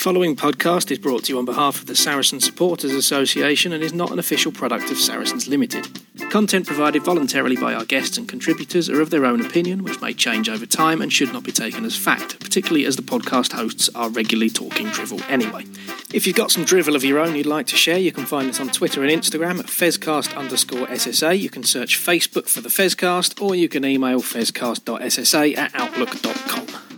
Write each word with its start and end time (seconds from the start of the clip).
following 0.00 0.34
podcast 0.34 0.90
is 0.90 0.98
brought 0.98 1.24
to 1.24 1.32
you 1.32 1.38
on 1.38 1.44
behalf 1.44 1.78
of 1.78 1.86
the 1.86 1.94
Saracen 1.94 2.40
Supporters 2.40 2.94
Association 2.94 3.74
and 3.74 3.84
is 3.84 3.92
not 3.92 4.10
an 4.10 4.18
official 4.18 4.50
product 4.50 4.90
of 4.90 4.96
Saracens 4.96 5.46
Limited. 5.46 5.86
Content 6.30 6.66
provided 6.66 7.02
voluntarily 7.02 7.56
by 7.56 7.74
our 7.74 7.84
guests 7.84 8.16
and 8.16 8.26
contributors 8.26 8.88
are 8.88 9.02
of 9.02 9.10
their 9.10 9.26
own 9.26 9.44
opinion, 9.44 9.84
which 9.84 10.00
may 10.00 10.14
change 10.14 10.48
over 10.48 10.64
time 10.64 11.02
and 11.02 11.12
should 11.12 11.34
not 11.34 11.42
be 11.42 11.52
taken 11.52 11.84
as 11.84 11.96
fact, 11.96 12.40
particularly 12.40 12.86
as 12.86 12.96
the 12.96 13.02
podcast 13.02 13.52
hosts 13.52 13.90
are 13.94 14.08
regularly 14.08 14.48
talking 14.48 14.86
drivel 14.86 15.20
anyway. 15.28 15.66
If 16.14 16.26
you've 16.26 16.36
got 16.36 16.50
some 16.50 16.64
drivel 16.64 16.96
of 16.96 17.04
your 17.04 17.18
own 17.18 17.34
you'd 17.34 17.44
like 17.44 17.66
to 17.66 17.76
share, 17.76 17.98
you 17.98 18.10
can 18.10 18.24
find 18.24 18.48
us 18.48 18.58
on 18.58 18.70
Twitter 18.70 19.02
and 19.04 19.12
Instagram 19.12 19.58
at 19.58 19.66
fezcast 19.66 20.34
underscore 20.34 20.86
SSA. 20.86 21.38
You 21.38 21.50
can 21.50 21.62
search 21.62 21.98
Facebook 21.98 22.48
for 22.48 22.62
the 22.62 22.70
Fezcast, 22.70 23.42
or 23.42 23.54
you 23.54 23.68
can 23.68 23.84
email 23.84 24.20
fezcast.ssa 24.20 25.58
at 25.58 25.74
outlook.com. 25.74 26.89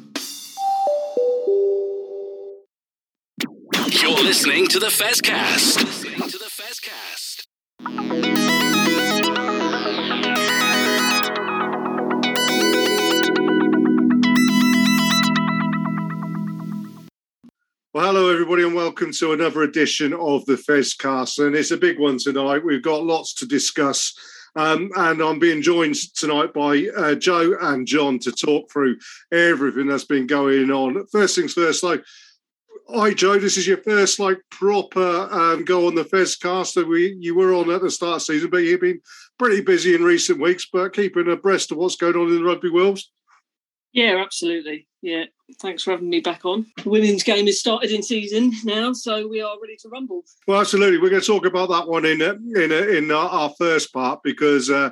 You're 4.13 4.25
listening 4.25 4.67
to 4.67 4.79
the 4.79 4.89
Fezcast. 4.89 5.79
To 5.79 6.39
the 6.39 6.45
Fezcast. 6.45 7.47
Well, 17.95 18.05
hello 18.05 18.31
everybody, 18.31 18.65
and 18.65 18.75
welcome 18.75 19.13
to 19.13 19.33
another 19.33 19.63
edition 19.63 20.13
of 20.13 20.45
the 20.45 20.57
Fezcast. 20.57 21.39
And 21.39 21.57
it's 21.57 21.71
a 21.71 21.79
big 21.79 21.99
one 21.99 22.19
tonight. 22.19 22.67
We've 22.67 22.83
got 22.83 23.05
lots 23.05 23.33
to 23.37 23.47
discuss. 23.47 24.15
Um, 24.55 24.91
and 24.95 25.23
I'm 25.23 25.39
being 25.39 25.63
joined 25.63 25.97
tonight 26.15 26.53
by 26.53 26.87
uh, 26.95 27.15
Joe 27.15 27.57
and 27.59 27.87
John 27.87 28.19
to 28.19 28.31
talk 28.31 28.71
through 28.71 28.99
everything 29.33 29.87
that's 29.87 30.05
been 30.05 30.27
going 30.27 30.71
on. 30.71 31.07
First 31.07 31.37
things 31.37 31.55
first, 31.55 31.83
like, 31.83 32.05
hi 32.95 33.15
Joe, 33.15 33.39
this 33.39 33.57
is 33.57 33.67
your 33.67 33.79
first 33.79 34.19
like 34.19 34.39
proper 34.51 35.29
um, 35.31 35.65
go 35.65 35.87
on 35.87 35.95
the 35.95 36.05
Fezcast 36.05 36.75
that 36.75 36.87
we 36.87 37.17
you 37.19 37.35
were 37.35 37.55
on 37.55 37.71
at 37.71 37.81
the 37.81 37.91
start 37.91 38.17
of 38.17 38.23
season, 38.23 38.51
but 38.51 38.59
you've 38.59 38.81
been 38.81 39.01
pretty 39.39 39.63
busy 39.63 39.95
in 39.95 40.03
recent 40.03 40.41
weeks, 40.41 40.67
but 40.73 40.93
keeping 40.93 41.31
abreast 41.31 41.73
of 41.73 41.79
what's 41.79 41.97
going 41.97 42.17
on 42.17 42.29
in 42.29 42.37
the 42.37 42.45
rugby 42.45 42.71
world. 42.71 43.01
Yeah, 43.93 44.23
absolutely. 44.25 44.87
Yeah, 45.03 45.25
thanks 45.61 45.83
for 45.83 45.91
having 45.91 46.09
me 46.09 46.21
back 46.21 46.45
on. 46.45 46.67
The 46.83 46.89
women's 46.89 47.23
game 47.23 47.47
has 47.47 47.61
started 47.61 47.91
in 47.91 48.03
season 48.03 48.53
now, 48.65 48.93
so 48.93 49.27
we 49.29 49.43
are 49.43 49.57
ready 49.61 49.77
to 49.83 49.89
rumble. 49.89 50.23
Well, 50.47 50.61
absolutely. 50.61 50.99
We're 50.99 51.11
going 51.11 51.21
to 51.21 51.27
talk 51.27 51.45
about 51.45 51.71
that 51.71 51.89
one 51.89 52.05
in 52.05 52.23
in 52.23 52.73
in 52.73 53.11
our, 53.11 53.53
first 53.59 53.93
part 53.93 54.21
because 54.23 54.71
uh, 54.71 54.91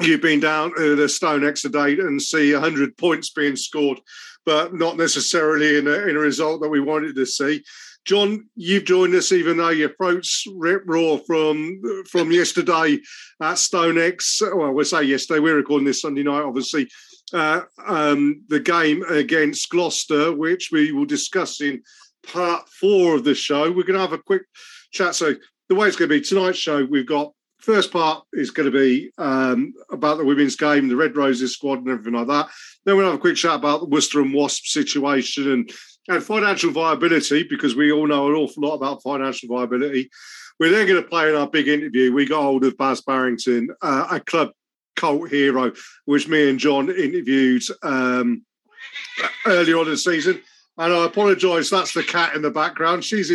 you've 0.00 0.22
been 0.22 0.40
down 0.40 0.74
to 0.76 0.96
the 0.96 1.08
Stone 1.08 1.42
date 1.42 1.98
and 2.00 2.20
see 2.20 2.52
100 2.52 2.96
points 2.96 3.30
being 3.30 3.56
scored, 3.56 4.00
but 4.44 4.74
not 4.74 4.96
necessarily 4.96 5.78
in 5.78 5.86
a, 5.86 6.08
in 6.08 6.16
a 6.16 6.20
result 6.20 6.60
that 6.60 6.68
we 6.68 6.80
wanted 6.80 7.14
to 7.16 7.26
see. 7.26 7.62
John, 8.04 8.48
you've 8.56 8.84
joined 8.84 9.14
us 9.14 9.30
even 9.30 9.56
though 9.56 9.68
your 9.68 9.94
throat's 9.94 10.44
rip 10.56 10.82
raw 10.86 11.18
from 11.18 11.80
from 12.10 12.32
yesterday 12.32 12.98
at 13.40 13.56
StoneX. 13.56 14.42
Well, 14.56 14.72
we'll 14.72 14.84
say 14.84 15.04
yesterday. 15.04 15.38
We're 15.38 15.56
recording 15.56 15.86
this 15.86 16.00
Sunday 16.00 16.24
night, 16.24 16.42
obviously. 16.42 16.88
Uh, 17.32 17.62
um, 17.86 18.42
the 18.48 18.60
game 18.60 19.04
against 19.04 19.70
Gloucester, 19.70 20.34
which 20.34 20.70
we 20.72 20.92
will 20.92 21.06
discuss 21.06 21.60
in 21.60 21.82
part 22.26 22.68
four 22.68 23.14
of 23.14 23.24
the 23.24 23.34
show. 23.34 23.70
We're 23.70 23.84
going 23.84 23.94
to 23.94 24.00
have 24.00 24.12
a 24.12 24.18
quick 24.18 24.42
chat. 24.90 25.14
So 25.14 25.34
the 25.68 25.74
way 25.74 25.86
it's 25.86 25.96
going 25.96 26.10
to 26.10 26.18
be 26.18 26.24
tonight's 26.24 26.58
show, 26.58 26.84
we've 26.84 27.06
got 27.06 27.32
first 27.62 27.92
part 27.92 28.24
is 28.32 28.50
going 28.50 28.70
to 28.70 28.76
be 28.76 29.10
um, 29.18 29.72
about 29.90 30.18
the 30.18 30.24
women's 30.24 30.56
game, 30.56 30.88
the 30.88 30.96
Red 30.96 31.16
Roses 31.16 31.52
squad, 31.52 31.78
and 31.78 31.88
everything 31.88 32.14
like 32.14 32.26
that. 32.26 32.48
Then 32.84 32.96
we'll 32.96 33.06
have 33.06 33.14
a 33.14 33.18
quick 33.18 33.36
chat 33.36 33.54
about 33.54 33.80
the 33.80 33.86
Worcester 33.86 34.20
and 34.20 34.34
Wasp 34.34 34.66
situation 34.66 35.50
and 35.50 35.72
and 36.08 36.22
financial 36.22 36.72
viability 36.72 37.44
because 37.48 37.76
we 37.76 37.92
all 37.92 38.08
know 38.08 38.28
an 38.28 38.34
awful 38.34 38.64
lot 38.64 38.74
about 38.74 39.02
financial 39.02 39.48
viability. 39.48 40.10
We're 40.58 40.70
then 40.70 40.88
going 40.88 41.00
to 41.02 41.08
play 41.08 41.28
in 41.28 41.36
our 41.36 41.46
big 41.46 41.68
interview. 41.68 42.12
We 42.12 42.26
got 42.26 42.42
hold 42.42 42.64
of 42.64 42.76
Baz 42.76 43.00
Barrington, 43.02 43.68
uh, 43.80 44.08
a 44.10 44.20
club 44.20 44.50
cult 44.96 45.30
hero, 45.30 45.72
which 46.04 46.28
me 46.28 46.50
and 46.50 46.58
John 46.58 46.90
interviewed 46.90 47.62
um, 47.82 48.44
earlier 49.46 49.78
on 49.78 49.86
in 49.86 49.92
the 49.92 49.96
season. 49.96 50.42
And 50.82 50.92
I 50.92 51.06
apologise, 51.06 51.70
that's 51.70 51.94
the 51.94 52.02
cat 52.02 52.34
in 52.34 52.42
the 52.42 52.50
background. 52.50 53.04
She's 53.04 53.30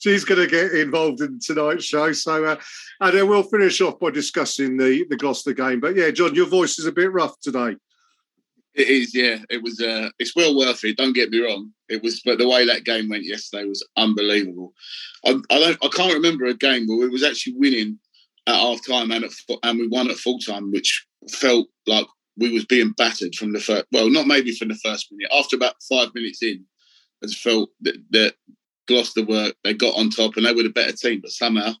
she's 0.00 0.24
going 0.24 0.40
to 0.40 0.48
get 0.48 0.72
involved 0.72 1.20
in 1.20 1.38
tonight's 1.38 1.84
show. 1.84 2.10
So, 2.10 2.44
uh, 2.44 2.56
and 3.00 3.16
then 3.16 3.28
we'll 3.28 3.44
finish 3.44 3.80
off 3.80 4.00
by 4.00 4.10
discussing 4.10 4.76
the 4.76 5.06
the 5.08 5.16
Gloucester 5.16 5.52
game. 5.52 5.78
But 5.78 5.94
yeah, 5.94 6.10
John, 6.10 6.34
your 6.34 6.48
voice 6.48 6.76
is 6.76 6.86
a 6.86 6.92
bit 6.92 7.12
rough 7.12 7.38
today. 7.38 7.76
It 8.74 8.88
is, 8.88 9.14
yeah. 9.14 9.38
It 9.48 9.62
was. 9.62 9.80
Uh, 9.80 10.10
it's 10.18 10.34
well 10.34 10.56
worth 10.56 10.82
it. 10.82 10.96
Don't 10.96 11.12
get 11.12 11.30
me 11.30 11.38
wrong. 11.38 11.72
It 11.88 12.02
was, 12.02 12.20
but 12.24 12.38
the 12.38 12.48
way 12.48 12.66
that 12.66 12.84
game 12.84 13.08
went 13.08 13.24
yesterday 13.24 13.64
was 13.64 13.86
unbelievable. 13.96 14.72
I, 15.24 15.38
I 15.50 15.58
don't. 15.60 15.84
I 15.84 15.88
can't 15.94 16.14
remember 16.14 16.46
a 16.46 16.54
game 16.54 16.88
where 16.88 16.98
we 16.98 17.08
was 17.08 17.22
actually 17.22 17.54
winning 17.54 18.00
at 18.48 18.56
half 18.56 18.84
time 18.84 19.12
and 19.12 19.24
at, 19.24 19.30
and 19.62 19.78
we 19.78 19.86
won 19.86 20.10
at 20.10 20.16
full 20.16 20.40
time, 20.40 20.72
which 20.72 21.06
felt 21.30 21.68
like 21.86 22.06
we 22.36 22.50
was 22.50 22.64
being 22.64 22.92
battered 22.96 23.36
from 23.36 23.52
the 23.52 23.60
first. 23.60 23.84
Well, 23.92 24.10
not 24.10 24.26
maybe 24.26 24.52
from 24.52 24.66
the 24.66 24.74
first 24.74 25.12
minute. 25.12 25.30
After 25.32 25.54
about 25.54 25.74
five 25.88 26.12
minutes 26.12 26.42
in, 26.42 26.64
Just 27.22 27.40
felt 27.40 27.70
that, 27.82 27.96
that 28.10 28.34
Gloucester 28.86 29.24
were 29.24 29.52
they 29.64 29.74
got 29.74 29.96
on 29.96 30.10
top 30.10 30.36
and 30.36 30.46
they 30.46 30.52
were 30.52 30.62
the 30.62 30.70
better 30.70 30.92
team, 30.92 31.20
but 31.20 31.30
somehow. 31.30 31.72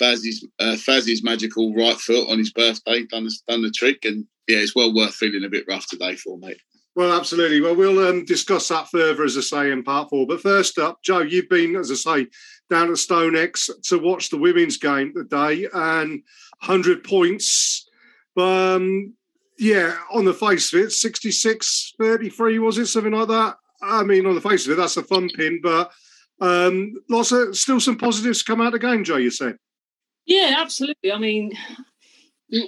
Baz's, 0.00 0.44
uh, 0.58 0.76
Faz's 0.76 1.22
magical 1.22 1.72
right 1.72 1.96
foot 1.96 2.28
on 2.28 2.38
his 2.38 2.52
birthday 2.52 3.04
done, 3.04 3.28
done 3.48 3.62
the 3.62 3.70
trick, 3.70 4.04
and 4.04 4.26
yeah, 4.48 4.58
it's 4.58 4.74
well 4.74 4.92
worth 4.92 5.14
feeling 5.14 5.44
a 5.44 5.48
bit 5.48 5.64
rough 5.68 5.86
today 5.88 6.16
for 6.16 6.36
mate. 6.38 6.60
Well, 6.96 7.16
absolutely. 7.16 7.60
Well, 7.60 7.74
we'll 7.74 8.06
um, 8.06 8.24
discuss 8.24 8.68
that 8.68 8.88
further, 8.88 9.24
as 9.24 9.36
I 9.36 9.40
say, 9.40 9.72
in 9.72 9.82
part 9.82 10.10
four. 10.10 10.26
But 10.26 10.40
first 10.40 10.78
up, 10.78 11.02
Joe, 11.02 11.20
you've 11.20 11.48
been, 11.48 11.74
as 11.74 11.90
I 11.90 11.94
say, 11.94 12.26
down 12.70 12.88
at 12.88 12.96
StoneX 12.96 13.68
to 13.88 13.98
watch 13.98 14.30
the 14.30 14.38
women's 14.38 14.76
game 14.76 15.12
today 15.12 15.66
and 15.72 16.22
100 16.60 17.02
points. 17.02 17.88
Um, 18.36 19.14
yeah, 19.58 19.96
on 20.12 20.24
the 20.24 20.34
face 20.34 20.72
of 20.72 20.80
it, 20.80 20.92
66 20.92 21.94
33, 21.98 22.58
was 22.60 22.78
it? 22.78 22.86
Something 22.86 23.12
like 23.12 23.28
that. 23.28 23.56
I 23.84 24.02
mean, 24.02 24.26
on 24.26 24.34
the 24.34 24.40
face 24.40 24.66
of 24.66 24.72
it, 24.72 24.76
that's 24.76 24.96
a 24.96 25.02
fun 25.02 25.28
pin, 25.28 25.60
but 25.62 25.92
um, 26.40 26.94
lots 27.08 27.32
of 27.32 27.56
still 27.56 27.80
some 27.80 27.96
positives 27.96 28.42
come 28.42 28.60
out 28.60 28.68
of 28.68 28.72
the 28.72 28.78
game, 28.78 29.04
Joe, 29.04 29.16
you 29.16 29.30
said. 29.30 29.56
Yeah, 30.26 30.56
absolutely. 30.58 31.12
I 31.12 31.18
mean, 31.18 31.52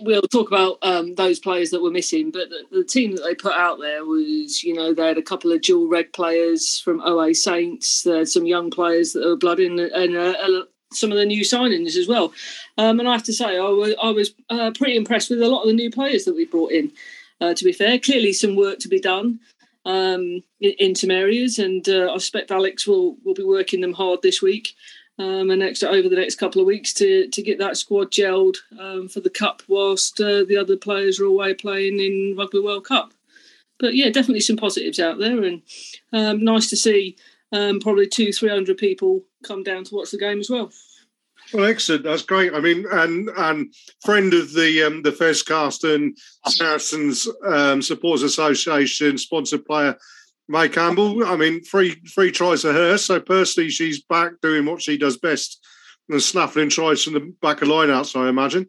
we'll 0.02 0.22
talk 0.22 0.48
about 0.48 0.78
um, 0.82 1.14
those 1.14 1.38
players 1.38 1.70
that 1.70 1.82
were 1.82 1.90
missing, 1.90 2.30
but 2.30 2.50
the, 2.50 2.64
the, 2.70 2.84
team 2.84 3.14
that 3.16 3.22
they 3.22 3.34
put 3.34 3.54
out 3.54 3.78
there 3.80 4.04
was, 4.04 4.62
you 4.62 4.74
know, 4.74 4.92
they 4.92 5.06
had 5.06 5.18
a 5.18 5.22
couple 5.22 5.52
of 5.52 5.62
dual 5.62 5.88
red 5.88 6.12
players 6.12 6.78
from 6.80 7.00
OA 7.00 7.34
Saints, 7.34 8.02
they 8.02 8.18
had 8.18 8.28
some 8.28 8.46
young 8.46 8.70
players 8.70 9.12
that 9.12 9.24
were 9.24 9.36
blood 9.36 9.60
in, 9.60 9.78
and 9.78 10.16
uh, 10.16 10.64
some 10.92 11.10
of 11.10 11.18
the 11.18 11.26
new 11.26 11.42
signings 11.42 11.96
as 11.96 12.08
well. 12.08 12.32
Um, 12.78 13.00
and 13.00 13.08
I 13.08 13.12
have 13.12 13.24
to 13.24 13.32
say, 13.32 13.56
I 13.58 13.68
was, 13.68 13.94
I 14.02 14.10
was 14.10 14.34
uh, 14.50 14.70
pretty 14.74 14.96
impressed 14.96 15.30
with 15.30 15.42
a 15.42 15.48
lot 15.48 15.62
of 15.62 15.68
the 15.68 15.74
new 15.74 15.90
players 15.90 16.24
that 16.24 16.36
we 16.36 16.44
brought 16.44 16.72
in. 16.72 16.92
Uh, 17.38 17.52
to 17.52 17.64
be 17.64 17.72
fair, 17.72 17.98
clearly 17.98 18.32
some 18.32 18.56
work 18.56 18.78
to 18.78 18.88
be 18.88 19.00
done 19.00 19.38
um, 19.86 20.42
in, 20.60 20.94
some 20.94 21.10
areas, 21.10 21.58
and 21.58 21.88
uh, 21.88 22.12
I 22.12 22.18
suspect 22.18 22.50
Alex 22.50 22.86
will 22.86 23.16
will 23.24 23.34
be 23.34 23.44
working 23.44 23.80
them 23.80 23.94
hard 23.94 24.20
this 24.20 24.42
week 24.42 24.74
um, 25.18 25.50
and 25.50 25.60
next 25.60 25.82
over 25.82 26.08
the 26.08 26.16
next 26.16 26.36
couple 26.36 26.60
of 26.60 26.66
weeks 26.66 26.92
to 26.94 27.28
to 27.28 27.42
get 27.42 27.58
that 27.58 27.76
squad 27.76 28.10
gelled 28.10 28.56
um, 28.78 29.08
for 29.08 29.20
the 29.20 29.30
cup, 29.30 29.62
whilst 29.68 30.20
uh, 30.20 30.44
the 30.44 30.58
other 30.58 30.76
players 30.76 31.18
are 31.20 31.24
away 31.24 31.54
playing 31.54 31.98
in 32.00 32.34
Rugby 32.36 32.60
World 32.60 32.84
Cup. 32.84 33.14
But 33.78 33.94
yeah, 33.94 34.10
definitely 34.10 34.40
some 34.40 34.56
positives 34.56 35.00
out 35.00 35.18
there, 35.18 35.42
and 35.42 35.62
um, 36.12 36.44
nice 36.44 36.68
to 36.70 36.76
see 36.76 37.16
um, 37.52 37.80
probably 37.80 38.08
two 38.08 38.32
three 38.32 38.50
hundred 38.50 38.76
people 38.76 39.22
come 39.42 39.62
down 39.62 39.84
to 39.84 39.94
watch 39.94 40.10
the 40.10 40.18
game 40.18 40.40
as 40.40 40.50
well. 40.50 40.70
Well, 41.52 41.64
excellent. 41.64 42.04
That's 42.04 42.22
great. 42.22 42.54
I 42.54 42.60
mean, 42.60 42.86
and 42.90 43.28
and 43.36 43.72
friend 44.04 44.34
of 44.34 44.52
the 44.52 44.82
um, 44.82 45.02
the 45.02 45.12
Fezcast 45.12 45.84
and 45.94 46.16
Saracens 46.48 47.28
um, 47.46 47.78
Association 47.80 49.18
sponsored 49.18 49.64
player 49.64 49.96
May 50.48 50.68
Campbell. 50.68 51.24
I 51.24 51.36
mean, 51.36 51.62
three 51.62 51.90
three 52.14 52.32
tries 52.32 52.62
for 52.62 52.72
her. 52.72 52.98
So 52.98 53.20
personally, 53.20 53.70
she's 53.70 54.02
back 54.02 54.32
doing 54.42 54.64
what 54.64 54.82
she 54.82 54.96
does 54.96 55.16
best 55.16 55.64
and 56.08 56.22
snaffling 56.22 56.68
tries 56.68 57.02
from 57.02 57.14
the 57.14 57.34
back 57.42 57.62
of 57.62 57.68
line 57.68 57.88
lineouts. 57.88 58.16
I 58.20 58.28
imagine. 58.28 58.68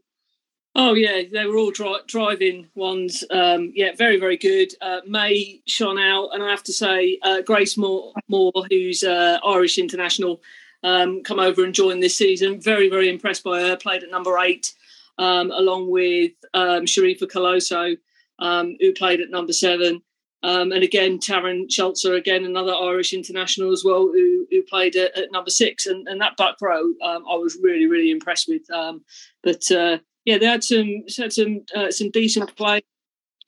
Oh 0.75 0.93
yeah, 0.93 1.23
they 1.31 1.45
were 1.45 1.57
all 1.57 1.71
dri- 1.71 2.03
driving 2.05 2.67
ones. 2.75 3.23
Um, 3.31 3.71
yeah, 3.75 3.95
very 3.95 4.19
very 4.19 4.37
good. 4.37 4.73
Uh, 4.81 5.01
May 5.07 5.61
shone 5.65 5.97
out, 5.97 6.29
and 6.33 6.43
I 6.43 6.49
have 6.49 6.63
to 6.63 6.73
say, 6.73 7.17
uh, 7.23 7.41
Grace 7.41 7.77
Moore, 7.77 8.13
Moore 8.27 8.53
who's 8.69 9.03
uh, 9.03 9.39
Irish 9.43 9.79
international, 9.79 10.41
um, 10.83 11.23
come 11.23 11.39
over 11.39 11.63
and 11.63 11.73
join 11.73 11.99
this 11.99 12.17
season. 12.17 12.61
Very 12.61 12.89
very 12.89 13.09
impressed 13.09 13.43
by 13.43 13.61
her. 13.61 13.77
Played 13.77 14.03
at 14.03 14.11
number 14.11 14.37
eight, 14.39 14.73
um, 15.17 15.51
along 15.51 15.89
with 15.89 16.31
um, 16.53 16.85
Sharifa 16.85 17.23
Kasolo, 17.23 17.97
um, 18.39 18.75
who 18.79 18.93
played 18.93 19.21
at 19.21 19.29
number 19.29 19.53
seven. 19.53 20.01
Um, 20.43 20.71
and 20.71 20.83
again, 20.83 21.17
Taryn 21.17 21.67
Schutzler, 21.67 22.15
again 22.15 22.45
another 22.45 22.73
Irish 22.73 23.11
international 23.11 23.73
as 23.73 23.83
well, 23.83 24.03
who, 24.03 24.45
who 24.51 24.61
played 24.63 24.95
at, 24.95 25.17
at 25.17 25.31
number 25.31 25.49
six. 25.49 25.87
And, 25.87 26.07
and 26.07 26.21
that 26.21 26.37
back 26.37 26.55
row, 26.61 26.83
um, 27.03 27.23
I 27.29 27.35
was 27.35 27.57
really 27.61 27.87
really 27.87 28.11
impressed 28.11 28.47
with. 28.47 28.69
Um, 28.69 29.03
but 29.43 29.69
uh, 29.71 29.97
yeah, 30.25 30.37
they 30.37 30.45
had 30.45 30.63
some 30.63 31.03
had 31.17 31.33
some 31.33 31.61
uh, 31.75 31.89
some 31.89 32.11
decent 32.11 32.55
play. 32.55 32.81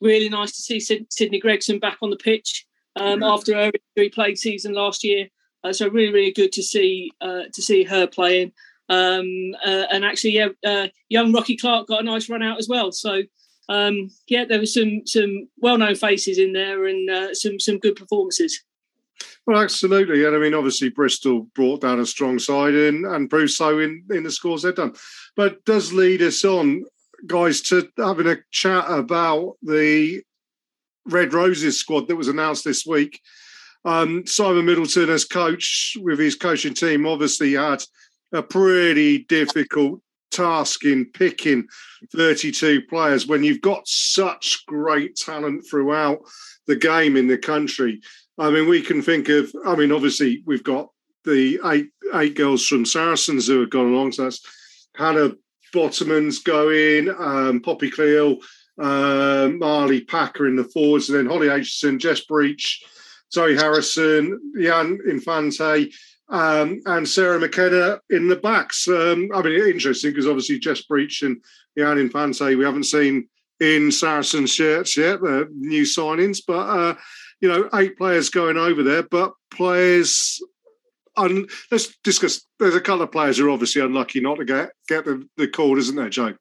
Really 0.00 0.30
nice 0.30 0.52
to 0.52 0.62
see 0.62 0.80
Sydney 0.80 1.38
Gregson 1.38 1.78
back 1.78 1.98
on 2.00 2.08
the 2.08 2.16
pitch 2.16 2.66
um, 2.96 3.22
after 3.22 3.52
a 3.52 3.70
very 3.94 4.08
played 4.08 4.38
season 4.38 4.72
last 4.72 5.04
year. 5.04 5.28
Uh, 5.62 5.72
so 5.72 5.88
really, 5.88 6.12
really 6.12 6.32
good 6.32 6.52
to 6.52 6.62
see 6.62 7.10
uh, 7.20 7.42
to 7.52 7.62
see 7.62 7.84
her 7.84 8.06
playing. 8.06 8.52
Um, 8.88 9.54
uh, 9.64 9.84
and 9.92 10.04
actually, 10.04 10.32
yeah, 10.32 10.48
uh, 10.66 10.88
young 11.08 11.32
Rocky 11.32 11.56
Clark 11.56 11.86
got 11.86 12.00
a 12.00 12.04
nice 12.04 12.28
run 12.28 12.42
out 12.42 12.58
as 12.58 12.68
well. 12.68 12.90
So 12.92 13.22
um, 13.70 14.10
yeah, 14.26 14.44
there 14.44 14.58
were 14.58 14.66
some 14.66 15.06
some 15.06 15.48
well 15.58 15.78
known 15.78 15.94
faces 15.94 16.38
in 16.38 16.52
there 16.52 16.86
and 16.86 17.08
uh, 17.08 17.34
some 17.34 17.60
some 17.60 17.78
good 17.78 17.96
performances. 17.96 18.62
Well, 19.46 19.60
absolutely, 19.62 20.24
and 20.24 20.34
I 20.34 20.38
mean, 20.38 20.54
obviously, 20.54 20.90
Bristol 20.90 21.46
brought 21.54 21.80
down 21.80 22.00
a 22.00 22.06
strong 22.06 22.38
side 22.38 22.74
and 22.74 23.06
and 23.06 23.30
proved 23.30 23.52
so 23.52 23.78
in 23.78 24.04
in 24.10 24.24
the 24.24 24.30
scores 24.30 24.62
they've 24.62 24.74
done. 24.74 24.94
But 25.36 25.64
does 25.64 25.92
lead 25.92 26.20
us 26.20 26.44
on, 26.44 26.84
guys, 27.26 27.60
to 27.62 27.88
having 27.96 28.26
a 28.26 28.38
chat 28.50 28.86
about 28.88 29.56
the 29.62 30.22
Red 31.06 31.32
Roses 31.32 31.78
squad 31.78 32.08
that 32.08 32.16
was 32.16 32.28
announced 32.28 32.64
this 32.64 32.84
week. 32.84 33.20
Um, 33.84 34.26
Simon 34.26 34.66
Middleton, 34.66 35.10
as 35.10 35.24
coach 35.24 35.96
with 36.00 36.18
his 36.18 36.36
coaching 36.36 36.74
team, 36.74 37.06
obviously 37.06 37.54
had 37.54 37.82
a 38.32 38.42
pretty 38.42 39.24
difficult 39.24 40.00
task 40.30 40.84
in 40.84 41.06
picking 41.06 41.66
32 42.14 42.82
players 42.82 43.26
when 43.26 43.42
you've 43.42 43.60
got 43.60 43.86
such 43.86 44.64
great 44.66 45.16
talent 45.16 45.64
throughout 45.68 46.20
the 46.66 46.76
game 46.76 47.16
in 47.16 47.26
the 47.26 47.38
country. 47.38 48.00
I 48.38 48.50
mean, 48.50 48.68
we 48.68 48.82
can 48.82 49.02
think 49.02 49.28
of, 49.28 49.52
I 49.66 49.74
mean, 49.74 49.92
obviously, 49.92 50.42
we've 50.46 50.64
got 50.64 50.88
the 51.24 51.58
eight 51.66 51.90
eight 52.14 52.34
girls 52.34 52.66
from 52.66 52.84
Saracens 52.84 53.46
who 53.46 53.60
have 53.60 53.70
gone 53.70 53.92
along. 53.92 54.12
So 54.12 54.24
that's 54.24 54.40
Hannah 54.96 55.32
Botterman's 55.74 56.40
going, 56.40 57.08
um, 57.08 57.60
Poppy 57.60 57.90
Cleall, 57.90 58.42
uh, 58.80 59.48
Marlie 59.52 60.04
Packer 60.04 60.48
in 60.48 60.56
the 60.56 60.64
forwards, 60.64 61.08
and 61.08 61.18
then 61.18 61.26
Holly 61.26 61.48
Aitchison, 61.48 61.98
Jess 61.98 62.22
Breach, 62.22 62.82
Zoe 63.32 63.56
Harrison, 63.56 64.40
Leanne 64.56 64.98
Infante, 65.08 65.92
um, 66.28 66.80
and 66.86 67.08
Sarah 67.08 67.40
McKenna 67.40 68.00
in 68.10 68.28
the 68.28 68.36
backs. 68.36 68.86
Um, 68.88 69.28
I 69.34 69.42
mean, 69.42 69.66
interesting 69.66 70.12
because 70.12 70.26
obviously 70.26 70.58
Jess 70.58 70.82
Breach 70.82 71.22
and 71.22 71.42
Leanne 71.78 72.00
Infante 72.00 72.54
we 72.54 72.64
haven't 72.64 72.84
seen 72.84 73.28
in 73.58 73.92
Saracen 73.92 74.46
shirts 74.46 74.96
yet, 74.96 75.20
the 75.20 75.48
new 75.52 75.82
signings, 75.82 76.38
but 76.46 76.68
uh, 76.68 76.94
you 77.40 77.48
know, 77.48 77.68
eight 77.74 77.96
players 77.96 78.30
going 78.30 78.56
over 78.56 78.82
there, 78.82 79.02
but 79.02 79.32
players. 79.50 80.40
Un- 81.16 81.48
let's 81.70 81.94
discuss. 82.04 82.46
There's 82.58 82.76
a 82.76 82.80
couple 82.80 83.02
of 83.02 83.12
players 83.12 83.36
who 83.36 83.46
are 83.46 83.50
obviously 83.50 83.82
unlucky 83.82 84.20
not 84.20 84.36
to 84.36 84.44
get 84.44 84.70
get 84.88 85.04
the, 85.04 85.26
the 85.36 85.48
call, 85.48 85.76
isn't 85.76 85.96
there, 85.96 86.08
Joe? 86.08 86.34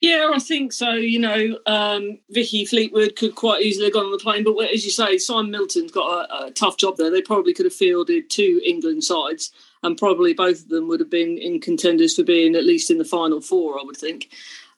Yeah, 0.00 0.30
I 0.34 0.38
think 0.38 0.72
so. 0.72 0.92
You 0.92 1.18
know, 1.18 1.58
um, 1.66 2.18
Vicky 2.30 2.64
Fleetwood 2.64 3.16
could 3.16 3.34
quite 3.34 3.62
easily 3.62 3.86
have 3.86 3.92
gone 3.92 4.06
on 4.06 4.12
the 4.12 4.18
plane, 4.18 4.44
but 4.44 4.56
as 4.72 4.84
you 4.84 4.90
say, 4.90 5.18
Simon 5.18 5.50
Middleton's 5.50 5.92
got 5.92 6.30
a, 6.30 6.46
a, 6.46 6.50
tough 6.52 6.78
job 6.78 6.96
there. 6.96 7.10
They 7.10 7.20
probably 7.20 7.52
could 7.52 7.66
have 7.66 7.74
fielded 7.74 8.30
two 8.30 8.62
England 8.64 9.04
sides, 9.04 9.52
and 9.82 9.98
probably 9.98 10.32
both 10.32 10.62
of 10.62 10.68
them 10.70 10.88
would 10.88 11.00
have 11.00 11.10
been 11.10 11.36
in 11.36 11.60
contenders 11.60 12.16
for 12.16 12.22
being 12.22 12.54
at 12.54 12.64
least 12.64 12.90
in 12.90 12.96
the 12.96 13.04
final 13.04 13.42
four. 13.42 13.78
I 13.78 13.82
would 13.84 13.96
think, 13.96 14.30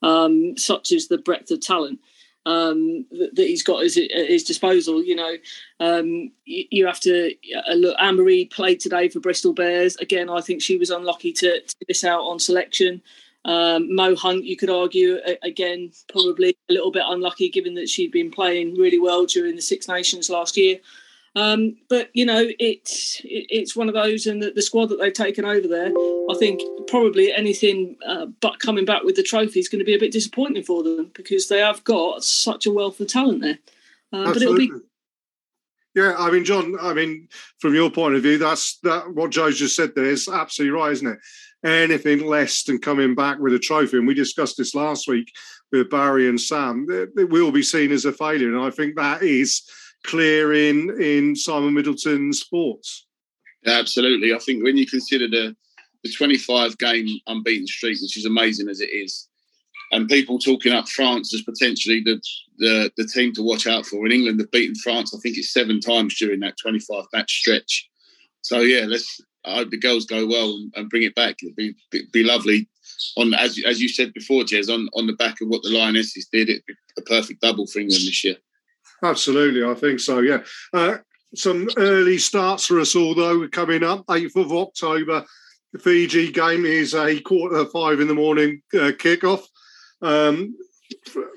um, 0.02 0.56
such 0.58 0.90
is 0.90 1.06
the 1.06 1.19
breadth 1.19 1.52
of 1.52 1.60
talent 1.60 2.00
um, 2.44 3.06
that, 3.12 3.36
that, 3.36 3.46
he's 3.46 3.62
got 3.62 3.84
at 3.84 3.94
his, 3.94 4.42
disposal. 4.42 5.02
You 5.04 5.16
know, 5.16 5.36
um, 5.78 6.32
you, 6.44 6.64
you, 6.70 6.86
have 6.86 7.00
to 7.00 7.34
uh, 7.68 7.75
look. 7.75 7.96
Anne-Marie 8.00 8.46
played 8.46 8.80
today 8.80 9.08
for 9.08 9.20
Bristol 9.20 9.52
Bears. 9.52 9.96
Again, 9.96 10.28
I 10.28 10.40
think 10.40 10.62
she 10.62 10.76
was 10.76 10.90
unlucky 10.90 11.32
to, 11.34 11.60
to 11.60 11.76
miss 11.86 12.02
out 12.02 12.22
on 12.22 12.40
selection. 12.40 13.02
Um, 13.44 13.94
Mo 13.94 14.14
Hunt, 14.14 14.44
you 14.44 14.56
could 14.56 14.70
argue, 14.70 15.18
again, 15.42 15.90
probably 16.08 16.56
a 16.68 16.72
little 16.72 16.92
bit 16.92 17.02
unlucky 17.06 17.48
given 17.48 17.74
that 17.74 17.88
she'd 17.88 18.12
been 18.12 18.30
playing 18.30 18.76
really 18.76 19.00
well 19.00 19.26
during 19.26 19.56
the 19.56 19.62
Six 19.62 19.88
Nations 19.88 20.30
last 20.30 20.56
year. 20.56 20.78
Um, 21.34 21.76
but 21.88 22.10
you 22.12 22.26
know, 22.26 22.46
it's 22.58 23.20
it's 23.24 23.74
one 23.74 23.88
of 23.88 23.94
those, 23.94 24.26
and 24.26 24.42
the, 24.42 24.50
the, 24.50 24.60
squad 24.60 24.90
that 24.90 24.98
they've 25.00 25.12
taken 25.12 25.46
over 25.46 25.66
there, 25.66 25.90
I 26.30 26.34
think 26.38 26.60
probably 26.88 27.32
anything 27.32 27.96
uh, 28.06 28.26
but 28.40 28.58
coming 28.58 28.84
back 28.84 29.02
with 29.02 29.16
the 29.16 29.22
trophy 29.22 29.58
is 29.58 29.68
going 29.68 29.78
to 29.78 29.84
be 29.84 29.94
a 29.94 29.98
bit 29.98 30.12
disappointing 30.12 30.62
for 30.62 30.82
them 30.82 31.10
because 31.14 31.48
they 31.48 31.60
have 31.60 31.82
got 31.84 32.22
such 32.22 32.66
a 32.66 32.70
wealth 32.70 33.00
of 33.00 33.08
talent 33.08 33.40
there. 33.40 33.58
Uh, 34.12 34.24
but 34.24 34.42
it'll 34.42 34.56
be. 34.56 34.70
Yeah, 35.94 36.14
I 36.18 36.30
mean, 36.30 36.44
John. 36.44 36.76
I 36.80 36.92
mean, 36.92 37.28
from 37.58 37.74
your 37.74 37.90
point 37.90 38.14
of 38.14 38.22
view, 38.22 38.36
that's 38.36 38.78
that. 38.80 39.14
What 39.14 39.30
Joe 39.30 39.50
just 39.50 39.74
said 39.74 39.94
there 39.94 40.04
is 40.04 40.28
absolutely 40.28 40.78
right, 40.78 40.92
isn't 40.92 41.08
it? 41.08 41.18
Anything 41.64 42.26
less 42.26 42.64
than 42.64 42.79
coming 42.79 43.14
back 43.14 43.38
with 43.38 43.55
a 43.55 43.59
trophy. 43.59 43.99
And 43.99 44.06
we 44.06 44.14
discussed 44.14 44.56
this 44.56 44.75
last 44.75 45.09
week 45.09 45.31
with 45.70 45.91
Barry 45.91 46.29
and 46.29 46.41
Sam. 46.41 46.87
It, 46.88 47.31
will 47.31 47.53
be 47.53 47.62
seen 47.62 47.93
as 47.93 48.05
a 48.05 48.12
failure, 48.12 48.49
and 48.49 48.64
I 48.64 48.70
think 48.70 48.97
that 48.97 49.23
is 49.23 49.62
clear 50.05 50.53
in 50.53 51.00
in 51.00 51.37
Simon 51.37 51.75
Middleton's 51.75 52.41
sports. 52.41 53.06
absolutely. 53.67 54.35
I 54.35 54.38
think 54.38 54.64
when 54.64 54.76
you 54.76 54.87
consider 54.87 55.29
the 55.29 55.56
the 56.03 56.12
25 56.12 56.79
game 56.79 57.06
unbeaten 57.29 57.67
streak, 57.67 58.00
which 58.03 58.17
is 58.17 58.25
amazing 58.25 58.69
as 58.69 58.81
it 58.81 58.91
is, 58.91 59.29
and 59.93 60.09
people 60.09 60.38
talking 60.38 60.73
up 60.73 60.88
France 60.88 61.32
as 61.35 61.43
potentially 61.43 62.00
the, 62.00 62.20
the, 62.59 62.91
the 62.97 63.06
team 63.06 63.32
to 63.35 63.43
watch 63.43 63.67
out 63.67 63.87
for. 63.87 64.05
In 64.06 64.12
England, 64.12 64.41
they've 64.41 64.50
beaten 64.50 64.75
France, 64.75 65.14
I 65.14 65.20
think 65.20 65.37
it's 65.37 65.53
seven 65.53 65.81
times 65.81 66.19
during 66.19 66.41
that 66.41 66.56
25 66.61 67.05
match 67.12 67.31
stretch. 67.31 67.88
So 68.41 68.61
yeah, 68.61 68.87
let's 68.87 69.20
I 69.44 69.56
hope 69.56 69.70
the 69.70 69.78
girls 69.78 70.06
go 70.06 70.26
well 70.26 70.58
and, 70.74 70.88
bring 70.88 71.02
it 71.02 71.14
back. 71.14 71.36
It'd 71.42 71.56
be, 71.56 71.74
be 72.12 72.22
lovely 72.22 72.68
on 73.16 73.34
as 73.34 73.60
as 73.66 73.80
you 73.80 73.88
said 73.88 74.12
before, 74.12 74.42
Jez, 74.42 74.72
on, 74.72 74.88
on 74.94 75.06
the 75.06 75.12
back 75.14 75.40
of 75.40 75.48
what 75.48 75.62
the 75.62 75.70
Lionesses 75.70 76.28
did, 76.32 76.48
it'd 76.48 76.66
be 76.66 76.74
a 76.98 77.02
perfect 77.02 77.40
double 77.40 77.66
for 77.66 77.80
England 77.80 78.02
this 78.02 78.24
year. 78.24 78.36
Absolutely, 79.02 79.64
I 79.64 79.74
think 79.74 80.00
so. 80.00 80.20
Yeah, 80.20 80.42
uh, 80.72 80.98
some 81.34 81.68
early 81.76 82.18
starts 82.18 82.66
for 82.66 82.80
us 82.80 82.94
all 82.94 83.14
though 83.14 83.48
coming 83.48 83.82
up. 83.82 84.04
Eighth 84.10 84.36
of 84.36 84.52
October, 84.52 85.24
the 85.72 85.78
Fiji 85.78 86.30
game 86.30 86.64
is 86.64 86.94
a 86.94 87.20
quarter 87.20 87.64
five 87.66 88.00
in 88.00 88.08
the 88.08 88.14
morning 88.14 88.62
uh, 88.74 88.92
kickoff. 88.92 89.44
Um, 90.00 90.56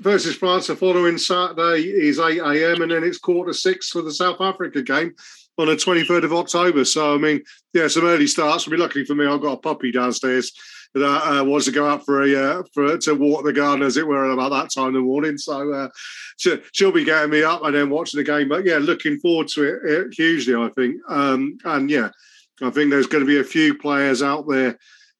versus 0.01 0.35
France. 0.35 0.67
The 0.67 0.75
following 0.75 1.17
Saturday 1.17 1.83
is 1.83 2.19
8 2.19 2.39
a.m. 2.39 2.81
and 2.81 2.91
then 2.91 3.03
it's 3.05 3.17
quarter 3.17 3.53
six 3.53 3.89
for 3.89 4.01
the 4.01 4.11
South 4.11 4.41
Africa 4.41 4.81
game 4.81 5.13
on 5.57 5.67
the 5.67 5.75
23rd 5.75 6.23
of 6.23 6.33
October. 6.33 6.85
So, 6.85 7.15
I 7.15 7.17
mean, 7.17 7.41
yeah, 7.73 7.87
some 7.87 8.05
early 8.05 8.27
starts. 8.27 8.67
I 8.67 8.71
mean, 8.71 8.79
luckily 8.79 9.05
for 9.05 9.15
me, 9.15 9.25
I've 9.25 9.41
got 9.41 9.53
a 9.53 9.61
puppy 9.61 9.91
downstairs 9.91 10.51
that 10.93 11.27
uh, 11.27 11.43
wants 11.43 11.65
to 11.65 11.71
go 11.71 11.87
out 11.87 12.05
for 12.05 12.23
a 12.23 12.35
uh, 12.35 12.63
for 12.73 12.97
to 12.97 13.13
walk 13.13 13.43
the 13.43 13.53
garden, 13.53 13.85
as 13.85 13.97
it 13.97 14.07
were, 14.07 14.25
at 14.25 14.33
about 14.33 14.49
that 14.51 14.71
time 14.73 14.89
in 14.89 14.93
the 14.93 15.01
morning. 15.01 15.37
So 15.37 15.71
uh, 15.73 15.89
she, 16.37 16.57
she'll 16.71 16.91
be 16.91 17.03
getting 17.03 17.31
me 17.31 17.43
up 17.43 17.63
and 17.63 17.75
then 17.75 17.89
watching 17.89 18.17
the 18.17 18.23
game. 18.23 18.47
But 18.47 18.65
yeah, 18.65 18.77
looking 18.77 19.19
forward 19.19 19.49
to 19.49 19.63
it, 19.63 19.91
it 19.91 20.13
hugely. 20.13 20.55
I 20.55 20.69
think, 20.69 20.95
um, 21.09 21.57
and 21.65 21.89
yeah, 21.89 22.09
I 22.61 22.69
think 22.69 22.89
there's 22.91 23.07
going 23.07 23.23
to 23.23 23.27
be 23.27 23.39
a 23.39 23.43
few 23.43 23.77
players 23.77 24.23
out 24.23 24.47
there. 24.47 24.77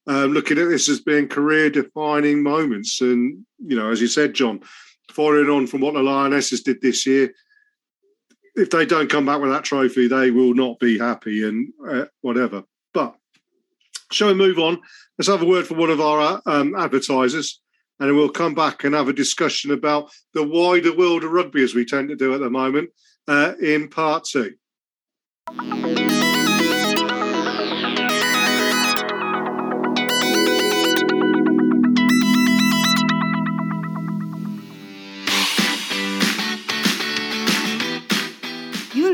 Um, 0.08 0.32
looking 0.32 0.58
at 0.58 0.68
this 0.68 0.88
as 0.88 1.00
being 1.00 1.26
career-defining 1.26 2.40
moments, 2.40 3.00
and 3.00 3.44
you 3.58 3.76
know, 3.76 3.90
as 3.90 4.00
you 4.00 4.06
said, 4.06 4.34
John, 4.34 4.60
following 5.10 5.50
on 5.50 5.66
from 5.66 5.80
what 5.80 5.94
the 5.94 6.00
Lionesses 6.00 6.62
did 6.62 6.80
this 6.80 7.06
year, 7.06 7.34
if 8.56 8.70
they 8.70 8.86
don't 8.86 9.10
come 9.10 9.26
back 9.26 9.40
with 9.40 9.50
that 9.50 9.64
trophy, 9.64 10.08
they 10.08 10.30
will 10.30 10.54
not 10.54 10.78
be 10.80 10.98
happy 10.98 11.46
and 11.46 11.72
uh, 11.88 12.06
whatever. 12.22 12.64
But 12.94 13.14
shall 14.10 14.28
we 14.28 14.34
move 14.34 14.58
on? 14.58 14.80
Let's 15.18 15.28
have 15.28 15.42
a 15.42 15.46
word 15.46 15.66
for 15.66 15.74
one 15.74 15.90
of 15.90 16.00
our 16.00 16.40
um, 16.46 16.74
advertisers, 16.74 17.60
and 18.00 18.08
then 18.08 18.16
we'll 18.16 18.30
come 18.30 18.54
back 18.54 18.84
and 18.84 18.94
have 18.94 19.08
a 19.08 19.12
discussion 19.12 19.70
about 19.70 20.10
the 20.34 20.42
wider 20.42 20.96
world 20.96 21.24
of 21.24 21.30
rugby 21.30 21.62
as 21.62 21.74
we 21.74 21.84
tend 21.84 22.08
to 22.08 22.16
do 22.16 22.34
at 22.34 22.40
the 22.40 22.50
moment 22.50 22.90
uh, 23.28 23.52
in 23.60 23.88
part 23.88 24.24
two. 24.24 24.54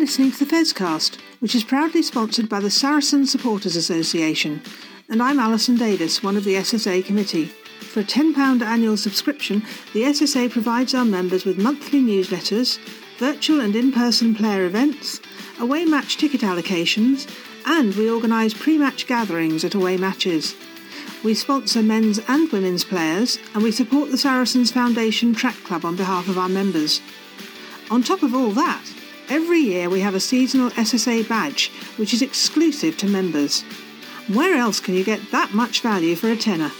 Listening 0.03 0.33
to 0.33 0.45
the 0.45 0.53
Fezcast, 0.53 1.17
which 1.39 1.55
is 1.55 1.63
proudly 1.63 2.03
sponsored 2.03 2.49
by 2.49 2.59
the 2.59 2.69
Saracen 2.69 3.25
Supporters 3.25 3.77
Association, 3.77 4.61
and 5.09 5.23
I'm 5.23 5.39
Alison 5.39 5.77
Davis, 5.77 6.25
one 6.25 6.37
of 6.37 6.43
the 6.43 6.57
SSA 6.57 7.05
committee. 7.05 7.45
For 7.45 8.01
a 8.01 8.03
£10 8.03 8.63
annual 8.63 8.97
subscription, 8.97 9.63
the 9.93 10.03
SSA 10.03 10.51
provides 10.51 10.93
our 10.93 11.05
members 11.05 11.45
with 11.45 11.57
monthly 11.57 12.01
newsletters, 12.01 12.81
virtual 13.19 13.61
and 13.61 13.77
in 13.77 13.93
person 13.93 14.35
player 14.35 14.65
events, 14.65 15.21
away 15.61 15.85
match 15.85 16.17
ticket 16.17 16.41
allocations, 16.41 17.33
and 17.65 17.95
we 17.95 18.11
organise 18.11 18.55
pre 18.55 18.77
match 18.79 19.07
gatherings 19.07 19.65
at 19.65 19.77
away 19.77 19.97
matches. 19.97 20.57
We 21.23 21.35
sponsor 21.35 21.81
men's 21.81 22.19
and 22.27 22.51
women's 22.51 22.83
players, 22.83 23.39
and 23.55 23.63
we 23.63 23.71
support 23.71 24.11
the 24.11 24.19
Saracens 24.19 24.73
Foundation 24.73 25.33
Track 25.33 25.59
Club 25.63 25.85
on 25.85 25.95
behalf 25.95 26.27
of 26.27 26.39
our 26.39 26.49
members. 26.49 27.01
On 27.89 28.03
top 28.03 28.25
of 28.25 28.35
all 28.35 28.51
that, 28.51 28.83
Every 29.33 29.61
year 29.61 29.89
we 29.89 30.01
have 30.01 30.15
a 30.15 30.21
seasonal 30.21 30.69
SSA 30.73 31.27
badge, 31.27 31.71
which 31.97 32.13
is 32.13 32.21
exclusive 32.21 32.99
to 32.99 33.07
members. 33.07 33.63
Where 34.29 34.59
else 34.59 34.79
can 34.79 34.93
you 34.93 35.05
get 35.05 35.31
that 35.31 35.55
much 35.55 35.81
value 35.81 36.17
for 36.17 36.31
a 36.31 36.37
tenner? 36.37 36.71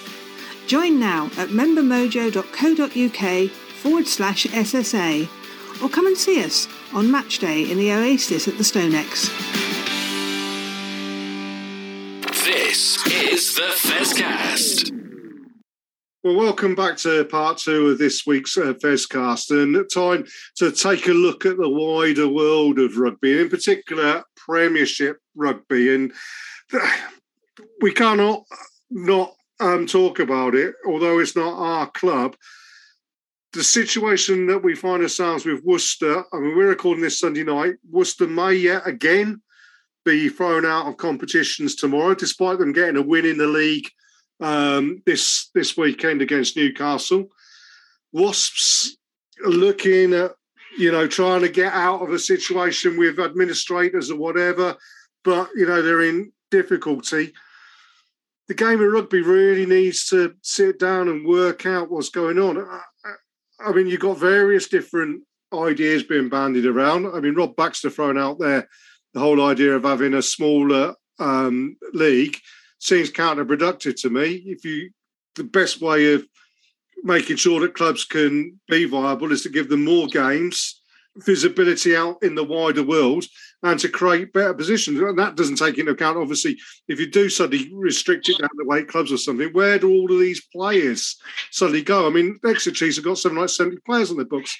Join 0.67 1.01
now 1.01 1.31
at 1.39 1.49
membermojo.co.uk 1.49 3.51
forward 3.51 4.07
slash 4.07 4.45
SSA 4.45 5.31
or 5.83 5.89
come 5.89 6.07
and 6.07 6.19
see 6.19 6.45
us 6.45 6.69
on 6.93 7.11
match 7.11 7.39
day 7.39 7.71
in 7.71 7.79
the 7.79 7.91
Oasis 7.91 8.47
at 8.47 8.59
the 8.59 8.65
StoneX. 8.65 9.31
This 12.45 13.07
is 13.07 13.55
the 13.55 13.63
Fezcast. 13.63 15.02
Well, 16.25 16.37
welcome 16.37 16.77
back 16.77 16.99
to 16.99 17.25
part 17.25 17.59
two 17.59 17.89
of 17.89 17.99
this 17.99 18.25
week's 18.25 18.57
uh, 18.57 18.75
Fezcast, 18.75 19.51
and 19.51 19.75
time 19.93 20.25
to 20.59 20.71
take 20.71 21.09
a 21.09 21.13
look 21.13 21.45
at 21.45 21.57
the 21.57 21.69
wider 21.69 22.29
world 22.29 22.79
of 22.79 22.97
rugby, 22.97 23.41
in 23.41 23.49
particular 23.49 24.23
Premiership 24.37 25.19
rugby. 25.35 25.93
And 25.93 26.13
we 27.81 27.91
cannot 27.91 28.45
not 28.89 29.35
um, 29.59 29.89
talk 29.89 30.21
about 30.21 30.55
it, 30.55 30.77
although 30.87 31.19
it's 31.19 31.35
not 31.35 31.59
our 31.59 31.91
club. 31.91 32.37
The 33.53 33.65
situation 33.65 34.47
that 34.47 34.63
we 34.63 34.77
find 34.77 35.03
ourselves 35.03 35.45
with 35.45 35.65
Worcester, 35.65 36.23
I 36.33 36.39
mean, 36.39 36.57
we're 36.57 36.69
recording 36.69 37.03
this 37.03 37.19
Sunday 37.19 37.43
night. 37.43 37.75
Worcester 37.91 38.29
may 38.29 38.55
yet 38.55 38.87
again 38.87 39.43
be 40.05 40.29
thrown 40.29 40.67
out 40.67 40.87
of 40.87 40.99
competitions 40.99 41.75
tomorrow, 41.75 42.15
despite 42.15 42.61
them 42.61 42.73
getting 42.73 42.97
a 42.97 43.03
win 43.03 43.25
in 43.25 43.39
the 43.39 43.49
league 43.49 43.89
um, 44.43 45.03
this 45.07 45.51
this 45.55 45.77
weekend 45.77 46.21
against 46.21 46.57
Newcastle. 46.57 47.29
Wasps 48.13 48.97
looking 49.45 50.13
at 50.13 50.33
you 50.77 50.91
know 50.91 51.07
trying 51.07 51.43
to 51.43 51.49
get 51.49 51.73
out 51.73 52.03
of 52.03 52.11
a 52.11 52.19
situation 52.19 52.99
with 52.99 53.19
administrators 53.19 54.11
or 54.11 54.19
whatever, 54.19 54.77
but 55.25 55.49
you 55.55 55.67
know 55.67 55.81
they're 55.81 56.03
in 56.03 56.33
difficulty. 56.51 57.33
The 58.49 58.55
game 58.55 58.83
of 58.83 58.93
rugby 58.93 59.23
really 59.23 59.65
needs 59.65 60.07
to 60.09 60.35
sit 60.43 60.79
down 60.79 61.09
and 61.09 61.27
work 61.27 61.65
out 61.65 61.91
what's 61.91 62.11
going 62.11 62.39
on. 62.39 62.59
I, 62.59 62.81
I 63.65 63.73
mean, 63.73 63.87
you've 63.87 64.01
got 64.01 64.19
various 64.19 64.69
different 64.69 65.23
ideas 65.55 66.03
being 66.03 66.29
bandied 66.29 66.67
around. 66.67 67.07
I 67.07 67.21
mean, 67.21 67.35
Rob 67.35 67.55
Baxter 67.55 67.89
thrown 67.89 68.19
out 68.19 68.41
there 68.41 68.69
the 69.15 69.21
whole 69.21 69.47
idea 69.47 69.77
of 69.77 69.85
having 69.85 70.15
a 70.15 70.23
smaller 70.23 70.95
um, 71.19 71.77
league 71.93 72.37
seems 72.83 73.13
counterproductive 73.13 74.01
to 74.03 74.11
me. 74.11 74.43
If 74.45 74.65
you, 74.65 74.91
the 75.37 75.45
best 75.45 75.81
way 75.81 76.15
of 76.15 76.27
making 77.05 77.37
sure 77.37 77.61
that 77.61 77.75
clubs 77.75 78.05
can 78.05 78.59
be 78.69 78.85
viable 78.87 79.31
is 79.31 79.43
to 79.43 79.49
give 79.49 79.69
them 79.69 79.85
more 79.85 80.09
games, 80.09 80.81
visibility 81.17 81.95
out 81.95 82.17
in 82.23 82.35
the 82.35 82.45
wider 82.45 82.83
world, 82.83 83.25
and 83.63 83.79
to 83.79 83.89
create 83.89 84.33
better 84.33 84.53
positions. 84.53 84.99
And 84.99 85.17
that 85.17 85.37
doesn't 85.37 85.57
take 85.57 85.79
into 85.79 85.93
account, 85.93 86.19
obviously, 86.19 86.59
if 86.89 86.99
you 86.99 87.09
do 87.09 87.29
suddenly 87.29 87.71
restrict 87.73 88.29
it 88.29 88.39
down 88.39 88.51
to 88.51 88.65
weight 88.67 88.89
clubs 88.89 89.13
or 89.13 89.17
something, 89.17 89.51
where 89.53 89.79
do 89.79 89.89
all 89.89 90.13
of 90.13 90.19
these 90.19 90.45
players 90.53 91.17
suddenly 91.53 91.83
go? 91.83 92.09
I 92.09 92.11
mean, 92.11 92.41
Exeter 92.45 92.75
Chiefs 92.75 92.97
have 92.97 93.05
got 93.05 93.19
something 93.19 93.39
like 93.39 93.49
70 93.49 93.77
players 93.87 94.11
on 94.11 94.17
their 94.17 94.27
books. 94.27 94.57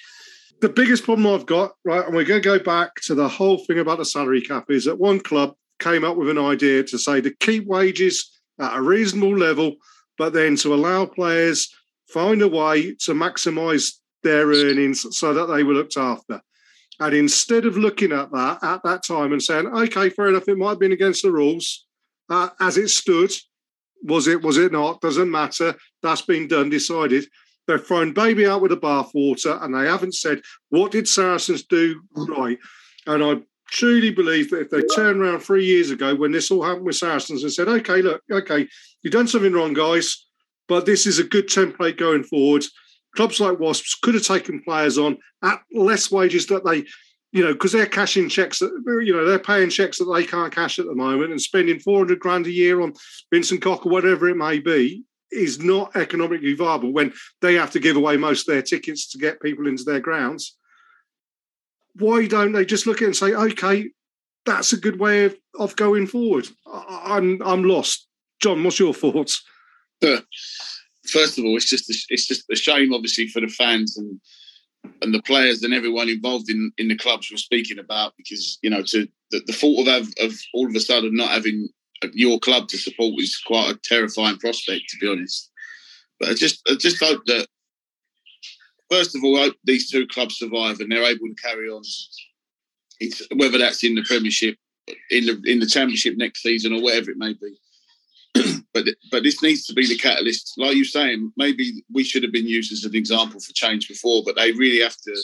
The 0.61 0.69
biggest 0.69 1.03
problem 1.03 1.27
I've 1.27 1.47
got, 1.47 1.73
right, 1.85 2.07
and 2.07 2.15
we're 2.15 2.25
going 2.25 2.41
to 2.41 2.49
go 2.49 2.61
back 2.61 2.95
to 3.07 3.17
the 3.17 3.29
whole 3.29 3.59
thing 3.59 3.81
about 3.81 3.99
the 3.99 4.05
salary 4.05 4.43
cap, 4.43 4.67
is 4.71 4.85
that 4.85 5.01
one 5.01 5.19
club 5.19 5.57
came 5.83 6.05
up 6.05 6.17
with 6.17 6.29
an 6.29 6.39
idea 6.39 6.83
to 6.85 6.99
say 6.99 7.21
to 7.21 7.35
keep 7.41 7.67
wages 7.67 8.41
at 8.61 8.77
a 8.77 8.83
reasonable 8.83 9.37
level, 9.37 9.77
but 10.19 10.33
then 10.33 10.57
to 10.57 10.75
allow 10.75 11.07
players 11.07 11.69
find 12.09 12.43
a 12.43 12.49
way 12.49 12.95
to 13.01 13.13
maximise 13.13 13.95
their 14.23 14.47
earnings 14.47 15.05
so 15.17 15.35
that 15.35 15.47
they 15.47 15.63
were 15.63 15.75
looked 15.75 15.97
after. 15.97 16.41
And 17.01 17.15
instead 17.15 17.65
of 17.65 17.77
looking 17.77 18.13
at 18.13 18.31
that 18.31 18.63
at 18.63 18.83
that 18.85 19.03
time 19.03 19.33
and 19.33 19.43
saying, 19.43 19.67
okay, 19.67 20.09
fair 20.11 20.29
enough, 20.29 20.49
it 20.49 20.59
might 20.59 20.71
have 20.71 20.79
been 20.79 20.93
against 20.93 21.23
the 21.23 21.33
rules, 21.33 21.87
uh, 22.31 22.51
as 22.61 22.77
it 22.77 22.89
stood, 22.89 23.33
was 24.05 24.29
it, 24.29 24.43
was 24.43 24.59
it 24.59 24.73
not? 24.73 25.01
Doesn't 25.01 25.31
matter. 25.31 25.75
That's 26.03 26.23
been 26.23 26.47
done, 26.49 26.71
decided. 26.71 27.27
They've 27.67 27.85
thrown 27.85 28.13
baby 28.13 28.47
out 28.47 28.61
with 28.61 28.71
the 28.71 28.77
bathwater 28.77 29.63
and 29.63 29.75
they 29.75 29.87
haven't 29.87 30.15
said, 30.15 30.43
what 30.69 30.93
did 30.93 31.09
Saracens 31.09 31.65
do 31.65 32.01
right? 32.15 32.59
And 33.07 33.25
I 33.25 33.41
truly 33.73 34.11
believe 34.11 34.51
that 34.51 34.61
if 34.61 34.71
they 34.71 34.83
turned 34.95 35.21
around 35.21 35.41
three 35.41 35.65
years 35.65 35.91
ago 35.91 36.15
when 36.15 36.31
this 36.31 36.51
all 36.51 36.63
happened 36.63 36.85
with 36.85 36.95
Saracens 36.95 37.43
and 37.43 37.53
said, 37.53 37.69
okay, 37.69 38.03
look, 38.03 38.23
okay, 38.31 38.69
you've 39.03 39.15
done 39.15 39.27
something 39.27 39.53
wrong, 39.53 39.73
guys, 39.73 40.27
but 40.69 40.85
this 40.85 41.07
is 41.07 41.19
a 41.19 41.25
good 41.25 41.49
template 41.49 41.97
going 41.97 42.23
forward. 42.23 42.65
Clubs 43.17 43.41
like 43.41 43.59
Wasps 43.59 43.95
could 44.03 44.15
have 44.15 44.25
taken 44.25 44.63
players 44.63 44.99
on 44.99 45.17
at 45.43 45.59
less 45.73 46.11
wages 46.11 46.47
that 46.49 46.65
they, 46.67 46.85
you 47.33 47.43
know, 47.43 47.55
because 47.55 47.73
they're 47.73 47.87
cashing 47.87 48.29
checks 48.29 48.59
that, 48.59 48.71
you 49.05 49.15
know, 49.15 49.27
they're 49.27 49.39
paying 49.39 49.71
checks 49.71 49.99
that 49.99 50.13
they 50.15 50.25
can't 50.25 50.55
cash 50.55 50.79
at 50.79 50.85
the 50.85 50.95
moment 50.95 51.31
and 51.31 51.41
spending 51.41 51.79
400 51.79 52.19
grand 52.21 52.47
a 52.47 52.53
year 52.53 52.83
on 52.83 52.93
Vincent 53.33 53.63
Koch 53.63 53.87
or 53.87 53.91
whatever 53.91 54.29
it 54.29 54.37
may 54.37 54.59
be 54.59 55.03
is 55.31 55.61
not 55.61 55.97
economically 55.97 56.53
viable 56.53 56.93
when 56.93 57.11
they 57.41 57.55
have 57.55 57.71
to 57.71 57.81
give 57.81 57.97
away 57.97 58.19
most 58.19 58.47
of 58.47 58.53
their 58.53 58.61
tickets 58.61 59.09
to 59.09 59.19
get 59.19 59.41
people 59.41 59.67
into 59.67 59.83
their 59.83 60.01
grounds 60.01 60.59
why 61.97 62.27
don't 62.27 62.53
they 62.53 62.65
just 62.65 62.87
look 62.87 62.99
at 62.99 63.03
it 63.03 63.07
and 63.07 63.17
say, 63.17 63.35
okay, 63.35 63.91
that's 64.45 64.73
a 64.73 64.77
good 64.77 64.99
way 64.99 65.25
of, 65.25 65.37
of 65.59 65.77
going 65.77 66.07
forward? 66.07 66.49
I, 66.67 67.17
am 67.17 67.41
I'm, 67.41 67.43
I'm 67.43 67.65
lost. 67.65 68.07
John, 68.41 68.65
what's 68.65 68.79
your 68.79 68.95
thoughts? 68.95 69.45
First 70.01 71.39
of 71.39 71.45
all, 71.45 71.57
it's 71.57 71.69
just 71.69 71.91
a, 71.91 71.95
it's 72.09 72.27
just 72.27 72.45
a 72.51 72.57
shame, 72.57 72.93
obviously, 72.93 73.29
for 73.29 73.41
the 73.41 73.49
fans 73.49 73.97
and 73.97 74.21
and 75.01 75.15
the 75.15 75.23
players 75.23 75.63
and 75.63 75.73
everyone 75.73 76.09
involved 76.09 76.51
in, 76.51 76.73
in 76.77 76.89
the 76.89 76.97
clubs 76.97 77.29
we're 77.31 77.37
speaking 77.37 77.79
about 77.79 78.15
because 78.17 78.59
you 78.63 78.71
know 78.71 78.83
to 78.83 79.07
the, 79.31 79.41
the 79.47 79.53
thought 79.53 79.87
of 79.89 80.09
of 80.19 80.35
all 80.55 80.67
of 80.67 80.75
a 80.75 80.81
sudden 80.81 81.15
not 81.15 81.31
having 81.31 81.69
uh, 82.03 82.09
your 82.13 82.39
club 82.41 82.69
to 82.69 82.77
support 82.77 83.15
is 83.19 83.41
quite 83.47 83.71
a 83.71 83.79
terrifying 83.85 84.37
prospect 84.39 84.89
to 84.89 84.99
be 84.99 85.09
honest. 85.09 85.51
But 86.19 86.31
I 86.31 86.35
just 86.35 86.63
I 86.69 86.75
just 86.75 87.03
hope 87.03 87.25
that 87.27 87.47
first 88.93 89.17
of 89.17 89.25
all, 89.25 89.39
hope 89.39 89.57
these 89.65 89.91
two 89.91 90.07
clubs 90.07 90.37
survive 90.37 90.81
and 90.81 90.93
they're 90.93 91.11
able 91.11 91.27
to 91.27 91.43
carry 91.43 91.69
on. 91.69 91.83
It's, 93.01 93.27
whether 93.35 93.59
that's 93.59 93.83
in 93.83 93.95
the 93.95 94.03
Premiership, 94.03 94.57
in 95.11 95.27
the 95.27 95.43
in 95.45 95.61
the 95.61 95.67
Championship 95.67 96.17
next 96.17 96.43
season, 96.43 96.73
or 96.73 96.83
whatever 96.83 97.11
it 97.11 97.17
may 97.17 97.35
be. 97.35 97.57
but 98.75 98.85
but 99.11 99.23
this 99.23 99.43
needs 99.43 99.65
to 99.67 99.75
be 99.75 99.87
the 99.87 99.97
catalyst. 99.97 100.53
Like 100.59 100.77
you're 100.77 100.85
saying, 100.85 101.33
maybe 101.37 101.85
we 101.93 102.05
should 102.05 102.23
have 102.23 102.33
been 102.33 102.47
used 102.47 102.73
as 102.73 102.85
an 102.85 102.95
example 102.95 103.41
for 103.41 103.53
change 103.55 103.89
before, 103.89 104.23
but 104.25 104.37
they 104.37 104.53
really 104.53 104.83
have 104.83 104.97
to. 105.07 105.17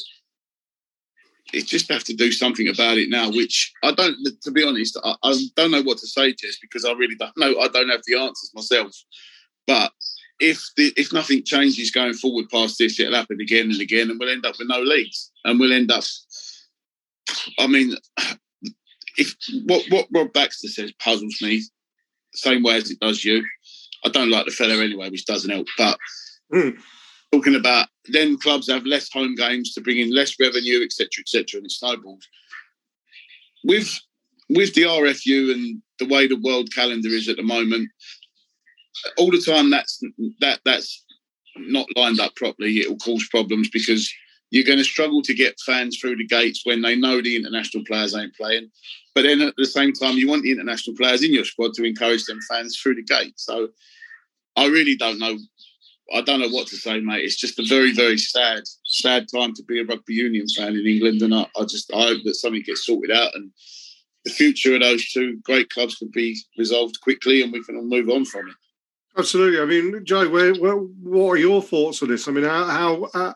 It 1.52 1.66
just 1.66 1.90
have 1.90 2.04
to 2.04 2.14
do 2.14 2.30
something 2.30 2.68
about 2.68 2.98
it 2.98 3.08
now. 3.10 3.30
Which 3.30 3.72
I 3.82 3.92
don't. 3.92 4.16
To 4.42 4.50
be 4.50 4.64
honest, 4.64 4.98
I, 5.04 5.14
I 5.22 5.34
don't 5.56 5.70
know 5.70 5.82
what 5.82 5.98
to 5.98 6.06
say, 6.06 6.32
Jez, 6.32 6.56
because 6.60 6.84
I 6.84 6.92
really 6.92 7.16
don't 7.16 7.36
know. 7.36 7.58
I 7.60 7.68
don't 7.68 7.90
have 7.90 8.02
the 8.06 8.18
answers 8.18 8.50
myself. 8.54 8.92
But 9.66 9.92
if 10.40 10.62
the, 10.76 10.92
if 10.96 11.12
nothing 11.12 11.42
changes 11.44 11.90
going 11.90 12.14
forward 12.14 12.48
past 12.50 12.78
this, 12.78 12.98
it'll 13.00 13.14
happen 13.14 13.40
again 13.40 13.70
and 13.70 13.80
again, 13.80 14.10
and 14.10 14.18
we'll 14.18 14.30
end 14.30 14.46
up 14.46 14.58
with 14.58 14.68
no 14.68 14.80
leagues, 14.80 15.30
and 15.44 15.58
we'll 15.58 15.72
end 15.72 15.90
up. 15.90 16.04
I 17.58 17.66
mean, 17.66 17.94
if 19.16 19.34
what 19.64 19.84
what 19.90 20.06
Rob 20.12 20.32
Baxter 20.32 20.68
says 20.68 20.92
puzzles 20.92 21.38
me, 21.42 21.62
same 22.34 22.62
way 22.62 22.76
as 22.76 22.90
it 22.90 23.00
does 23.00 23.24
you. 23.24 23.44
I 24.04 24.10
don't 24.10 24.30
like 24.30 24.46
the 24.46 24.52
fella 24.52 24.82
anyway, 24.82 25.10
which 25.10 25.26
doesn't 25.26 25.50
help. 25.50 25.66
But 25.76 25.98
mm. 26.54 26.78
talking 27.32 27.56
about 27.56 27.88
then 28.06 28.38
clubs 28.38 28.70
have 28.70 28.86
less 28.86 29.10
home 29.12 29.34
games 29.34 29.74
to 29.74 29.80
bring 29.80 29.98
in 29.98 30.14
less 30.14 30.38
revenue, 30.40 30.82
etc., 30.84 31.08
etc., 31.20 31.58
and 31.58 31.66
it 31.66 31.72
snowballs. 31.72 32.26
With 33.64 33.92
with 34.48 34.74
the 34.74 34.82
RFU 34.82 35.52
and 35.52 35.82
the 35.98 36.06
way 36.06 36.26
the 36.26 36.40
world 36.40 36.72
calendar 36.72 37.08
is 37.08 37.28
at 37.28 37.36
the 37.36 37.42
moment, 37.42 37.90
all 39.16 39.30
the 39.30 39.40
time 39.40 39.70
that's 39.70 40.00
that 40.40 40.60
that's 40.64 41.04
not 41.56 41.86
lined 41.96 42.20
up 42.20 42.34
properly, 42.36 42.78
it 42.78 42.88
will 42.88 42.98
cause 42.98 43.26
problems 43.30 43.68
because 43.70 44.12
you're 44.50 44.64
going 44.64 44.78
to 44.78 44.84
struggle 44.84 45.22
to 45.22 45.34
get 45.34 45.60
fans 45.66 45.98
through 45.98 46.16
the 46.16 46.26
gates 46.26 46.62
when 46.64 46.82
they 46.82 46.96
know 46.96 47.20
the 47.20 47.36
international 47.36 47.84
players 47.84 48.14
ain't 48.14 48.34
playing. 48.34 48.70
But 49.14 49.22
then 49.22 49.40
at 49.42 49.54
the 49.56 49.66
same 49.66 49.92
time, 49.92 50.16
you 50.16 50.28
want 50.28 50.42
the 50.42 50.52
international 50.52 50.96
players 50.96 51.22
in 51.22 51.34
your 51.34 51.44
squad 51.44 51.74
to 51.74 51.84
encourage 51.84 52.24
them 52.24 52.38
fans 52.48 52.78
through 52.78 52.94
the 52.94 53.02
gate. 53.02 53.34
So 53.36 53.68
I 54.56 54.66
really 54.66 54.96
don't 54.96 55.18
know. 55.18 55.36
I 56.14 56.22
don't 56.22 56.40
know 56.40 56.48
what 56.48 56.68
to 56.68 56.76
say, 56.76 57.00
mate. 57.00 57.24
It's 57.24 57.36
just 57.36 57.58
a 57.58 57.64
very, 57.64 57.92
very 57.92 58.16
sad, 58.16 58.62
sad 58.86 59.26
time 59.32 59.52
to 59.54 59.62
be 59.64 59.80
a 59.80 59.84
rugby 59.84 60.14
union 60.14 60.46
fan 60.56 60.74
in 60.74 60.86
England, 60.86 61.20
and 61.20 61.34
I, 61.34 61.46
I 61.58 61.64
just 61.64 61.92
I 61.92 62.00
hope 62.00 62.22
that 62.24 62.34
something 62.34 62.62
gets 62.62 62.86
sorted 62.86 63.14
out 63.14 63.34
and 63.34 63.50
the 64.24 64.30
future 64.30 64.74
of 64.74 64.80
those 64.80 65.08
two 65.10 65.38
great 65.42 65.70
clubs 65.70 65.96
can 65.96 66.10
be 66.12 66.36
resolved 66.56 67.00
quickly, 67.02 67.42
and 67.42 67.52
we 67.52 67.62
can 67.64 67.76
all 67.76 67.84
move 67.84 68.08
on 68.08 68.24
from 68.24 68.48
it. 68.48 68.54
Absolutely. 69.18 69.60
I 69.60 69.64
mean, 69.64 70.04
Joe, 70.04 70.28
where, 70.28 70.54
where, 70.54 70.76
what 70.76 71.30
are 71.30 71.36
your 71.36 71.60
thoughts 71.60 72.02
on 72.02 72.08
this? 72.08 72.28
I 72.28 72.30
mean, 72.30 72.44
how, 72.44 72.64
how 72.66 73.02
uh, 73.14 73.32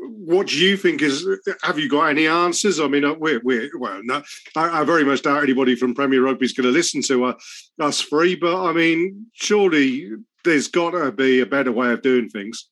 what 0.00 0.46
do 0.48 0.56
you 0.56 0.76
think 0.76 1.02
is? 1.02 1.26
Have 1.62 1.78
you 1.78 1.88
got 1.88 2.06
any 2.06 2.26
answers? 2.28 2.78
I 2.78 2.86
mean, 2.86 3.04
uh, 3.04 3.14
we're, 3.14 3.40
we're 3.42 3.70
well, 3.78 4.00
no, 4.04 4.22
I, 4.54 4.80
I, 4.80 4.84
very 4.84 5.04
much 5.04 5.22
doubt 5.22 5.42
anybody 5.42 5.74
from 5.74 5.94
Premier 5.94 6.22
Rugby 6.22 6.46
is 6.46 6.52
going 6.52 6.66
to 6.66 6.72
listen 6.72 7.02
to 7.02 7.24
uh, 7.24 7.34
us 7.80 8.00
free. 8.00 8.36
But 8.36 8.64
I 8.64 8.72
mean, 8.72 9.26
surely 9.32 10.08
there's 10.44 10.68
got 10.68 10.90
to 10.90 11.10
be 11.10 11.40
a 11.40 11.46
better 11.46 11.72
way 11.72 11.92
of 11.92 12.02
doing 12.02 12.28
things. 12.28 12.68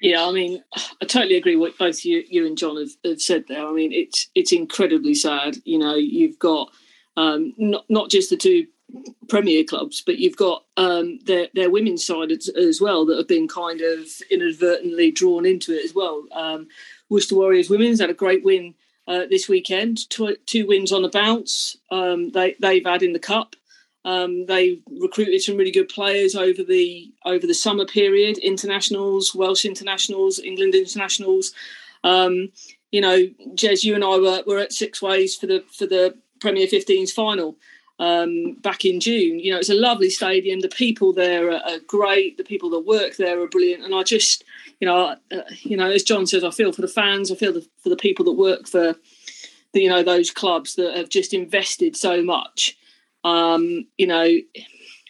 Yeah, 0.00 0.26
I 0.26 0.32
mean, 0.32 0.62
I 1.02 1.04
totally 1.04 1.36
agree 1.36 1.56
with 1.56 1.76
both 1.76 2.06
you, 2.06 2.24
you 2.26 2.46
and 2.46 2.56
John 2.56 2.78
have, 2.78 2.88
have 3.04 3.20
said 3.20 3.44
there. 3.48 3.66
I 3.66 3.72
mean, 3.72 3.92
it's 3.92 4.30
it's 4.34 4.52
incredibly 4.52 5.14
sad. 5.14 5.56
You 5.64 5.78
know, 5.78 5.94
you've 5.94 6.38
got 6.38 6.70
um, 7.16 7.52
not 7.58 7.84
not 7.90 8.08
just 8.08 8.30
the 8.30 8.36
two 8.36 8.66
Premier 9.28 9.64
clubs, 9.64 10.02
but 10.04 10.18
you've 10.18 10.36
got 10.36 10.64
um, 10.76 11.18
their 11.24 11.48
their 11.54 11.70
women's 11.70 12.04
side 12.04 12.32
as, 12.32 12.48
as, 12.48 12.80
well 12.80 13.06
that 13.06 13.16
have 13.16 13.28
been 13.28 13.48
kind 13.48 13.80
of 13.80 14.06
inadvertently 14.30 15.10
drawn 15.10 15.46
into 15.46 15.72
it 15.72 15.84
as 15.84 15.94
well. 15.94 16.24
Um, 16.32 16.68
Worcester 17.08 17.36
Warriors 17.36 17.70
women's 17.70 18.00
had 18.00 18.10
a 18.10 18.14
great 18.14 18.44
win 18.44 18.74
uh, 19.06 19.26
this 19.28 19.48
weekend, 19.48 20.08
two, 20.10 20.36
two, 20.46 20.66
wins 20.66 20.92
on 20.92 21.02
the 21.02 21.08
bounce. 21.08 21.76
Um, 21.90 22.30
they 22.30 22.56
they've 22.60 22.84
had 22.84 23.02
in 23.02 23.12
the 23.12 23.18
cup. 23.18 23.56
Um, 24.04 24.46
they 24.46 24.80
recruited 25.00 25.42
some 25.42 25.56
really 25.56 25.70
good 25.70 25.88
players 25.88 26.34
over 26.34 26.62
the 26.62 27.12
over 27.24 27.46
the 27.46 27.54
summer 27.54 27.84
period, 27.84 28.38
internationals, 28.38 29.34
Welsh 29.34 29.64
internationals, 29.64 30.38
England 30.38 30.74
internationals. 30.74 31.52
Um, 32.02 32.50
you 32.90 33.00
know, 33.00 33.28
Jez, 33.54 33.84
you 33.84 33.94
and 33.94 34.04
I 34.04 34.18
were, 34.18 34.42
were 34.46 34.58
at 34.58 34.72
Sixways 34.72 35.38
for 35.38 35.46
the 35.46 35.64
for 35.72 35.86
the 35.86 36.16
Premier 36.40 36.66
15s 36.66 37.12
final 37.12 37.56
um, 38.00 38.54
back 38.54 38.86
in 38.86 38.98
June. 38.98 39.38
You 39.38 39.52
know, 39.52 39.58
it's 39.58 39.68
a 39.68 39.74
lovely 39.74 40.08
stadium. 40.08 40.60
The 40.60 40.68
people 40.68 41.12
there 41.12 41.50
are, 41.50 41.60
are, 41.70 41.78
great. 41.86 42.38
The 42.38 42.44
people 42.44 42.70
that 42.70 42.86
work 42.86 43.16
there 43.16 43.38
are 43.40 43.46
brilliant. 43.46 43.84
And 43.84 43.94
I 43.94 44.02
just, 44.02 44.42
you 44.80 44.88
know, 44.88 45.16
uh, 45.30 45.42
you 45.60 45.76
know, 45.76 45.90
as 45.90 46.02
John 46.02 46.26
says, 46.26 46.42
I 46.42 46.50
feel 46.50 46.72
for 46.72 46.80
the 46.80 46.88
fans. 46.88 47.30
I 47.30 47.34
feel 47.34 47.52
the, 47.52 47.68
for 47.82 47.90
the 47.90 47.96
people 47.96 48.24
that 48.24 48.32
work 48.32 48.66
for, 48.66 48.96
the, 49.74 49.80
you 49.80 49.90
know, 49.90 50.02
those 50.02 50.30
clubs 50.30 50.76
that 50.76 50.96
have 50.96 51.10
just 51.10 51.34
invested 51.34 51.94
so 51.94 52.24
much. 52.24 52.76
Um, 53.22 53.86
you 53.98 54.06
know, 54.06 54.26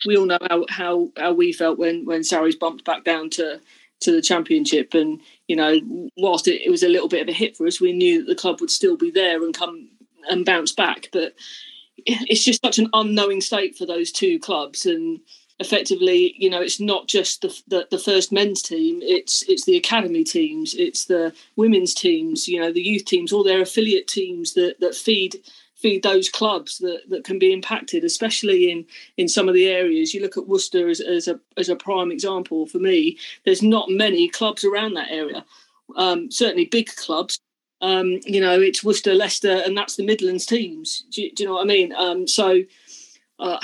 we 0.05 0.17
all 0.17 0.27
know 0.27 0.39
how, 0.49 0.65
how 0.69 1.11
how 1.17 1.33
we 1.33 1.53
felt 1.53 1.79
when 1.79 2.05
when 2.05 2.25
Sarries 2.25 2.57
bumped 2.57 2.85
back 2.85 3.05
down 3.05 3.31
to 3.31 3.61
to 4.01 4.11
the 4.11 4.23
championship, 4.23 4.95
and 4.95 5.21
you 5.47 5.55
know, 5.55 5.79
whilst 6.17 6.49
it, 6.49 6.63
it 6.67 6.71
was 6.71 6.83
a 6.83 6.89
little 6.89 7.09
bit 7.09 7.23
of 7.23 7.29
a 7.29 7.33
hit 7.33 7.57
for 7.57 7.69
us, 7.69 7.81
we 7.81 7.93
knew 7.93 8.19
that 8.19 8.27
the 8.27 8.41
club 8.41 8.61
would 8.61 8.71
still 8.71 8.97
be 8.97 9.13
there 9.13 9.45
and 9.45 9.57
come 9.57 9.91
and 10.29 10.45
bounce 10.45 10.73
back. 10.73 11.09
But 11.13 11.35
it's 12.07 12.45
just 12.45 12.63
such 12.65 12.79
an 12.79 12.89
unknowing 12.93 13.41
state 13.41 13.77
for 13.77 13.87
those 13.87 14.13
two 14.13 14.39
clubs. 14.39 14.87
And 14.87 15.21
effectively 15.59 16.35
you 16.39 16.49
know 16.49 16.63
it's 16.63 16.81
not 16.81 17.07
just 17.07 17.43
the, 17.43 17.63
the, 17.69 17.87
the 17.91 17.99
first 17.99 18.33
men's 18.33 18.63
team 18.63 18.99
it's 19.03 19.43
it's 19.43 19.67
the 19.67 19.77
academy 19.77 20.25
teams 20.25 20.73
it's 20.73 21.05
the 21.05 21.35
women's 21.55 21.93
teams 21.93 22.49
you 22.49 22.59
know 22.59 22.73
the 22.73 22.81
youth 22.81 23.05
teams 23.05 23.31
all 23.31 23.45
their 23.45 23.61
affiliate 23.61 24.09
teams 24.09 24.55
that 24.55 24.81
that 24.81 24.95
feed 24.95 25.37
feed 25.81 26.03
those 26.03 26.29
clubs 26.29 26.79
that, 26.79 27.03
that 27.09 27.25
can 27.25 27.39
be 27.39 27.53
impacted 27.53 28.05
especially 28.05 28.71
in 28.71 28.87
in 29.17 29.29
some 29.29 29.49
of 29.49 29.55
the 29.55 29.67
areas. 29.67 30.13
You 30.13 30.21
look 30.21 30.37
at 30.37 30.47
worcester 30.47 30.89
as, 30.89 31.01
as 31.01 31.27
a 31.27 31.41
as 31.57 31.69
a 31.69 31.77
prime 31.77 32.13
example 32.13 32.67
for 32.67 32.79
me. 32.79 33.19
There's 33.45 33.63
not 33.63 33.91
many 33.91 34.29
clubs 34.29 34.65
around 34.65 34.95
that 34.95 35.11
area. 35.11 35.45
Um, 35.97 36.31
certainly 36.31 36.67
big 36.67 36.95
clubs 36.97 37.41
um, 37.81 38.21
you 38.25 38.41
know, 38.41 38.61
it's 38.61 38.85
Worcester, 38.85 39.15
Leicester, 39.15 39.63
and 39.65 39.77
that's 39.77 39.97
the 39.97 40.05
Midlands 40.05 40.47
teams. 40.47 41.05
Do 41.11 41.23
you, 41.23 41.33
do 41.33 41.43
you 41.43 41.49
know 41.49 41.55
what 41.57 41.63
I 41.63 41.67
mean? 41.67 41.95
Um, 41.95 42.27
so 42.27 42.63
uh, 43.39 43.59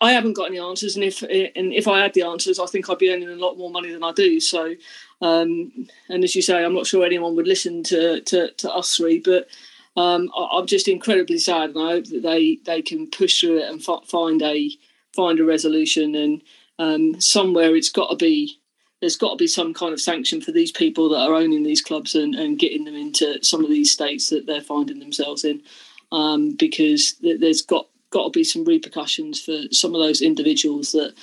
I 0.00 0.12
haven't 0.12 0.34
got 0.34 0.48
any 0.48 0.58
answers, 0.58 0.96
and 0.96 1.04
if 1.04 1.22
and 1.22 1.72
if 1.72 1.88
I 1.88 2.00
had 2.00 2.12
the 2.12 2.22
answers, 2.22 2.58
I 2.58 2.66
think 2.66 2.90
I'd 2.90 2.98
be 2.98 3.10
earning 3.10 3.28
a 3.28 3.36
lot 3.36 3.56
more 3.56 3.70
money 3.70 3.90
than 3.90 4.04
I 4.04 4.12
do. 4.12 4.38
So, 4.38 4.74
um, 5.22 5.88
and 6.08 6.24
as 6.24 6.36
you 6.36 6.42
say, 6.42 6.62
I'm 6.62 6.74
not 6.74 6.86
sure 6.86 7.04
anyone 7.04 7.34
would 7.36 7.46
listen 7.46 7.82
to 7.84 8.20
to, 8.20 8.50
to 8.52 8.72
us 8.72 8.96
three, 8.96 9.20
but 9.20 9.48
um, 9.96 10.30
I, 10.36 10.58
am 10.58 10.66
just 10.66 10.88
incredibly 10.88 11.38
sad, 11.38 11.70
and 11.70 11.78
I 11.78 11.92
hope 11.92 12.06
that 12.06 12.22
they 12.22 12.58
they 12.64 12.82
can 12.82 13.10
push 13.10 13.40
through 13.40 13.58
it 13.58 13.70
and 13.70 13.80
f- 13.80 14.08
find 14.08 14.42
a 14.42 14.70
find 15.16 15.40
a 15.40 15.44
resolution. 15.44 16.14
And 16.14 16.42
um, 16.78 17.20
somewhere 17.20 17.74
it's 17.74 17.90
got 17.90 18.10
to 18.10 18.16
be 18.16 18.57
there's 19.00 19.16
got 19.16 19.30
to 19.30 19.36
be 19.36 19.46
some 19.46 19.72
kind 19.72 19.92
of 19.92 20.00
sanction 20.00 20.40
for 20.40 20.52
these 20.52 20.72
people 20.72 21.08
that 21.10 21.20
are 21.20 21.34
owning 21.34 21.62
these 21.62 21.82
clubs 21.82 22.14
and, 22.14 22.34
and 22.34 22.58
getting 22.58 22.84
them 22.84 22.96
into 22.96 23.42
some 23.42 23.62
of 23.62 23.70
these 23.70 23.90
states 23.90 24.30
that 24.30 24.46
they're 24.46 24.60
finding 24.60 24.98
themselves 24.98 25.44
in, 25.44 25.62
um, 26.10 26.54
because 26.54 27.14
there's 27.20 27.62
got 27.62 27.86
got 28.10 28.24
to 28.24 28.30
be 28.30 28.44
some 28.44 28.64
repercussions 28.64 29.40
for 29.40 29.56
some 29.70 29.94
of 29.94 30.00
those 30.00 30.22
individuals 30.22 30.92
that 30.92 31.14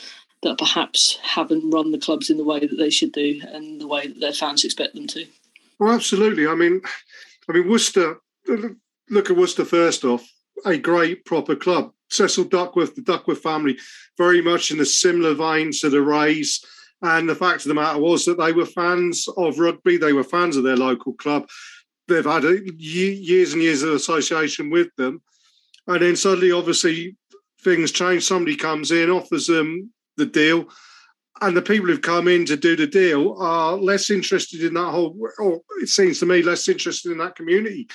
that 0.44 0.58
perhaps 0.58 1.18
haven't 1.24 1.72
run 1.72 1.92
the 1.92 1.98
clubs 1.98 2.30
in 2.30 2.38
the 2.38 2.44
way 2.44 2.60
that 2.60 2.78
they 2.78 2.90
should 2.90 3.12
do 3.12 3.42
and 3.52 3.82
the 3.82 3.88
way 3.88 4.06
that 4.08 4.20
their 4.20 4.34
fans 4.34 4.64
expect 4.64 4.94
them 4.94 5.08
to. 5.08 5.26
Well, 5.80 5.94
absolutely. 5.94 6.46
I 6.48 6.54
mean, 6.54 6.82
I 7.50 7.54
mean 7.54 7.68
Worcester. 7.68 8.18
Look 9.10 9.30
at 9.30 9.38
Worcester 9.38 9.66
first 9.66 10.04
off. 10.04 10.28
A 10.66 10.78
great 10.78 11.26
proper 11.26 11.56
club. 11.56 11.92
Cecil 12.10 12.46
Duckworth, 12.46 12.96
the 12.96 13.02
Duckworth 13.02 13.42
family, 13.42 13.78
very 14.18 14.42
much 14.42 14.72
in 14.72 14.80
a 14.80 14.86
similar 14.86 15.34
vein 15.34 15.72
to 15.80 15.90
the 15.90 16.02
Rays 16.02 16.64
and 17.02 17.30
the 17.30 17.36
fact 17.36 17.62
of 17.62 17.70
the 17.70 17.74
matter 17.74 18.00
was 18.00 18.26
that 18.26 18.40
they 18.40 18.54
were 18.54 18.66
fans 18.66 19.28
of 19.38 19.60
rugby. 19.60 19.98
They 19.98 20.14
were 20.14 20.24
fans 20.24 20.58
of 20.58 20.64
their 20.64 20.78
local 20.78 21.14
club. 21.14 21.48
They've 22.08 22.26
had 22.26 22.46
a, 22.46 22.60
years 22.78 23.54
and 23.54 23.62
years 23.62 23.84
of 23.84 23.90
association 23.90 24.70
with 24.70 24.88
them. 24.98 25.22
And 25.88 26.02
then 26.02 26.16
suddenly, 26.16 26.52
obviously, 26.52 27.16
things 27.64 27.92
change. 27.92 28.24
Somebody 28.24 28.56
comes 28.56 28.92
in, 28.92 29.10
offers 29.10 29.48
them 29.48 29.92
the 30.18 30.26
deal. 30.26 30.68
And 31.42 31.56
the 31.56 31.62
people 31.62 31.88
who've 31.88 32.02
come 32.02 32.28
in 32.28 32.46
to 32.46 32.56
do 32.56 32.76
the 32.76 32.88
deal 32.88 33.36
are 33.40 33.76
less 33.76 34.10
interested 34.10 34.64
in 34.64 34.74
that 34.76 34.92
whole, 34.92 35.18
or 35.38 35.62
it 35.82 35.90
seems 35.90 36.20
to 36.20 36.26
me, 36.26 36.42
less 36.42 36.70
interested 36.70 37.12
in 37.12 37.18
that 37.18 37.36
community. 37.36 37.88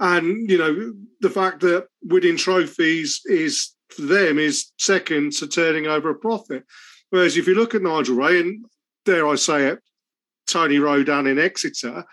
And, 0.00 0.50
you 0.50 0.58
know, 0.58 0.94
the 1.20 1.30
fact 1.30 1.60
that 1.60 1.88
winning 2.02 2.36
trophies 2.36 3.20
is 3.26 3.74
for 3.90 4.02
them 4.02 4.38
is 4.38 4.72
second 4.78 5.32
to 5.32 5.46
turning 5.46 5.86
over 5.86 6.10
a 6.10 6.14
profit. 6.14 6.64
Whereas 7.10 7.36
if 7.36 7.46
you 7.46 7.54
look 7.54 7.74
at 7.74 7.82
Nigel 7.82 8.16
Ray 8.16 8.40
and 8.40 8.64
dare 9.04 9.26
I 9.26 9.36
say 9.36 9.66
it, 9.66 9.80
Tony 10.46 10.78
Rowe 10.78 11.04
down 11.04 11.26
in 11.26 11.38
Exeter, 11.38 12.04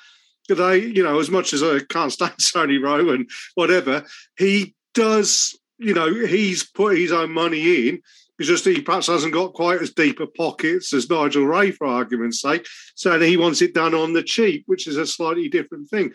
they, 0.47 0.77
you 0.77 1.03
know, 1.03 1.19
as 1.19 1.29
much 1.29 1.53
as 1.53 1.63
I 1.63 1.79
can't 1.89 2.11
stand 2.11 2.33
Tony 2.53 2.77
Rowe 2.77 3.09
and 3.09 3.29
whatever, 3.55 4.03
he 4.37 4.75
does, 4.93 5.57
you 5.77 5.93
know, 5.93 6.13
he's 6.13 6.63
put 6.63 6.97
his 6.97 7.11
own 7.11 7.31
money 7.31 7.89
in. 7.89 8.01
It's 8.37 8.49
just 8.49 8.65
he 8.65 8.81
perhaps 8.81 9.07
hasn't 9.07 9.33
got 9.33 9.53
quite 9.53 9.81
as 9.81 9.91
deep 9.91 10.19
a 10.19 10.27
pockets 10.27 10.93
as 10.93 11.09
Nigel 11.09 11.45
Ray, 11.45 11.71
for 11.71 11.87
argument's 11.87 12.41
sake. 12.41 12.67
So 12.95 13.17
he 13.19 13.37
wants 13.37 13.61
it 13.61 13.73
done 13.73 13.95
on 13.95 14.13
the 14.13 14.23
cheap, 14.23 14.63
which 14.65 14.87
is 14.87 14.97
a 14.97 15.05
slightly 15.05 15.47
different 15.47 15.89
thing. 15.89 16.11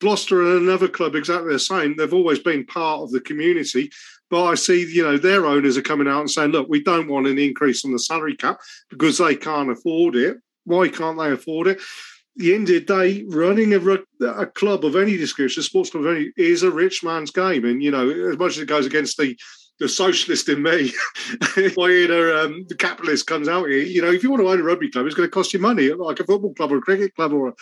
Gloucester 0.00 0.42
and 0.42 0.62
another 0.62 0.88
club 0.88 1.14
exactly 1.14 1.52
the 1.52 1.58
same. 1.58 1.96
They've 1.96 2.14
always 2.14 2.38
been 2.38 2.64
part 2.64 3.02
of 3.02 3.10
the 3.10 3.20
community, 3.20 3.90
but 4.30 4.44
I 4.44 4.54
see, 4.54 4.86
you 4.92 5.02
know, 5.02 5.18
their 5.18 5.46
owners 5.46 5.76
are 5.76 5.82
coming 5.82 6.08
out 6.08 6.20
and 6.20 6.30
saying, 6.30 6.50
look, 6.50 6.68
we 6.68 6.82
don't 6.82 7.08
want 7.08 7.26
an 7.26 7.38
increase 7.38 7.84
on 7.84 7.92
the 7.92 7.98
salary 7.98 8.36
cap 8.36 8.58
because 8.90 9.18
they 9.18 9.34
can't 9.36 9.70
afford 9.70 10.16
it. 10.16 10.36
Why 10.64 10.88
can't 10.88 11.18
they 11.18 11.32
afford 11.32 11.68
it? 11.68 11.80
the 12.38 12.54
end 12.54 12.70
of 12.70 12.74
the 12.74 12.80
day, 12.80 13.24
running 13.28 13.74
a, 13.74 14.30
a 14.30 14.46
club 14.46 14.84
of 14.84 14.94
any 14.94 15.16
description, 15.16 15.60
a 15.60 15.64
sports 15.64 15.90
club 15.90 16.06
of 16.06 16.16
any, 16.16 16.30
is 16.36 16.62
a 16.62 16.70
rich 16.70 17.02
man's 17.02 17.32
game. 17.32 17.64
And, 17.64 17.82
you 17.82 17.90
know, 17.90 18.08
as 18.08 18.38
much 18.38 18.52
as 18.52 18.58
it 18.58 18.68
goes 18.68 18.86
against 18.86 19.18
the 19.18 19.36
the 19.80 19.88
socialist 19.88 20.48
in 20.48 20.60
me, 20.60 20.92
you 21.56 22.08
know, 22.08 22.44
um, 22.44 22.64
the 22.68 22.74
capitalist 22.76 23.28
comes 23.28 23.46
out 23.46 23.68
here. 23.68 23.78
You 23.78 24.02
know, 24.02 24.10
if 24.10 24.24
you 24.24 24.30
want 24.30 24.42
to 24.42 24.48
own 24.48 24.60
a 24.60 24.64
rugby 24.64 24.90
club, 24.90 25.06
it's 25.06 25.14
going 25.14 25.28
to 25.28 25.32
cost 25.32 25.52
you 25.52 25.60
money, 25.60 25.90
like 25.90 26.18
a 26.18 26.24
football 26.24 26.52
club 26.54 26.72
or 26.72 26.78
a 26.78 26.80
cricket 26.80 27.14
club 27.14 27.32
or, 27.32 27.48
a, 27.48 27.52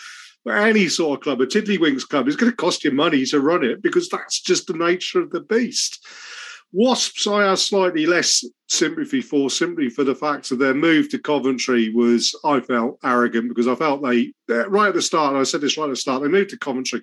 or 0.43 0.57
any 0.57 0.87
sort 0.87 1.19
of 1.19 1.23
club, 1.23 1.41
a 1.41 1.45
tiddlywinks 1.45 2.07
club. 2.07 2.27
It's 2.27 2.35
going 2.35 2.51
to 2.51 2.55
cost 2.55 2.83
you 2.83 2.89
money 2.89 3.23
to 3.25 3.39
run 3.39 3.63
it 3.63 3.83
because 3.83 4.09
that's 4.09 4.41
just 4.41 4.65
the 4.65 4.73
nature 4.73 5.21
of 5.21 5.29
the 5.29 5.41
beast. 5.41 6.03
Wasps, 6.73 7.27
I 7.27 7.43
have 7.43 7.59
slightly 7.59 8.05
less 8.05 8.43
sympathy 8.67 9.21
for, 9.21 9.49
simply 9.49 9.89
for 9.89 10.03
the 10.03 10.15
fact 10.15 10.49
that 10.49 10.59
their 10.59 10.73
move 10.73 11.09
to 11.09 11.19
Coventry 11.19 11.89
was, 11.89 12.37
I 12.43 12.59
felt, 12.59 12.99
arrogant 13.03 13.49
because 13.49 13.67
I 13.67 13.75
felt 13.75 14.03
they, 14.03 14.33
right 14.47 14.89
at 14.89 14.93
the 14.93 15.01
start, 15.01 15.35
I 15.35 15.43
said 15.43 15.61
this 15.61 15.77
right 15.77 15.85
at 15.85 15.91
the 15.91 15.95
start, 15.95 16.21
they 16.21 16.27
moved 16.27 16.49
to 16.51 16.57
Coventry. 16.57 17.01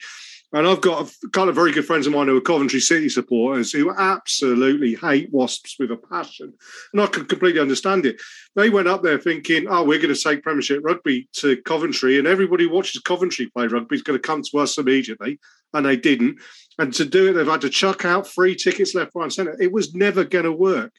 And 0.52 0.68
I've 0.68 0.82
got 0.82 1.10
a 1.10 1.28
kind 1.30 1.48
of 1.48 1.56
very 1.56 1.72
good 1.72 1.84
friends 1.84 2.06
of 2.06 2.12
mine 2.12 2.28
who 2.28 2.36
are 2.36 2.40
Coventry 2.40 2.78
City 2.78 3.08
supporters 3.08 3.72
who 3.72 3.92
absolutely 3.92 4.94
hate 4.94 5.32
Wasps 5.32 5.76
with 5.80 5.90
a 5.90 5.96
passion. 5.96 6.52
And 6.92 7.02
I 7.02 7.06
can 7.06 7.24
completely 7.24 7.60
understand 7.60 8.06
it. 8.06 8.20
They 8.54 8.70
went 8.70 8.86
up 8.86 9.02
there 9.02 9.18
thinking, 9.18 9.66
oh, 9.68 9.82
we're 9.82 9.98
going 9.98 10.14
to 10.14 10.20
take 10.20 10.44
Premiership 10.44 10.84
rugby 10.84 11.28
to 11.38 11.56
Coventry, 11.62 12.18
and 12.20 12.28
everybody 12.28 12.64
who 12.64 12.70
watches 12.70 13.02
Coventry 13.02 13.46
play 13.46 13.66
rugby 13.66 13.96
is 13.96 14.02
going 14.02 14.20
to 14.20 14.24
come 14.24 14.42
to 14.42 14.58
us 14.58 14.78
immediately. 14.78 15.40
And 15.72 15.84
they 15.84 15.96
didn't. 15.96 16.38
And 16.78 16.92
to 16.94 17.04
do 17.04 17.28
it, 17.28 17.32
they've 17.34 17.46
had 17.46 17.60
to 17.60 17.70
chuck 17.70 18.04
out 18.04 18.26
free 18.26 18.56
tickets 18.56 18.94
left, 18.94 19.12
right, 19.14 19.24
and 19.24 19.32
centre. 19.32 19.56
It 19.60 19.72
was 19.72 19.94
never 19.94 20.24
going 20.24 20.44
to 20.44 20.52
work. 20.52 20.92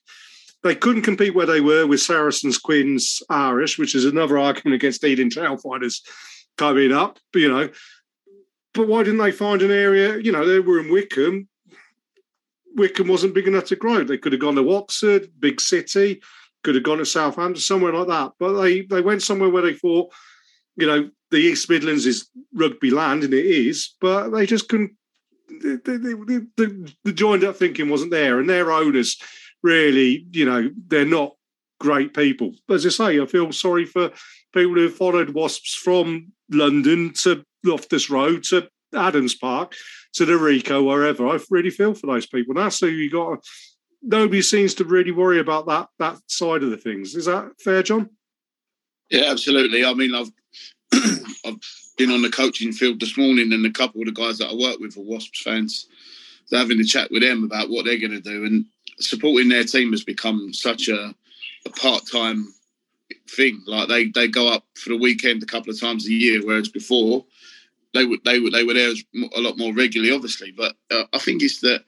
They 0.63 0.75
couldn't 0.75 1.03
compete 1.03 1.35
where 1.35 1.45
they 1.45 1.61
were 1.61 1.85
with 1.85 2.01
Saracens, 2.01 2.57
Quins, 2.57 3.21
Irish, 3.29 3.77
which 3.77 3.93
is 3.93 4.05
another 4.05 4.39
argument 4.39 4.75
against 4.75 5.03
Ealing 5.03 5.29
Trailfinders 5.29 6.01
coming 6.57 6.91
up. 6.91 7.19
You 7.33 7.49
know, 7.49 7.69
but 8.73 8.87
why 8.87 9.03
didn't 9.03 9.19
they 9.19 9.31
find 9.31 9.61
an 9.61 9.71
area? 9.71 10.17
You 10.17 10.31
know, 10.31 10.45
they 10.45 10.59
were 10.59 10.79
in 10.79 10.91
Wycombe. 10.91 11.47
Wycombe 12.75 13.07
wasn't 13.07 13.35
big 13.35 13.47
enough 13.47 13.65
to 13.65 13.75
grow. 13.75 14.03
They 14.03 14.17
could 14.17 14.33
have 14.33 14.41
gone 14.41 14.55
to 14.55 14.73
Oxford, 14.73 15.29
big 15.39 15.61
city, 15.61 16.21
could 16.63 16.75
have 16.75 16.83
gone 16.83 16.97
to 16.97 17.05
Southampton, 17.05 17.61
somewhere 17.61 17.93
like 17.93 18.07
that. 18.07 18.31
But 18.39 18.61
they 18.61 18.81
they 18.81 19.01
went 19.01 19.21
somewhere 19.21 19.49
where 19.49 19.61
they 19.61 19.73
thought, 19.73 20.11
you 20.75 20.87
know, 20.87 21.09
the 21.31 21.37
East 21.37 21.69
Midlands 21.69 22.05
is 22.05 22.29
rugby 22.53 22.91
land, 22.91 23.23
and 23.23 23.33
it 23.33 23.45
is, 23.45 23.95
but 24.01 24.29
they 24.29 24.45
just 24.45 24.67
couldn't 24.67 24.91
the, 25.47 25.81
the, 25.83 26.47
the, 26.57 26.93
the 27.03 27.13
joined 27.13 27.43
up 27.43 27.55
thinking 27.55 27.89
wasn't 27.89 28.11
there, 28.11 28.39
and 28.39 28.49
their 28.49 28.71
owners 28.71 29.17
really, 29.63 30.25
you 30.31 30.45
know, 30.45 30.69
they're 30.87 31.05
not 31.05 31.33
great 31.79 32.13
people. 32.13 32.53
As 32.69 32.85
I 32.85 32.89
say, 32.89 33.19
I 33.19 33.25
feel 33.25 33.51
sorry 33.51 33.85
for 33.85 34.11
people 34.53 34.75
who 34.75 34.89
followed 34.89 35.31
Wasps 35.31 35.75
from 35.75 36.31
London 36.49 37.13
to 37.21 37.43
Loftus 37.63 38.09
Road 38.09 38.43
to 38.45 38.69
Adams 38.93 39.35
Park 39.35 39.75
to 40.13 40.25
the 40.25 40.33
Ricoh, 40.33 40.85
wherever. 40.85 41.27
I 41.27 41.39
really 41.49 41.69
feel 41.69 41.93
for 41.93 42.07
those 42.07 42.25
people. 42.25 42.53
That's 42.53 42.77
so 42.77 42.85
you 42.85 43.09
got. 43.09 43.43
Nobody 44.01 44.41
seems 44.41 44.75
to 44.75 44.85
really 44.85 45.11
worry 45.11 45.39
about 45.39 45.67
that 45.67 45.87
that 45.99 46.19
side 46.27 46.63
of 46.63 46.69
the 46.69 46.77
things. 46.77 47.15
Is 47.15 47.25
that 47.25 47.51
fair, 47.59 47.83
John? 47.83 48.09
Yeah, 49.09 49.31
absolutely. 49.31 49.83
I 49.83 49.93
mean, 49.93 50.13
I've 50.15 50.29
I've 51.45 51.57
been 51.97 52.11
on 52.11 52.21
the 52.21 52.29
coaching 52.29 52.71
field 52.71 52.99
this 52.99 53.17
morning, 53.17 53.53
and 53.53 53.65
a 53.65 53.71
couple 53.71 54.01
of 54.01 54.07
the 54.07 54.11
guys 54.11 54.37
that 54.37 54.49
I 54.49 54.53
work 54.53 54.79
with 54.79 54.97
are 54.97 55.01
Wasps 55.01 55.41
fans. 55.41 55.87
Having 56.51 56.79
a 56.79 56.83
chat 56.83 57.09
with 57.09 57.23
them 57.23 57.43
about 57.43 57.69
what 57.69 57.85
they're 57.85 57.99
going 57.99 58.11
to 58.11 58.21
do, 58.21 58.45
and 58.45 58.65
supporting 58.99 59.49
their 59.49 59.63
team 59.63 59.91
has 59.91 60.03
become 60.03 60.53
such 60.53 60.87
a, 60.89 61.15
a 61.65 61.69
part-time 61.71 62.53
thing. 63.29 63.61
Like 63.65 63.87
they 63.87 64.05
they 64.05 64.27
go 64.27 64.47
up 64.47 64.63
for 64.75 64.89
the 64.89 64.97
weekend 64.97 65.41
a 65.41 65.47
couple 65.47 65.71
of 65.71 65.79
times 65.79 66.05
a 66.05 66.13
year, 66.13 66.41
whereas 66.45 66.69
before 66.69 67.25
they 67.93 68.05
would 68.05 68.23
they 68.23 68.39
would 68.39 68.53
they 68.53 68.63
were 68.63 68.73
there 68.73 68.93
a 69.35 69.41
lot 69.41 69.57
more 69.57 69.73
regularly, 69.73 70.13
obviously. 70.13 70.51
But 70.51 70.75
uh, 70.91 71.05
I 71.13 71.17
think 71.17 71.41
it's 71.41 71.61
that 71.61 71.83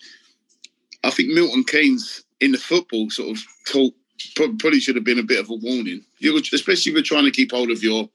I 1.03 1.11
think 1.11 1.29
Milton 1.29 1.63
Keynes 1.63 2.23
in 2.39 2.51
the 2.51 2.57
football 2.57 3.09
sort 3.09 3.37
of 3.37 3.43
talk 3.71 3.93
probably 4.35 4.79
should 4.79 4.95
have 4.95 5.05
been 5.05 5.19
a 5.19 5.23
bit 5.23 5.39
of 5.39 5.49
a 5.49 5.55
warning, 5.55 6.03
especially 6.21 6.91
if 6.91 6.95
you're 6.95 7.03
trying 7.03 7.25
to 7.25 7.31
keep 7.31 7.51
hold 7.51 7.69
of 7.69 7.83
your 7.83 8.09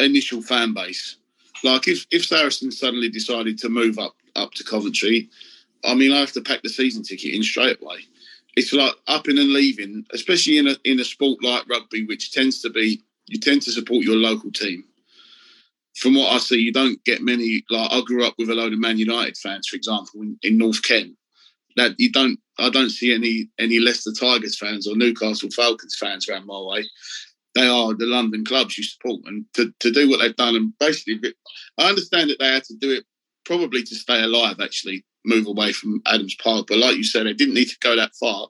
initial 0.00 0.42
fan 0.42 0.74
base. 0.74 1.16
Like 1.64 1.88
if 1.88 2.06
if 2.10 2.24
Saracens 2.24 2.78
suddenly 2.78 3.08
decided 3.08 3.58
to 3.58 3.68
move 3.68 3.98
up 3.98 4.14
up 4.34 4.52
to 4.54 4.64
Coventry, 4.64 5.28
I 5.84 5.94
mean 5.94 6.12
I 6.12 6.20
have 6.20 6.32
to 6.32 6.42
pack 6.42 6.62
the 6.62 6.68
season 6.68 7.02
ticket 7.02 7.34
in 7.34 7.42
straight 7.42 7.80
away. 7.82 7.98
It's 8.56 8.72
like 8.72 8.94
upping 9.06 9.38
and 9.38 9.52
leaving, 9.52 10.06
especially 10.12 10.58
in 10.58 10.68
a 10.68 10.76
in 10.84 11.00
a 11.00 11.04
sport 11.04 11.42
like 11.42 11.68
rugby, 11.68 12.04
which 12.06 12.32
tends 12.32 12.60
to 12.62 12.70
be 12.70 13.02
you 13.26 13.38
tend 13.38 13.62
to 13.62 13.72
support 13.72 14.04
your 14.04 14.16
local 14.16 14.52
team. 14.52 14.84
From 15.96 16.14
what 16.14 16.32
I 16.32 16.38
see, 16.38 16.58
you 16.58 16.72
don't 16.72 17.02
get 17.04 17.22
many. 17.22 17.64
Like 17.70 17.90
I 17.90 18.02
grew 18.02 18.26
up 18.26 18.34
with 18.38 18.50
a 18.50 18.54
load 18.54 18.72
of 18.74 18.78
Man 18.78 18.98
United 18.98 19.36
fans, 19.38 19.66
for 19.66 19.76
example, 19.76 20.20
in, 20.22 20.38
in 20.42 20.58
North 20.58 20.82
Kent. 20.82 21.14
That 21.76 21.94
you 21.98 22.10
don't, 22.10 22.38
I 22.58 22.70
don't 22.70 22.90
see 22.90 23.14
any 23.14 23.48
any 23.58 23.78
Leicester 23.78 24.12
Tigers 24.18 24.58
fans 24.58 24.86
or 24.86 24.96
Newcastle 24.96 25.50
Falcons 25.50 25.96
fans 25.98 26.28
around 26.28 26.46
my 26.46 26.58
way 26.58 26.84
they 27.56 27.66
are 27.66 27.94
the 27.94 28.04
London 28.06 28.44
clubs 28.44 28.76
you 28.76 28.84
support, 28.84 29.22
and 29.24 29.46
to, 29.54 29.72
to 29.80 29.90
do 29.90 30.08
what 30.08 30.20
they've 30.20 30.36
done, 30.36 30.54
and 30.54 30.72
basically, 30.78 31.34
I 31.78 31.88
understand 31.88 32.30
that 32.30 32.38
they 32.38 32.48
had 32.48 32.64
to 32.64 32.74
do 32.76 32.92
it 32.92 33.04
probably 33.46 33.82
to 33.82 33.94
stay 33.94 34.22
alive, 34.22 34.56
actually 34.60 35.04
move 35.24 35.46
away 35.46 35.72
from 35.72 36.02
Adams 36.06 36.36
Park, 36.42 36.66
but 36.68 36.78
like 36.78 36.96
you 36.96 37.04
said, 37.04 37.26
they 37.26 37.32
didn't 37.32 37.54
need 37.54 37.68
to 37.68 37.78
go 37.80 37.96
that 37.96 38.12
far. 38.20 38.48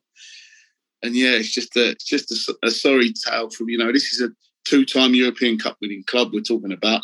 And 1.03 1.15
yeah, 1.15 1.33
it's 1.33 1.53
just 1.53 1.77
a 1.77 1.91
it's 1.91 2.05
just 2.05 2.33
a, 2.33 2.67
a 2.67 2.71
sorry 2.71 3.13
tale 3.13 3.49
from 3.51 3.69
you 3.69 3.79
know 3.79 3.93
this 3.93 4.13
is 4.13 4.21
a 4.21 4.31
two-time 4.65 5.15
European 5.15 5.59
Cup 5.59 5.77
winning 5.81 6.03
club 6.07 6.31
we're 6.33 6.41
talking 6.41 6.73
about, 6.73 7.03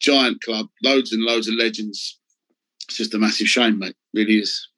giant 0.00 0.40
club, 0.42 0.66
loads 0.84 1.12
and 1.12 1.22
loads 1.22 1.48
of 1.48 1.54
legends. 1.54 2.20
It's 2.88 2.98
just 2.98 3.14
a 3.14 3.18
massive 3.18 3.48
shame, 3.48 3.80
mate. 3.80 3.96
It 4.14 4.18
really 4.18 4.38
is. 4.38 4.68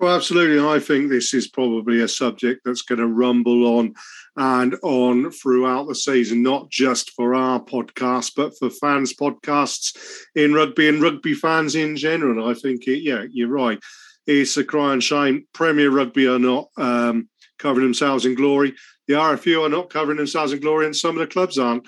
Well, 0.00 0.16
absolutely. 0.16 0.58
I 0.58 0.78
think 0.78 1.10
this 1.10 1.34
is 1.34 1.46
probably 1.46 2.00
a 2.00 2.08
subject 2.08 2.62
that's 2.64 2.80
going 2.80 3.00
to 3.00 3.06
rumble 3.06 3.78
on 3.78 3.92
and 4.34 4.74
on 4.82 5.30
throughout 5.30 5.88
the 5.88 5.94
season, 5.94 6.42
not 6.42 6.70
just 6.70 7.10
for 7.10 7.34
our 7.34 7.60
podcast, 7.60 8.32
but 8.34 8.56
for 8.58 8.70
fans' 8.70 9.12
podcasts 9.12 9.94
in 10.34 10.54
rugby 10.54 10.88
and 10.88 11.02
rugby 11.02 11.34
fans 11.34 11.74
in 11.74 11.96
general. 11.96 12.48
I 12.48 12.54
think, 12.54 12.88
it, 12.88 13.00
yeah, 13.02 13.26
you're 13.30 13.50
right. 13.50 13.78
It's 14.26 14.56
a 14.56 14.64
crying 14.64 15.00
shame. 15.00 15.46
Premier 15.52 15.90
Rugby 15.90 16.26
are 16.26 16.38
not 16.38 16.68
um, 16.78 17.28
covering 17.58 17.84
themselves 17.84 18.24
in 18.24 18.34
glory. 18.34 18.74
The 19.06 19.14
RFU 19.14 19.66
are 19.66 19.68
not 19.68 19.90
covering 19.90 20.16
themselves 20.16 20.54
in 20.54 20.60
glory, 20.60 20.86
and 20.86 20.96
some 20.96 21.18
of 21.18 21.20
the 21.20 21.26
clubs 21.26 21.58
aren't, 21.58 21.86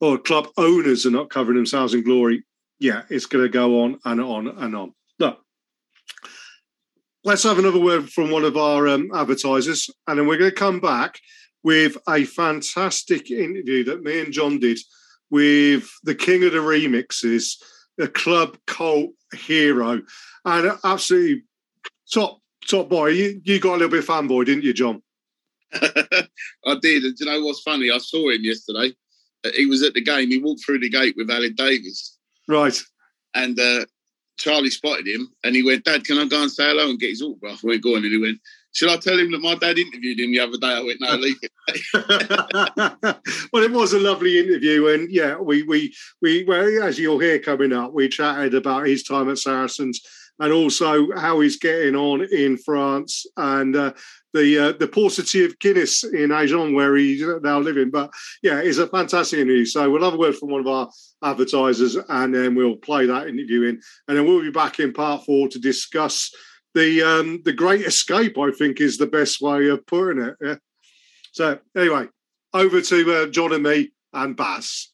or 0.00 0.16
club 0.16 0.46
owners 0.58 1.06
are 1.06 1.10
not 1.10 1.30
covering 1.30 1.56
themselves 1.56 1.92
in 1.92 2.04
glory. 2.04 2.44
Yeah, 2.78 3.02
it's 3.10 3.26
going 3.26 3.42
to 3.42 3.48
go 3.48 3.82
on 3.82 3.98
and 4.04 4.20
on 4.20 4.46
and 4.46 4.76
on. 4.76 4.92
Let's 7.24 7.42
have 7.42 7.58
another 7.58 7.80
word 7.80 8.10
from 8.10 8.30
one 8.30 8.44
of 8.44 8.56
our 8.56 8.86
um, 8.88 9.10
advertisers, 9.14 9.90
and 10.06 10.18
then 10.18 10.26
we're 10.26 10.38
going 10.38 10.50
to 10.50 10.56
come 10.56 10.80
back 10.80 11.18
with 11.62 11.96
a 12.08 12.24
fantastic 12.24 13.30
interview 13.30 13.84
that 13.84 14.02
me 14.02 14.20
and 14.20 14.32
John 14.32 14.60
did 14.60 14.78
with 15.30 15.90
the 16.04 16.14
king 16.14 16.44
of 16.44 16.52
the 16.52 16.58
remixes, 16.58 17.60
a 18.00 18.06
club 18.06 18.56
cult 18.66 19.10
hero, 19.34 20.00
and 20.44 20.78
absolutely 20.84 21.42
top 22.12 22.38
top 22.68 22.88
boy. 22.88 23.08
You, 23.08 23.40
you 23.44 23.58
got 23.58 23.74
a 23.74 23.78
little 23.78 23.88
bit 23.88 24.06
fanboy, 24.06 24.46
didn't 24.46 24.64
you, 24.64 24.72
John? 24.72 25.02
I 25.74 26.76
did. 26.80 27.04
And 27.04 27.16
do 27.16 27.24
you 27.24 27.26
know 27.26 27.44
what's 27.44 27.62
funny? 27.62 27.90
I 27.90 27.98
saw 27.98 28.30
him 28.30 28.42
yesterday. 28.42 28.94
He 29.54 29.66
was 29.66 29.82
at 29.82 29.94
the 29.94 30.02
game. 30.02 30.30
He 30.30 30.40
walked 30.40 30.64
through 30.64 30.80
the 30.80 30.88
gate 30.88 31.14
with 31.16 31.28
Aled 31.28 31.56
Davies. 31.56 32.16
Right. 32.48 32.78
And 33.34 33.58
uh, 33.58 33.84
Charlie 34.38 34.70
spotted 34.70 35.06
him 35.06 35.28
and 35.44 35.54
he 35.54 35.62
went, 35.62 35.84
Dad, 35.84 36.04
can 36.04 36.18
I 36.18 36.24
go 36.26 36.42
and 36.42 36.50
say 36.50 36.68
hello 36.68 36.88
and 36.88 36.98
get 36.98 37.10
his 37.10 37.22
autograph? 37.22 37.62
Went, 37.62 37.82
going. 37.82 38.04
And 38.04 38.12
he 38.12 38.18
went, 38.18 38.40
Should 38.72 38.88
I 38.88 38.96
tell 38.96 39.18
him 39.18 39.32
that 39.32 39.42
my 39.42 39.56
dad 39.56 39.78
interviewed 39.78 40.20
him 40.20 40.32
the 40.32 40.40
other 40.40 40.56
day? 40.56 40.68
I 40.68 40.80
went, 40.80 41.00
No, 41.00 41.14
leave 41.16 41.36
it. 41.42 41.52
well, 43.52 43.62
it 43.62 43.72
was 43.72 43.92
a 43.92 44.00
lovely 44.00 44.38
interview. 44.38 44.88
And 44.88 45.10
yeah, 45.10 45.36
we, 45.36 45.62
we, 45.64 45.94
we, 46.22 46.44
well, 46.44 46.84
as 46.84 46.98
you'll 46.98 47.18
hear 47.18 47.38
coming 47.38 47.72
up, 47.72 47.92
we 47.92 48.08
chatted 48.08 48.54
about 48.54 48.86
his 48.86 49.02
time 49.02 49.28
at 49.28 49.38
Saracens 49.38 50.00
and 50.38 50.52
also 50.52 51.08
how 51.16 51.40
he's 51.40 51.58
getting 51.58 51.96
on 51.96 52.26
in 52.32 52.56
France 52.56 53.26
and 53.36 53.74
uh, 53.74 53.92
the 54.34 54.58
uh, 54.58 54.72
the 54.72 54.88
paucity 54.88 55.44
of 55.44 55.58
Guinness 55.58 56.04
in 56.04 56.32
Agen 56.32 56.74
where 56.74 56.96
he's 56.96 57.24
now 57.42 57.58
living. 57.58 57.90
But 57.90 58.10
yeah, 58.42 58.60
it's 58.60 58.78
a 58.78 58.86
fantastic 58.86 59.38
interview. 59.38 59.64
So 59.64 59.90
we'll 59.90 60.04
have 60.04 60.14
a 60.14 60.18
word 60.18 60.36
from 60.36 60.50
one 60.50 60.60
of 60.60 60.66
our 60.66 60.90
advertisers 61.22 61.96
and 61.96 62.34
then 62.34 62.54
we'll 62.54 62.76
play 62.76 63.06
that 63.06 63.28
interview 63.28 63.62
in. 63.62 63.80
And 64.06 64.16
then 64.16 64.26
we'll 64.26 64.42
be 64.42 64.50
back 64.50 64.80
in 64.80 64.92
part 64.92 65.24
four 65.24 65.48
to 65.48 65.58
discuss 65.58 66.30
the 66.74 67.02
um, 67.02 67.42
the 67.44 67.52
great 67.52 67.82
escape, 67.82 68.38
I 68.38 68.50
think 68.50 68.80
is 68.80 68.98
the 68.98 69.06
best 69.06 69.40
way 69.40 69.68
of 69.68 69.86
putting 69.86 70.22
it. 70.22 70.36
Yeah. 70.40 70.56
So 71.32 71.58
anyway, 71.76 72.06
over 72.54 72.80
to 72.80 73.14
uh, 73.14 73.26
John 73.26 73.52
and 73.52 73.62
me 73.62 73.92
and 74.12 74.36
Baz. 74.36 74.88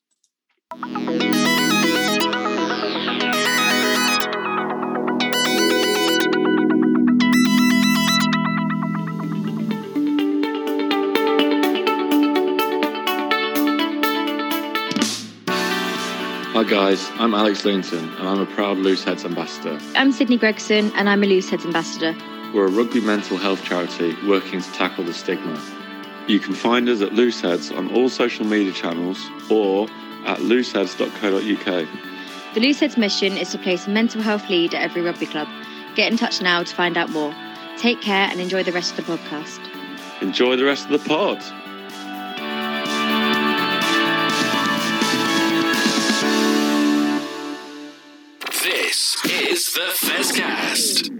Hi 16.54 16.62
guys, 16.62 17.10
I'm 17.14 17.34
Alex 17.34 17.64
Linton 17.64 18.08
and 18.14 18.28
I'm 18.28 18.38
a 18.38 18.46
proud 18.46 18.76
Looseheads 18.76 19.24
ambassador. 19.24 19.76
I'm 19.96 20.12
Sydney 20.12 20.38
Gregson 20.38 20.92
and 20.94 21.08
I'm 21.08 21.24
a 21.24 21.26
Looseheads 21.26 21.64
ambassador. 21.64 22.14
We're 22.54 22.66
a 22.66 22.70
rugby 22.70 23.00
mental 23.00 23.36
health 23.38 23.64
charity 23.64 24.14
working 24.24 24.62
to 24.62 24.72
tackle 24.72 25.02
the 25.02 25.12
stigma. 25.12 25.60
You 26.28 26.38
can 26.38 26.54
find 26.54 26.88
us 26.88 27.00
at 27.00 27.10
Looseheads 27.10 27.76
on 27.76 27.92
all 27.92 28.08
social 28.08 28.46
media 28.46 28.72
channels 28.72 29.20
or 29.50 29.88
at 30.26 30.38
looseheads.co.uk. 30.38 31.88
The 32.54 32.60
Looseheads 32.60 32.96
mission 32.96 33.36
is 33.36 33.50
to 33.50 33.58
place 33.58 33.88
a 33.88 33.90
mental 33.90 34.22
health 34.22 34.48
lead 34.48 34.76
at 34.76 34.82
every 34.82 35.02
rugby 35.02 35.26
club. 35.26 35.48
Get 35.96 36.12
in 36.12 36.16
touch 36.16 36.40
now 36.40 36.62
to 36.62 36.72
find 36.72 36.96
out 36.96 37.10
more. 37.10 37.34
Take 37.78 38.00
care 38.00 38.28
and 38.30 38.40
enjoy 38.40 38.62
the 38.62 38.70
rest 38.70 38.96
of 38.96 39.04
the 39.04 39.16
podcast. 39.16 39.58
Enjoy 40.22 40.54
the 40.54 40.64
rest 40.64 40.88
of 40.88 40.92
the 40.92 41.08
pod. 41.08 41.42
The 49.74 49.80
Fezcast. 50.06 51.10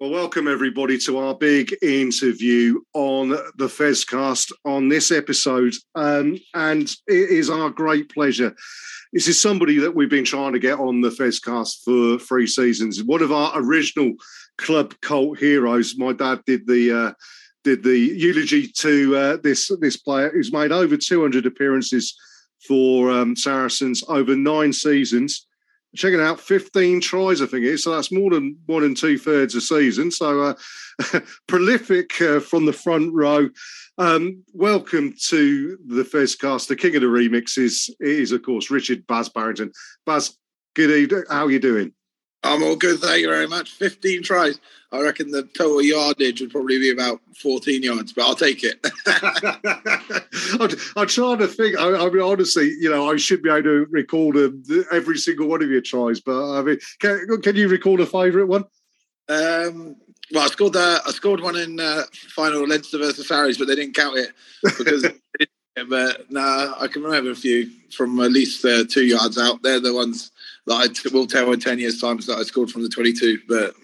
Well, 0.00 0.10
welcome 0.10 0.48
everybody 0.48 0.98
to 0.98 1.18
our 1.18 1.32
big 1.32 1.76
interview 1.80 2.80
on 2.92 3.28
the 3.28 3.68
Fezcast 3.68 4.50
on 4.64 4.88
this 4.88 5.12
episode. 5.12 5.74
Um, 5.94 6.40
and 6.54 6.90
it 7.06 7.30
is 7.30 7.48
our 7.48 7.70
great 7.70 8.12
pleasure. 8.12 8.52
This 9.12 9.28
is 9.28 9.40
somebody 9.40 9.78
that 9.78 9.94
we've 9.94 10.10
been 10.10 10.24
trying 10.24 10.54
to 10.54 10.58
get 10.58 10.80
on 10.80 11.02
the 11.02 11.10
Fezcast 11.10 11.84
for 11.84 12.18
three 12.18 12.48
seasons. 12.48 13.04
One 13.04 13.22
of 13.22 13.30
our 13.30 13.52
original 13.54 14.14
club 14.58 14.94
cult 15.00 15.38
heroes. 15.38 15.94
My 15.96 16.14
dad 16.14 16.40
did 16.46 16.66
the 16.66 16.92
uh, 16.92 17.12
did 17.62 17.84
the 17.84 17.96
eulogy 17.96 18.66
to 18.78 19.16
uh, 19.16 19.36
this 19.36 19.70
this 19.78 19.96
player 19.96 20.30
who's 20.30 20.52
made 20.52 20.72
over 20.72 20.96
200 20.96 21.46
appearances 21.46 22.12
for 22.66 23.12
um, 23.12 23.36
Saracens 23.36 24.02
over 24.08 24.34
nine 24.34 24.72
seasons 24.72 25.45
checking 25.96 26.20
out 26.20 26.40
15 26.40 27.00
tries, 27.00 27.40
I 27.40 27.46
think 27.46 27.64
it 27.64 27.72
is. 27.72 27.84
So 27.84 27.94
that's 27.94 28.12
more 28.12 28.30
than 28.30 28.56
one 28.66 28.84
and 28.84 28.96
two 28.96 29.18
thirds 29.18 29.54
a 29.54 29.60
season. 29.60 30.10
So 30.10 30.42
uh, 30.42 31.20
prolific 31.48 32.20
uh, 32.20 32.40
from 32.40 32.66
the 32.66 32.72
front 32.72 33.12
row. 33.14 33.48
Um, 33.98 34.42
welcome 34.52 35.14
to 35.28 35.78
the 35.86 36.02
Fezcast. 36.02 36.68
The 36.68 36.76
king 36.76 36.94
of 36.96 37.00
the 37.00 37.06
remixes 37.06 37.90
is, 38.00 38.32
of 38.32 38.42
course, 38.42 38.70
Richard 38.70 39.06
Baz 39.06 39.28
Barrington. 39.28 39.72
Baz, 40.04 40.36
good 40.74 40.90
evening. 40.90 41.24
How 41.30 41.46
are 41.46 41.50
you 41.50 41.60
doing? 41.60 41.92
I'm 42.42 42.62
all 42.62 42.76
good, 42.76 43.00
thank 43.00 43.22
you 43.22 43.28
very 43.28 43.48
much. 43.48 43.72
15 43.72 44.22
tries. 44.22 44.60
I 44.92 45.00
reckon 45.00 45.30
the 45.30 45.42
total 45.42 45.82
yardage 45.82 46.40
would 46.40 46.52
probably 46.52 46.78
be 46.78 46.90
about 46.90 47.20
14 47.42 47.82
yards, 47.82 48.12
but 48.12 48.24
I'll 48.24 48.36
take 48.36 48.62
it. 48.62 48.78
I'm, 50.96 51.08
trying 51.08 51.38
to 51.38 51.48
think. 51.48 51.76
I, 51.78 52.06
I, 52.06 52.08
mean, 52.08 52.22
honestly, 52.22 52.72
you 52.78 52.88
know, 52.88 53.10
I 53.10 53.16
should 53.16 53.42
be 53.42 53.50
able 53.50 53.62
to 53.64 53.86
recall 53.90 54.32
the, 54.32 54.86
every 54.92 55.18
single 55.18 55.48
one 55.48 55.62
of 55.62 55.70
your 55.70 55.80
tries, 55.80 56.20
but 56.20 56.58
I 56.58 56.62
mean, 56.62 56.78
can, 57.00 57.42
can 57.42 57.56
you 57.56 57.68
recall 57.68 58.00
a 58.00 58.06
favourite 58.06 58.48
one? 58.48 58.64
Um, 59.28 59.96
well, 60.32 60.44
I 60.44 60.48
scored 60.48 60.76
uh, 60.76 61.00
I 61.06 61.10
scored 61.10 61.40
one 61.40 61.56
in 61.56 61.78
uh, 61.78 62.02
final 62.12 62.66
Leinster 62.66 62.98
versus 62.98 63.28
Sarries, 63.28 63.58
but 63.58 63.66
they 63.68 63.74
didn't 63.76 63.94
count 63.94 64.18
it 64.18 64.32
because. 64.62 65.06
but 65.88 66.30
nah, 66.30 66.74
I 66.80 66.88
can 66.88 67.02
remember 67.02 67.30
a 67.30 67.34
few 67.34 67.70
from 67.90 68.18
at 68.20 68.32
least 68.32 68.64
uh, 68.64 68.84
two 68.88 69.04
yards 69.04 69.36
out. 69.36 69.62
They're 69.62 69.80
the 69.80 69.92
ones 69.92 70.32
that 70.66 70.74
I 70.74 70.86
t- 70.88 71.08
will 71.12 71.26
tell 71.26 71.52
in 71.52 71.60
ten 71.60 71.78
years' 71.78 72.00
time 72.00 72.18
that 72.18 72.38
I 72.38 72.42
scored 72.42 72.70
from 72.70 72.82
the 72.82 72.88
twenty-two. 72.88 73.40
But 73.48 73.74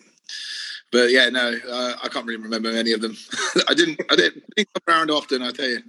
but 0.91 1.11
yeah, 1.11 1.29
no, 1.31 1.59
uh, 1.69 1.95
I 2.03 2.09
can't 2.09 2.27
really 2.27 2.43
remember 2.43 2.71
any 2.71 2.93
of 2.93 3.01
them. 3.01 3.17
I 3.69 3.75
didn't. 3.75 4.01
I 4.11 4.17
didn't 4.17 4.45
think 4.57 4.69
around 4.87 5.11
often. 5.11 5.43
I 5.43 5.53
tell 5.53 5.69
you. 5.69 5.83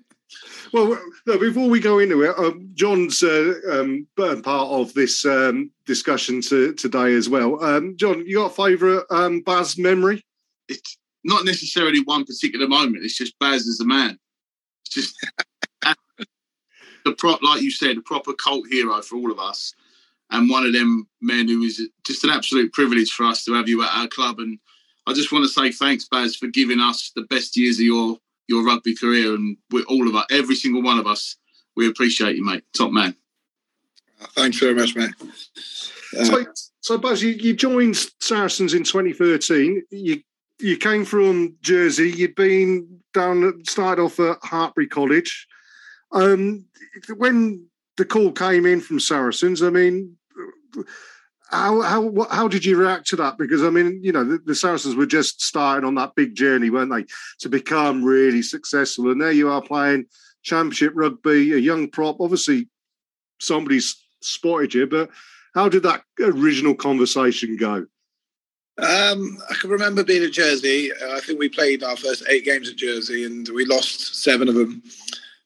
Well, 0.73 0.99
no, 1.27 1.37
before 1.37 1.69
we 1.69 1.79
go 1.79 1.99
into 1.99 2.23
it, 2.23 2.35
um, 2.37 2.67
John's 2.73 3.21
uh, 3.21 3.53
um, 3.71 4.07
part 4.17 4.69
of 4.69 4.91
this 4.95 5.23
um, 5.23 5.69
discussion 5.85 6.41
to, 6.41 6.73
today 6.73 7.13
as 7.13 7.29
well. 7.29 7.63
Um, 7.63 7.95
John, 7.95 8.25
you 8.25 8.37
got 8.37 8.51
a 8.51 8.55
favourite 8.55 9.05
um, 9.11 9.41
Baz 9.41 9.77
memory? 9.77 10.23
It's 10.67 10.97
not 11.23 11.45
necessarily 11.45 11.99
one 12.05 12.25
particular 12.25 12.67
moment. 12.67 13.03
It's 13.03 13.17
just 13.17 13.37
Baz 13.37 13.67
as 13.67 13.79
a 13.81 13.85
man. 13.85 14.17
It's 14.85 14.95
just 14.95 15.27
the 17.05 17.13
prop, 17.19 17.43
like 17.43 17.61
you 17.61 17.69
said, 17.69 17.97
a 17.97 18.01
proper 18.01 18.33
cult 18.33 18.65
hero 18.67 18.99
for 19.03 19.17
all 19.17 19.31
of 19.31 19.39
us, 19.39 19.75
and 20.29 20.49
one 20.49 20.65
of 20.65 20.73
them 20.73 21.07
men 21.21 21.47
who 21.47 21.61
is 21.63 21.81
just 22.05 22.23
an 22.23 22.29
absolute 22.29 22.73
privilege 22.73 23.11
for 23.11 23.25
us 23.25 23.43
to 23.45 23.53
have 23.53 23.69
you 23.69 23.83
at 23.83 23.93
our 23.93 24.07
club. 24.07 24.39
And 24.39 24.59
I 25.07 25.13
just 25.13 25.31
want 25.31 25.45
to 25.45 25.49
say 25.49 25.71
thanks, 25.71 26.07
Baz, 26.09 26.35
for 26.35 26.47
giving 26.47 26.79
us 26.79 27.11
the 27.15 27.23
best 27.23 27.55
years 27.57 27.77
of 27.79 27.85
your 27.85 28.17
your 28.47 28.65
rugby 28.65 28.95
career, 28.95 29.33
and 29.33 29.57
we 29.71 29.83
all 29.83 30.07
of 30.07 30.15
us, 30.15 30.25
every 30.29 30.55
single 30.55 30.81
one 30.81 30.99
of 30.99 31.07
us, 31.07 31.37
we 31.75 31.87
appreciate 31.87 32.35
you, 32.35 32.43
mate. 32.43 32.63
Top 32.77 32.91
man. 32.91 33.15
Thanks 34.35 34.59
very 34.59 34.73
much, 34.73 34.95
mate. 34.95 35.11
Uh, 36.17 36.25
so, 36.25 36.45
so 36.81 36.97
Baz, 36.97 37.23
you, 37.23 37.31
you 37.31 37.53
joined 37.53 37.97
Saracens 38.19 38.73
in 38.73 38.83
2013. 38.83 39.83
You 39.91 40.21
you 40.59 40.77
came 40.77 41.03
from 41.03 41.55
Jersey. 41.61 42.11
You'd 42.11 42.35
been 42.35 42.99
down, 43.13 43.63
started 43.65 44.01
off 44.01 44.19
at 44.19 44.39
Hartpury 44.41 44.89
College. 44.89 45.47
Um, 46.11 46.65
when 47.17 47.65
the 47.97 48.05
call 48.05 48.31
came 48.31 48.65
in 48.65 48.81
from 48.81 48.99
Saracens, 48.99 49.61
I 49.61 49.69
mean, 49.69 50.17
how 51.49 51.81
how 51.81 52.27
how 52.31 52.47
did 52.47 52.65
you 52.65 52.77
react 52.77 53.07
to 53.07 53.15
that? 53.17 53.37
Because 53.37 53.63
I 53.63 53.69
mean, 53.69 53.99
you 54.03 54.11
know, 54.11 54.23
the, 54.23 54.39
the, 54.39 54.55
Saracens 54.55 54.95
were 54.95 55.05
just 55.05 55.41
starting 55.41 55.85
on 55.85 55.95
that 55.95 56.15
big 56.15 56.35
journey, 56.35 56.69
weren't 56.69 56.91
they, 56.91 57.05
to 57.39 57.49
become 57.49 58.03
really 58.03 58.41
successful? 58.41 59.11
And 59.11 59.21
there 59.21 59.31
you 59.31 59.49
are 59.49 59.61
playing 59.61 60.05
Championship 60.41 60.93
rugby, 60.95 61.53
a 61.53 61.57
young 61.57 61.89
prop. 61.89 62.19
Obviously, 62.19 62.69
somebody's 63.39 63.95
spotted 64.21 64.73
you, 64.73 64.87
but 64.87 65.09
how 65.53 65.69
did 65.69 65.83
that 65.83 66.03
original 66.19 66.73
conversation 66.73 67.55
go? 67.57 67.85
Um, 68.79 69.37
I 69.51 69.53
can 69.61 69.69
remember 69.69 70.03
being 70.03 70.23
at 70.23 70.31
Jersey. 70.31 70.91
I 70.91 71.19
think 71.19 71.37
we 71.37 71.47
played 71.47 71.83
our 71.83 71.95
first 71.95 72.23
eight 72.27 72.43
games 72.43 72.69
at 72.69 72.75
Jersey, 72.75 73.25
and 73.25 73.47
we 73.49 73.65
lost 73.65 74.23
seven 74.23 74.49
of 74.49 74.55
them. 74.55 74.81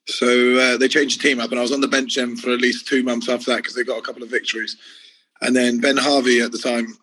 So 0.08 0.28
uh, 0.58 0.78
they 0.78 0.88
changed 0.88 1.20
the 1.20 1.28
team 1.28 1.40
up, 1.40 1.52
and 1.52 1.60
I 1.60 1.62
was 1.62 1.72
on 1.72 1.82
the 1.82 1.88
bench 1.88 2.16
then 2.16 2.36
for 2.36 2.52
at 2.52 2.62
least 2.62 2.88
two 2.88 3.04
months 3.04 3.30
after 3.30 3.52
that 3.52 3.58
because 3.58 3.76
they 3.76 3.84
got 3.84 4.00
a 4.00 4.02
couple 4.02 4.24
of 4.24 4.30
victories. 4.30 4.78
And 5.42 5.56
then 5.56 5.80
Ben 5.80 5.98
Harvey 5.98 6.42
at 6.42 6.52
the 6.52 6.58
time 6.58 6.98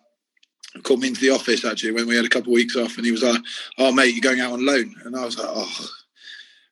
called 0.83 0.99
me 0.99 1.07
into 1.07 1.21
the 1.21 1.29
office 1.29 1.63
actually 1.63 1.91
when 1.91 2.07
we 2.07 2.15
had 2.15 2.25
a 2.25 2.29
couple 2.29 2.51
of 2.51 2.55
weeks 2.55 2.75
off, 2.75 2.97
and 2.97 3.05
he 3.05 3.11
was 3.11 3.23
like, 3.23 3.41
"Oh 3.77 3.91
mate, 3.91 4.13
you're 4.13 4.21
going 4.21 4.41
out 4.41 4.53
on 4.53 4.65
loan," 4.65 4.95
and 5.05 5.15
I 5.15 5.25
was 5.25 5.37
like, 5.37 5.49
"Oh." 5.49 5.87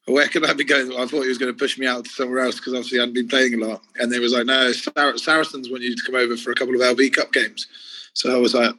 Where 0.06 0.28
could 0.28 0.43
I 0.43 0.52
be 0.52 0.65
going? 0.65 0.91
I 0.91 1.06
thought 1.06 1.22
he 1.22 1.30
was 1.30 1.38
going 1.38 1.54
to 1.54 1.58
push 1.58 1.78
me 1.78 1.88
out 1.88 2.04
to 2.04 2.10
somewhere 2.12 2.39
else 2.39 2.56
because 2.56 2.74
obviously 2.74 3.00
I 3.00 3.04
hadn't 3.04 3.13
been 3.13 3.30
playing 3.30 3.54
a 3.54 3.65
lot. 3.65 3.82
And 3.98 4.12
they 4.12 4.19
was 4.19 4.34
like, 4.34 4.46
no, 4.46 4.74
Sar- 4.74 5.17
Saracens 5.17 5.69
want 5.69 5.82
you 5.82 5.96
to 5.96 6.04
come 6.06 6.15
over 6.15 6.36
for 6.36 6.52
a 6.52 6.56
couple 6.56 6.76
of 6.76 6.82
LV 6.82 7.13
Cup 7.13 7.32
games. 7.32 7.67
So 8.13 8.36
I 8.36 8.38
was 8.38 8.54
like, 8.54 8.76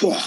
Whoa. 0.00 0.18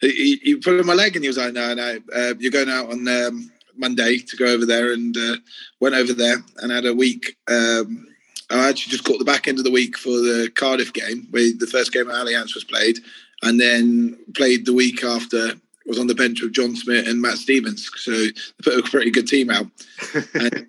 He, 0.00 0.40
he 0.42 0.54
on 0.66 0.86
my 0.86 0.94
leg 0.94 1.16
and 1.16 1.24
he 1.24 1.28
was 1.28 1.38
like, 1.38 1.54
no, 1.54 1.72
no, 1.74 1.98
uh, 2.14 2.34
you're 2.38 2.50
going 2.50 2.68
out 2.68 2.90
on 2.90 3.06
um, 3.08 3.50
Monday 3.76 4.18
to 4.18 4.36
go 4.36 4.46
over 4.46 4.66
there. 4.66 4.92
And 4.92 5.16
uh, 5.16 5.36
went 5.80 5.94
over 5.94 6.12
there 6.12 6.42
and 6.58 6.72
had 6.72 6.86
a 6.86 6.94
week. 6.94 7.36
Um, 7.48 8.06
I 8.50 8.68
actually 8.68 8.92
just 8.92 9.04
caught 9.04 9.18
the 9.18 9.24
back 9.24 9.48
end 9.48 9.58
of 9.58 9.64
the 9.64 9.70
week 9.70 9.96
for 9.96 10.10
the 10.10 10.50
Cardiff 10.54 10.92
game, 10.92 11.26
where 11.30 11.50
the 11.58 11.66
first 11.66 11.92
game 11.92 12.08
at 12.10 12.14
Allianz 12.14 12.54
was 12.54 12.64
played, 12.64 12.98
and 13.42 13.60
then 13.60 14.18
played 14.34 14.66
the 14.66 14.72
week 14.72 15.02
after. 15.04 15.52
Was 15.86 15.98
on 15.98 16.06
the 16.06 16.14
bench 16.14 16.40
with 16.40 16.54
John 16.54 16.74
Smit 16.74 17.06
and 17.06 17.20
Matt 17.20 17.36
Stevens, 17.36 17.90
so 17.96 18.10
they 18.10 18.32
put 18.62 18.78
a 18.78 18.90
pretty 18.90 19.10
good 19.10 19.28
team 19.28 19.50
out. 19.50 19.66
and, 20.34 20.66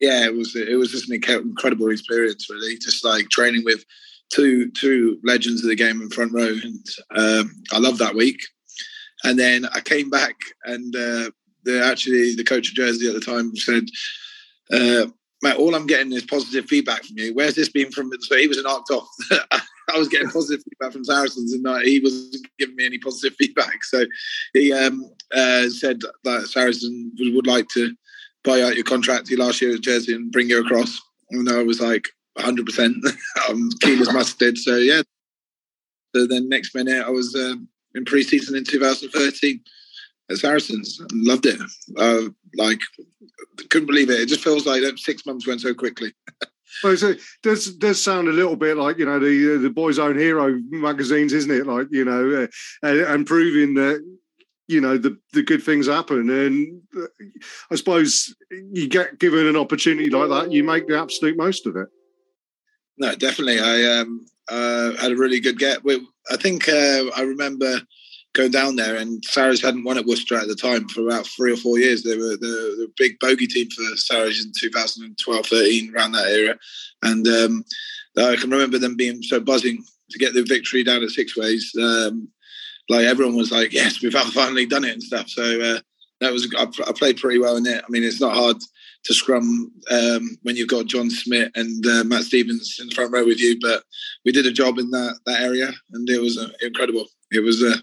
yeah, 0.00 0.24
it 0.24 0.34
was 0.34 0.56
it 0.56 0.76
was 0.76 0.90
just 0.90 1.08
an 1.08 1.14
incredible 1.14 1.90
experience, 1.90 2.50
really. 2.50 2.76
Just 2.78 3.04
like 3.04 3.28
training 3.28 3.62
with 3.64 3.84
two 4.30 4.70
two 4.72 5.20
legends 5.24 5.62
of 5.62 5.68
the 5.68 5.76
game 5.76 6.02
in 6.02 6.10
front 6.10 6.32
row, 6.32 6.48
and 6.48 6.86
um, 7.14 7.62
I 7.72 7.78
loved 7.78 8.00
that 8.00 8.16
week. 8.16 8.40
And 9.22 9.38
then 9.38 9.66
I 9.66 9.80
came 9.80 10.10
back, 10.10 10.34
and 10.64 10.94
uh, 10.96 11.30
actually 11.66 12.34
the 12.34 12.44
coach 12.44 12.68
of 12.68 12.74
Jersey 12.74 13.08
at 13.08 13.14
the 13.14 13.20
time 13.20 13.54
said, 13.56 13.84
uh, 14.72 15.06
Matt, 15.42 15.58
all 15.58 15.74
I'm 15.74 15.86
getting 15.86 16.12
is 16.12 16.24
positive 16.24 16.66
feedback 16.66 17.04
from 17.04 17.18
you. 17.18 17.34
Where's 17.34 17.54
this 17.54 17.68
been 17.68 17.90
from? 17.90 18.10
So 18.20 18.36
he 18.36 18.48
was 18.48 18.58
an 18.58 18.66
arc 18.66 18.90
off. 18.90 19.08
I 19.30 19.98
was 19.98 20.08
getting 20.08 20.30
positive 20.30 20.64
feedback 20.64 20.92
from 20.92 21.04
Saracens, 21.04 21.52
and 21.52 21.66
uh, 21.66 21.80
he 21.80 22.00
wasn't 22.00 22.46
giving 22.58 22.76
me 22.76 22.86
any 22.86 22.98
positive 22.98 23.36
feedback. 23.36 23.84
So 23.84 24.06
he 24.54 24.72
um, 24.72 25.04
uh, 25.34 25.68
said 25.68 26.00
that 26.24 26.46
Saracens 26.46 27.12
would 27.20 27.46
like 27.46 27.68
to 27.70 27.94
buy 28.42 28.62
out 28.62 28.74
your 28.74 28.84
contract 28.84 29.30
last 29.36 29.60
year 29.60 29.74
at 29.74 29.82
Jersey 29.82 30.14
and 30.14 30.32
bring 30.32 30.48
you 30.48 30.64
across. 30.64 30.98
And 31.30 31.48
I 31.48 31.62
was 31.62 31.80
like, 31.80 32.08
100. 32.34 32.66
percent 32.66 32.96
I'm 33.48 33.70
keen 33.80 34.00
as 34.00 34.12
mustard. 34.12 34.56
So 34.58 34.76
yeah. 34.76 35.02
So 36.14 36.26
then 36.26 36.48
next 36.48 36.74
minute, 36.74 37.04
I 37.04 37.10
was 37.10 37.34
um, 37.34 37.68
in 37.94 38.04
pre-season 38.04 38.56
in 38.56 38.64
2013 38.64 39.60
at 40.30 40.38
Saracens 40.38 41.00
loved 41.12 41.46
it. 41.46 41.60
Uh, 41.96 42.30
like, 42.56 42.80
couldn't 43.70 43.86
believe 43.86 44.10
it. 44.10 44.20
It 44.20 44.28
just 44.28 44.42
feels 44.42 44.66
like 44.66 44.82
six 44.96 45.26
months 45.26 45.46
went 45.46 45.60
so 45.60 45.74
quickly. 45.74 46.12
Well, 46.82 46.96
so 46.96 47.14
does 47.42 47.76
does 47.76 48.02
sound 48.02 48.26
a 48.26 48.32
little 48.32 48.56
bit 48.56 48.76
like 48.76 48.98
you 48.98 49.06
know 49.06 49.20
the 49.20 49.58
the 49.58 49.70
boys' 49.70 49.98
own 49.98 50.18
hero 50.18 50.58
magazines, 50.70 51.32
isn't 51.32 51.50
it? 51.50 51.66
Like 51.68 51.86
you 51.92 52.04
know, 52.04 52.42
uh, 52.42 52.46
and, 52.82 53.00
and, 53.00 53.26
proving 53.26 53.74
that 53.74 54.04
you 54.66 54.80
know 54.80 54.98
the 54.98 55.16
the 55.32 55.44
good 55.44 55.62
things 55.62 55.86
happen, 55.86 56.28
and 56.28 56.82
uh, 56.96 57.06
I 57.70 57.76
suppose 57.76 58.34
you 58.50 58.88
get 58.88 59.20
given 59.20 59.46
an 59.46 59.56
opportunity 59.56 60.10
like 60.10 60.28
that, 60.30 60.52
you 60.52 60.64
make 60.64 60.88
the 60.88 60.98
absolute 60.98 61.36
most 61.36 61.64
of 61.66 61.76
it. 61.76 61.86
No, 62.98 63.14
definitely. 63.14 63.60
I 63.60 64.00
um, 64.00 64.26
uh, 64.48 64.92
had 65.00 65.12
a 65.12 65.16
really 65.16 65.40
good 65.40 65.58
get. 65.58 65.80
I 66.30 66.36
think 66.36 66.68
uh, 66.68 67.04
I 67.16 67.22
remember 67.22 67.80
going 68.34 68.50
down 68.50 68.76
there, 68.76 68.96
and 68.96 69.24
Saracens 69.24 69.62
hadn't 69.62 69.84
won 69.84 69.96
at 69.96 70.06
Worcester 70.06 70.36
at 70.36 70.48
the 70.48 70.56
time 70.56 70.88
for 70.88 71.06
about 71.06 71.26
three 71.26 71.52
or 71.52 71.56
four 71.56 71.78
years. 71.78 72.02
They 72.02 72.16
were 72.16 72.36
the, 72.36 72.92
big 72.96 73.18
bogey 73.18 73.46
team 73.46 73.68
for 73.70 73.96
Saracens 73.96 74.46
in 74.46 74.52
2012 74.70 75.46
13, 75.46 75.94
around 75.94 76.12
that 76.12 76.26
era. 76.26 76.58
And 77.02 77.26
um, 77.26 77.64
I 78.16 78.36
can 78.36 78.50
remember 78.50 78.78
them 78.78 78.96
being 78.96 79.22
so 79.22 79.40
buzzing 79.40 79.82
to 80.10 80.18
get 80.18 80.34
the 80.34 80.42
victory 80.42 80.84
down 80.84 81.02
at 81.02 81.10
Sixways. 81.10 81.74
Um, 81.80 82.28
like 82.88 83.04
everyone 83.04 83.36
was 83.36 83.50
like, 83.50 83.72
yes, 83.72 84.02
we've 84.02 84.12
finally 84.32 84.66
done 84.66 84.84
it 84.84 84.92
and 84.92 85.02
stuff. 85.02 85.28
So 85.28 85.42
uh, 85.42 85.80
that 86.20 86.32
was, 86.32 86.52
I, 86.56 86.64
I, 86.88 86.92
played 86.92 87.16
pretty 87.16 87.38
well 87.38 87.56
in 87.56 87.66
it. 87.66 87.82
I 87.82 87.86
mean, 87.88 88.04
it's 88.04 88.20
not 88.20 88.34
hard 88.34 88.56
to 89.04 89.14
scrum 89.14 89.72
um, 89.90 90.38
when 90.42 90.56
you've 90.56 90.68
got 90.68 90.86
John 90.86 91.10
Smit 91.10 91.52
and 91.54 91.86
uh, 91.86 92.04
Matt 92.04 92.24
Stevens 92.24 92.78
in 92.80 92.88
the 92.88 92.94
front 92.94 93.12
row 93.12 93.24
with 93.24 93.40
you, 93.40 93.58
but 93.60 93.84
we 94.24 94.32
did 94.32 94.46
a 94.46 94.52
job 94.52 94.78
in 94.78 94.90
that, 94.90 95.18
that 95.26 95.40
area 95.40 95.70
and 95.92 96.08
it 96.08 96.20
was 96.20 96.38
uh, 96.38 96.48
incredible. 96.62 97.06
It 97.30 97.40
was, 97.40 97.62
uh, 97.62 97.76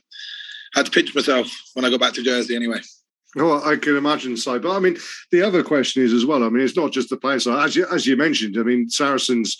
had 0.73 0.85
to 0.85 0.91
pinch 0.91 1.13
myself 1.13 1.51
when 1.73 1.85
I 1.85 1.89
got 1.89 1.99
back 1.99 2.13
to 2.13 2.23
Jersey 2.23 2.55
anyway. 2.55 2.79
Well, 3.35 3.63
I 3.63 3.77
can 3.77 3.95
imagine 3.95 4.35
so. 4.35 4.59
But 4.59 4.75
I 4.75 4.79
mean, 4.79 4.97
the 5.31 5.41
other 5.41 5.63
question 5.63 6.03
is 6.03 6.13
as 6.13 6.25
well. 6.25 6.43
I 6.43 6.49
mean, 6.49 6.63
it's 6.63 6.75
not 6.75 6.91
just 6.91 7.09
the 7.09 7.17
players. 7.17 7.47
As 7.47 7.75
you, 7.75 7.87
as 7.91 8.05
you 8.05 8.17
mentioned, 8.17 8.57
I 8.57 8.63
mean, 8.63 8.89
Saracens 8.89 9.57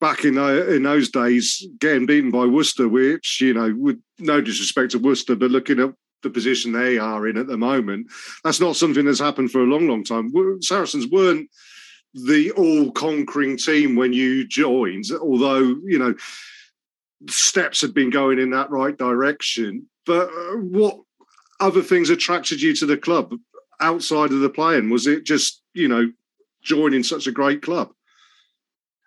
back 0.00 0.24
in 0.24 0.38
uh, 0.38 0.64
in 0.68 0.82
those 0.82 1.10
days 1.10 1.66
getting 1.78 2.06
beaten 2.06 2.30
by 2.30 2.46
Worcester, 2.46 2.88
which 2.88 3.40
you 3.40 3.52
know, 3.52 3.74
with 3.76 4.00
no 4.18 4.40
disrespect 4.40 4.92
to 4.92 4.98
Worcester, 4.98 5.36
but 5.36 5.50
looking 5.50 5.80
at 5.80 5.92
the 6.22 6.30
position 6.30 6.72
they 6.72 6.98
are 6.98 7.26
in 7.28 7.36
at 7.36 7.46
the 7.46 7.56
moment, 7.58 8.06
that's 8.44 8.60
not 8.60 8.76
something 8.76 9.04
that's 9.04 9.20
happened 9.20 9.50
for 9.50 9.60
a 9.60 9.66
long, 9.66 9.88
long 9.88 10.04
time. 10.04 10.32
Saracens 10.60 11.06
weren't 11.06 11.48
the 12.12 12.50
all-conquering 12.52 13.56
team 13.56 13.96
when 13.96 14.12
you 14.12 14.46
joined, 14.46 15.04
although 15.20 15.76
you 15.84 15.98
know 15.98 16.14
steps 17.28 17.82
had 17.82 17.92
been 17.92 18.08
going 18.08 18.38
in 18.38 18.50
that 18.50 18.70
right 18.70 18.96
direction. 18.96 19.86
But 20.06 20.28
uh, 20.28 20.56
what 20.56 21.00
other 21.60 21.82
things 21.82 22.10
attracted 22.10 22.62
you 22.62 22.74
to 22.76 22.86
the 22.86 22.96
club 22.96 23.34
outside 23.80 24.32
of 24.32 24.40
the 24.40 24.50
playing? 24.50 24.90
Was 24.90 25.06
it 25.06 25.24
just 25.24 25.62
you 25.74 25.88
know 25.88 26.10
joining 26.62 27.02
such 27.02 27.26
a 27.26 27.32
great 27.32 27.62
club? 27.62 27.92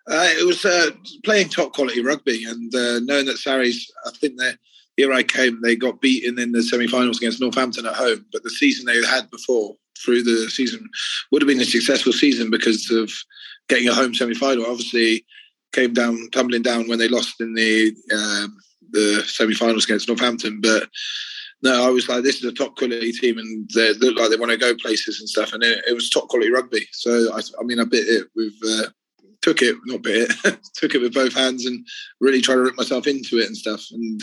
Uh, 0.06 0.28
it 0.38 0.46
was 0.46 0.64
uh, 0.64 0.90
playing 1.24 1.48
top 1.48 1.72
quality 1.72 2.02
rugby 2.02 2.44
and 2.44 2.74
uh, 2.74 3.00
knowing 3.00 3.24
that 3.24 3.38
Sarries, 3.38 3.90
I 4.04 4.10
think 4.10 4.36
the 4.36 4.58
year 4.98 5.12
I 5.12 5.22
came, 5.22 5.60
they 5.62 5.76
got 5.76 6.00
beaten 6.00 6.38
in 6.38 6.52
the 6.52 6.62
semi-finals 6.62 7.18
against 7.18 7.40
Northampton 7.40 7.86
at 7.86 7.94
home. 7.94 8.26
But 8.30 8.42
the 8.42 8.50
season 8.50 8.84
they 8.84 9.02
had 9.06 9.30
before, 9.30 9.74
through 9.98 10.22
the 10.24 10.50
season, 10.50 10.88
would 11.30 11.40
have 11.40 11.48
been 11.48 11.60
a 11.60 11.64
successful 11.64 12.12
season 12.12 12.50
because 12.50 12.90
of 12.90 13.10
getting 13.68 13.88
a 13.88 13.94
home 13.94 14.14
semi-final. 14.14 14.66
Obviously, 14.66 15.24
came 15.72 15.94
down 15.94 16.28
tumbling 16.32 16.62
down 16.62 16.86
when 16.86 16.98
they 16.98 17.08
lost 17.08 17.40
in 17.40 17.54
the 17.54 17.92
um, 18.14 18.56
the 18.90 19.22
semi-finals 19.26 19.84
against 19.84 20.08
Northampton. 20.08 20.60
But 20.60 20.88
no, 21.62 21.86
I 21.86 21.90
was 21.90 22.08
like, 22.08 22.22
this 22.22 22.36
is 22.36 22.44
a 22.44 22.52
top 22.52 22.76
quality 22.76 23.12
team, 23.12 23.38
and 23.38 23.68
they 23.74 23.94
look 23.94 24.18
like 24.18 24.30
they 24.30 24.36
want 24.36 24.52
to 24.52 24.58
go 24.58 24.74
places 24.74 25.20
and 25.20 25.28
stuff. 25.28 25.52
And 25.52 25.62
it, 25.62 25.84
it 25.88 25.94
was 25.94 26.10
top 26.10 26.28
quality 26.28 26.50
rugby. 26.50 26.86
So 26.92 27.32
I, 27.32 27.40
I 27.60 27.64
mean, 27.64 27.80
I 27.80 27.84
bit 27.84 28.06
it 28.06 28.28
with. 28.34 28.54
Uh, 28.66 28.90
took 29.44 29.60
it, 29.60 29.76
not 29.84 30.00
bit 30.00 30.30
it, 30.44 30.58
took 30.74 30.94
it 30.94 31.02
with 31.02 31.12
both 31.12 31.34
hands 31.34 31.66
and 31.66 31.86
really 32.18 32.40
tried 32.40 32.54
to 32.54 32.62
rip 32.62 32.78
myself 32.78 33.06
into 33.06 33.38
it 33.38 33.46
and 33.46 33.56
stuff. 33.56 33.84
And 33.92 34.20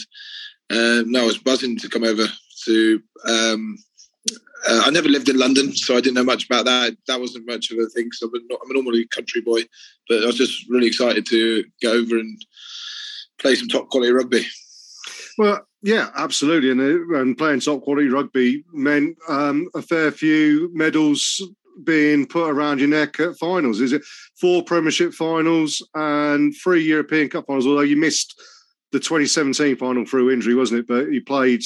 uh, 0.71 1.04
no, 1.06 1.21
I 1.21 1.26
was 1.26 1.38
buzzing 1.38 1.78
to 1.78 1.89
come 1.89 2.04
over 2.04 2.26
to. 2.65 3.04
Um, 3.28 3.78
uh, 4.67 4.84
I 4.86 4.89
never 4.91 5.10
lived 5.10 5.30
in 5.30 5.38
London, 5.38 5.76
so 5.76 5.95
I 5.95 6.02
didn't 6.02 6.15
know 6.15 6.24
much 6.24 6.45
about 6.45 6.65
that. 6.65 6.95
That 7.08 7.19
wasn't 7.19 7.47
much 7.47 7.71
of 7.71 7.80
a 7.80 7.88
thing. 7.89 8.12
So 8.12 8.28
I'm, 8.28 8.47
not, 8.47 8.60
I'm 8.63 8.71
a 8.71 8.74
normally 8.74 9.06
country 9.08 9.41
boy, 9.41 9.62
but 10.08 10.24
I 10.24 10.28
was 10.28 10.38
just 10.38 10.69
really 10.69 10.88
excited 10.88 11.26
to 11.28 11.63
go 11.82 11.91
over 11.91 12.17
and 12.17 12.39
play 13.41 13.56
some 13.56 13.67
top 13.67 13.89
quality 13.89 14.12
rugby. 14.12 14.45
Well, 15.38 15.65
yeah, 15.82 16.10
absolutely, 16.15 16.71
and, 16.71 16.80
uh, 16.80 17.19
and 17.19 17.38
playing 17.38 17.62
top 17.62 17.82
quality 17.82 18.08
rugby 18.08 18.63
meant 18.71 19.17
um, 19.27 19.67
a 19.73 19.82
fair 19.82 20.12
few 20.12 20.69
medals 20.73 21.41
being 21.84 22.27
put 22.27 22.49
around 22.49 22.80
your 22.80 22.89
neck 22.89 23.19
at 23.19 23.38
finals. 23.38 23.82
Is 23.82 23.93
it 23.93 24.04
four 24.39 24.63
Premiership 24.63 25.13
finals 25.13 25.86
and 25.95 26.54
three 26.63 26.84
European 26.84 27.30
Cup 27.30 27.47
finals? 27.47 27.65
Although 27.65 27.82
you 27.82 27.97
missed 27.97 28.39
the 28.91 28.99
2017 28.99 29.77
final 29.77 30.06
through 30.06 30.32
injury, 30.32 30.54
wasn't 30.54 30.82
it? 30.82 30.88
But 30.88 31.12
you 31.12 31.23
played 31.23 31.62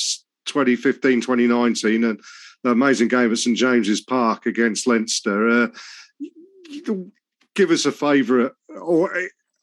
2015, 0.46 1.22
2019, 1.22 2.04
and 2.04 2.20
the 2.64 2.72
amazing 2.72 3.08
game 3.08 3.32
at 3.32 3.38
St 3.38 3.58
James's 3.58 4.02
Park 4.02 4.46
against 4.46 4.88
Leinster. 4.88 5.50
Uh, 5.50 5.68
give 7.56 7.72
us 7.72 7.86
a 7.86 7.92
favourite, 7.92 8.52
or 8.70 9.12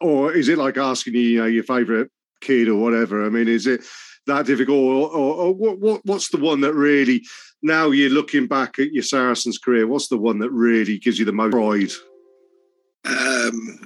or 0.02 0.32
is 0.32 0.48
it 0.48 0.58
like 0.58 0.76
asking 0.76 1.14
you, 1.14 1.20
you 1.20 1.38
know, 1.40 1.46
your 1.46 1.64
favourite 1.64 2.08
kid 2.40 2.68
or 2.68 2.76
whatever? 2.76 3.24
I 3.24 3.28
mean, 3.28 3.48
is 3.48 3.66
it 3.66 3.82
that 4.26 4.46
difficult, 4.46 4.78
or, 4.78 5.08
or, 5.08 5.34
or 5.34 5.54
what, 5.54 5.78
what, 5.78 6.00
what's 6.04 6.28
the 6.28 6.38
one 6.38 6.60
that 6.60 6.74
really? 6.74 7.22
Now 7.62 7.90
you're 7.90 8.10
looking 8.10 8.46
back 8.46 8.78
at 8.78 8.92
your 8.92 9.02
Saracens 9.02 9.58
career. 9.58 9.86
What's 9.86 10.08
the 10.08 10.18
one 10.18 10.38
that 10.40 10.50
really 10.50 10.98
gives 10.98 11.18
you 11.18 11.24
the 11.24 11.32
most 11.32 11.52
pride? 11.52 11.90
Um, 13.04 13.78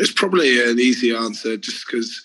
it's 0.00 0.12
probably 0.12 0.62
an 0.68 0.78
easy 0.78 1.14
answer, 1.14 1.56
just 1.56 1.86
because 1.86 2.22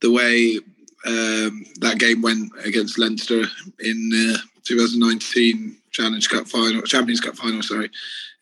the 0.00 0.10
way 0.10 0.58
um, 1.06 1.64
that 1.80 1.98
game 1.98 2.22
went 2.22 2.52
against 2.64 2.98
Leinster 2.98 3.44
in 3.78 4.34
uh, 4.34 4.38
2019 4.64 5.76
Challenge 5.90 6.28
Cup 6.28 6.46
final, 6.46 6.82
Champions 6.82 7.20
Cup 7.20 7.36
final. 7.36 7.62
Sorry, 7.62 7.90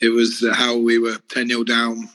it 0.01 0.09
was 0.09 0.45
how 0.55 0.77
we 0.77 0.99
were 0.99 1.17
10 1.29 1.49
0 1.49 1.65
down. 1.65 2.09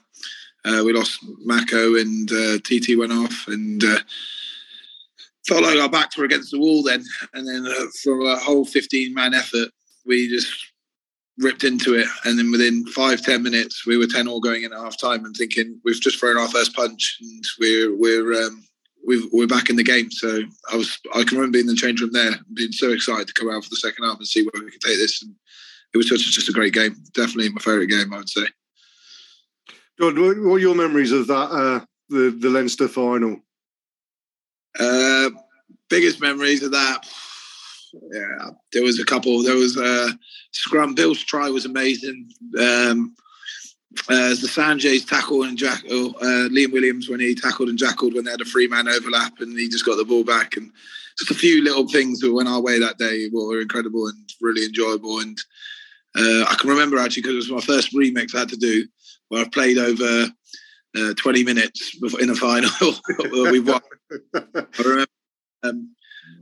Uh, 0.65 0.81
we 0.85 0.93
lost 0.93 1.19
Mako 1.43 1.95
and 1.97 2.31
uh, 2.31 2.57
TT 2.59 2.97
went 2.97 3.11
off, 3.11 3.47
and 3.47 3.83
uh, 3.83 3.99
felt 5.47 5.63
like 5.63 5.79
our 5.79 5.89
backs 5.89 6.17
were 6.17 6.25
against 6.25 6.51
the 6.51 6.59
wall 6.59 6.83
then. 6.83 7.03
And 7.33 7.47
then 7.47 7.65
uh, 7.65 7.85
for 8.01 8.21
a 8.21 8.37
whole 8.37 8.65
15 8.65 9.13
man 9.13 9.33
effort, 9.33 9.69
we 10.05 10.29
just 10.29 10.51
ripped 11.37 11.63
into 11.63 11.95
it. 11.95 12.07
And 12.25 12.37
then 12.37 12.51
within 12.51 12.85
five 12.87 13.21
ten 13.21 13.43
minutes, 13.43 13.85
we 13.85 13.97
were 13.97 14.07
10 14.07 14.27
all 14.27 14.39
going 14.39 14.63
in 14.63 14.73
at 14.73 14.79
half 14.79 14.97
time 14.97 15.25
and 15.25 15.35
thinking 15.35 15.79
we've 15.83 15.99
just 15.99 16.19
thrown 16.19 16.37
our 16.37 16.47
first 16.47 16.75
punch 16.75 17.17
and 17.21 17.43
we're, 17.59 17.95
we're, 17.97 18.45
um, 18.45 18.63
we 19.05 19.43
are 19.43 19.47
back 19.47 19.69
in 19.69 19.75
the 19.75 19.83
game. 19.83 20.11
So 20.11 20.43
I 20.71 20.77
was, 20.77 20.99
I 21.13 21.23
can 21.23 21.37
remember 21.37 21.57
being 21.57 21.67
in 21.67 21.75
the 21.75 21.81
change 21.81 22.01
room 22.01 22.13
there, 22.13 22.35
being 22.53 22.71
so 22.71 22.91
excited 22.91 23.27
to 23.27 23.33
come 23.33 23.49
out 23.49 23.63
for 23.63 23.69
the 23.69 23.75
second 23.75 24.05
half 24.05 24.17
and 24.17 24.27
see 24.27 24.43
where 24.43 24.63
we 24.63 24.71
could 24.71 24.81
take 24.81 24.97
this. 24.97 25.21
And 25.21 25.35
it 25.93 25.97
was 25.97 26.05
just, 26.05 26.31
just 26.31 26.49
a 26.49 26.53
great 26.53 26.73
game. 26.73 26.95
Definitely 27.13 27.49
my 27.49 27.61
favourite 27.61 27.89
game, 27.89 28.13
I 28.13 28.17
would 28.17 28.29
say. 28.29 28.45
John, 29.99 30.15
what 30.15 30.55
are 30.55 30.59
your 30.59 30.75
memories 30.75 31.11
of 31.11 31.27
that, 31.27 31.33
uh, 31.33 31.85
the, 32.09 32.35
the 32.39 32.49
Leinster 32.49 32.87
final? 32.87 33.39
Uh, 34.79 35.29
biggest 35.89 36.19
memories 36.19 36.63
of 36.63 36.71
that. 36.71 37.07
Yeah, 38.11 38.49
there 38.71 38.83
was 38.83 38.99
a 38.99 39.05
couple. 39.05 39.43
There 39.43 39.55
was 39.55 39.77
uh, 39.77 40.09
scrum. 40.51 40.95
Bill's 40.95 41.23
try 41.23 41.49
was 41.49 41.65
amazing. 41.65 42.31
Um, 42.59 43.15
uh, 44.09 44.29
the 44.29 44.49
Sanjay's 44.49 45.05
tackle 45.05 45.43
and 45.43 45.57
Jack, 45.57 45.83
oh, 45.91 46.09
uh, 46.21 46.49
Liam 46.49 46.71
Williams 46.71 47.09
when 47.09 47.19
he 47.19 47.35
tackled 47.35 47.69
and 47.69 47.77
jackled 47.77 48.15
when 48.15 48.25
they 48.25 48.31
had 48.31 48.41
a 48.41 48.45
three 48.45 48.67
man 48.67 48.87
overlap 48.87 49.39
and 49.39 49.57
he 49.57 49.69
just 49.69 49.85
got 49.85 49.97
the 49.97 50.05
ball 50.05 50.23
back 50.23 50.57
and 50.57 50.71
just 51.19 51.29
a 51.29 51.35
few 51.35 51.63
little 51.63 51.87
things 51.87 52.19
that 52.19 52.33
went 52.33 52.49
our 52.49 52.59
way 52.59 52.79
that 52.79 52.97
day 52.97 53.29
were 53.31 53.61
incredible 53.61 54.07
and 54.07 54.17
really 54.41 54.65
enjoyable 54.65 55.19
and 55.19 55.37
uh, 56.15 56.43
I 56.49 56.55
can 56.59 56.71
remember 56.71 56.97
actually 56.97 57.21
because 57.21 57.47
it 57.47 57.51
was 57.51 57.67
my 57.67 57.73
first 57.73 57.93
remix 57.93 58.33
I 58.33 58.39
had 58.39 58.49
to 58.49 58.57
do 58.57 58.87
where 59.33 59.41
I've 59.41 59.51
played 59.51 59.79
over 59.79 60.27
uh, 60.95 61.13
20 61.15 61.43
minutes 61.43 61.97
in 62.19 62.29
a 62.29 62.35
final 62.35 62.69
we 63.31 63.59
won. 63.59 63.81
I 64.35 64.63
remember 64.77 65.07
um, 65.63 65.95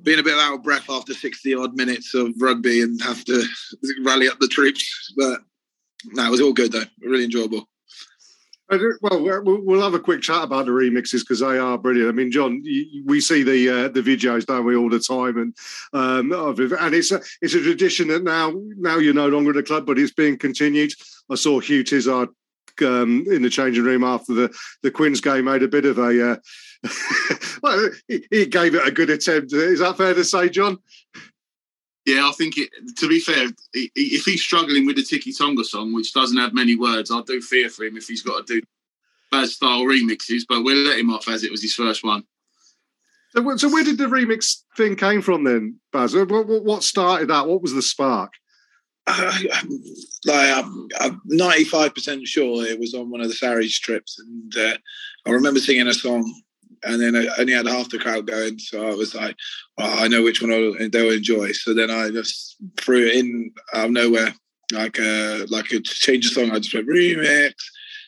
being 0.03 0.19
a 0.19 0.23
bit 0.23 0.37
out 0.37 0.55
of 0.55 0.63
breath 0.63 0.89
after 0.89 1.13
60 1.13 1.55
odd 1.55 1.77
minutes 1.77 2.13
of 2.13 2.33
rugby 2.37 2.81
and 2.81 3.01
have 3.01 3.23
to 3.25 3.45
rally 4.03 4.27
up 4.27 4.39
the 4.39 4.49
troops 4.49 5.13
but 5.15 5.39
no, 6.07 6.27
it 6.27 6.31
was 6.31 6.41
all 6.41 6.51
good 6.51 6.73
though. 6.73 6.83
Really 6.99 7.23
enjoyable. 7.23 7.69
Well, 9.01 9.41
we'll 9.43 9.81
have 9.81 9.93
a 9.93 9.99
quick 9.99 10.21
chat 10.21 10.45
about 10.45 10.65
the 10.65 10.71
remixes 10.71 11.19
because 11.19 11.41
they 11.41 11.57
are 11.57 11.77
brilliant. 11.77 12.09
I 12.09 12.13
mean, 12.13 12.31
John, 12.31 12.63
we 13.05 13.19
see 13.19 13.43
the 13.43 13.69
uh, 13.69 13.87
the 13.89 14.01
videos, 14.01 14.45
don't 14.45 14.65
we, 14.65 14.77
all 14.77 14.89
the 14.89 14.99
time, 14.99 15.37
and 15.37 15.53
um, 15.91 16.31
and 16.31 16.95
it's 16.95 17.11
a 17.11 17.19
it's 17.41 17.53
a 17.53 17.61
tradition 17.61 18.07
that 18.07 18.23
now 18.23 18.53
now 18.77 18.97
you're 18.97 19.13
no 19.13 19.27
longer 19.27 19.49
at 19.49 19.57
the 19.57 19.63
club, 19.63 19.85
but 19.85 19.99
it's 19.99 20.13
being 20.13 20.37
continued. 20.37 20.93
I 21.29 21.35
saw 21.35 21.59
Hugh 21.59 21.83
Tizard 21.83 22.29
um, 22.81 23.25
in 23.27 23.41
the 23.41 23.49
changing 23.49 23.83
room 23.83 24.03
after 24.03 24.33
the 24.33 24.55
the 24.81 24.91
Quins 24.91 25.21
game 25.21 25.45
made 25.45 25.63
a 25.63 25.67
bit 25.67 25.85
of 25.85 25.97
a. 25.97 26.31
Uh, 26.31 26.35
well, 27.63 27.89
he, 28.07 28.25
he 28.31 28.45
gave 28.45 28.75
it 28.75 28.87
a 28.87 28.91
good 28.91 29.09
attempt. 29.09 29.53
Is 29.53 29.79
that 29.79 29.97
fair 29.97 30.13
to 30.13 30.23
say, 30.23 30.49
John? 30.49 30.77
Yeah, 32.05 32.27
I 32.27 32.31
think 32.31 32.57
it, 32.57 32.71
to 32.97 33.07
be 33.07 33.19
fair, 33.19 33.49
if 33.73 34.25
he's 34.25 34.41
struggling 34.41 34.85
with 34.85 34.95
the 34.95 35.03
Tiki 35.03 35.31
Tonga 35.31 35.63
song, 35.63 35.93
which 35.93 36.13
doesn't 36.13 36.37
have 36.37 36.53
many 36.53 36.75
words, 36.75 37.11
I 37.11 37.21
do 37.21 37.41
fear 37.41 37.69
for 37.69 37.83
him 37.83 37.95
if 37.95 38.07
he's 38.07 38.23
got 38.23 38.47
to 38.47 38.59
do 38.59 38.65
Baz 39.29 39.55
style 39.55 39.83
remixes. 39.83 40.43
But 40.49 40.63
we'll 40.63 40.83
let 40.83 40.99
him 40.99 41.13
off 41.13 41.27
as 41.27 41.43
it 41.43 41.51
was 41.51 41.61
his 41.61 41.75
first 41.75 42.03
one. 42.03 42.23
So, 43.35 43.55
so 43.57 43.69
where 43.71 43.83
did 43.83 43.97
the 43.97 44.05
remix 44.05 44.63
thing 44.75 44.95
came 44.95 45.21
from 45.21 45.43
then, 45.43 45.79
Baz? 45.93 46.15
What, 46.15 46.47
what 46.47 46.83
started 46.83 47.29
that? 47.29 47.47
What 47.47 47.61
was 47.61 47.73
the 47.73 47.81
spark? 47.81 48.33
Uh, 49.07 49.39
like 50.25 50.57
I'm, 50.57 50.87
I'm 50.99 51.21
95% 51.29 52.25
sure 52.25 52.65
it 52.65 52.79
was 52.79 52.93
on 52.93 53.09
one 53.09 53.21
of 53.21 53.27
the 53.27 53.33
Sarries 53.33 53.79
trips, 53.79 54.19
and 54.19 54.57
uh, 54.57 54.77
I 55.25 55.31
remember 55.31 55.59
singing 55.59 55.87
a 55.87 55.93
song 55.93 56.31
and 56.83 57.01
then 57.01 57.15
I 57.15 57.27
only 57.39 57.53
had 57.53 57.67
half 57.67 57.89
the 57.89 57.99
crowd 57.99 58.27
going. 58.27 58.57
So 58.59 58.87
I 58.87 58.93
was 58.95 59.13
like, 59.13 59.35
I 59.77 60.07
know 60.07 60.23
which 60.23 60.41
one 60.41 60.49
they'll 60.89 61.11
enjoy. 61.11 61.51
So 61.51 61.73
then 61.73 61.91
I 61.91 62.09
just 62.09 62.57
threw 62.77 63.07
it 63.07 63.15
in 63.15 63.51
out 63.73 63.85
of 63.85 63.91
nowhere, 63.91 64.33
like 64.71 64.97
a 64.99 65.43
uh, 65.43 65.45
like 65.49 65.71
a 65.71 65.79
change 65.81 66.27
of 66.27 66.33
song. 66.33 66.51
I 66.51 66.59
just 66.59 66.73
went 66.73 66.87
remix, 66.87 67.53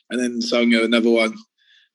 and 0.10 0.19
then 0.19 0.41
sung 0.41 0.73
another 0.73 1.10
one. 1.10 1.36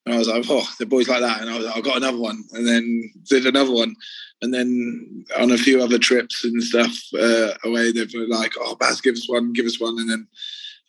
And 0.07 0.15
I 0.15 0.19
was 0.19 0.29
like, 0.29 0.45
oh, 0.49 0.67
the 0.79 0.87
boys 0.87 1.09
like 1.09 1.21
that. 1.21 1.41
And 1.41 1.51
I 1.51 1.57
was 1.57 1.67
like, 1.67 1.77
I 1.77 1.81
got 1.81 1.97
another 1.99 2.19
one, 2.19 2.45
and 2.53 2.67
then 2.67 3.13
did 3.29 3.47
another 3.47 3.73
one. 3.73 3.95
And 4.41 4.55
then 4.55 5.25
on 5.39 5.51
a 5.51 5.59
few 5.59 5.83
other 5.83 5.99
trips 5.99 6.45
and 6.45 6.63
stuff 6.63 6.97
uh, 7.19 7.55
away, 7.65 7.91
they 7.91 8.07
were 8.15 8.29
like, 8.29 8.53
oh, 8.61 8.77
Baz, 8.77 9.01
give 9.01 9.15
us 9.15 9.29
one, 9.29 9.53
give 9.53 9.67
us 9.67 9.81
one. 9.81 9.99
And 9.99 10.09
then 10.09 10.29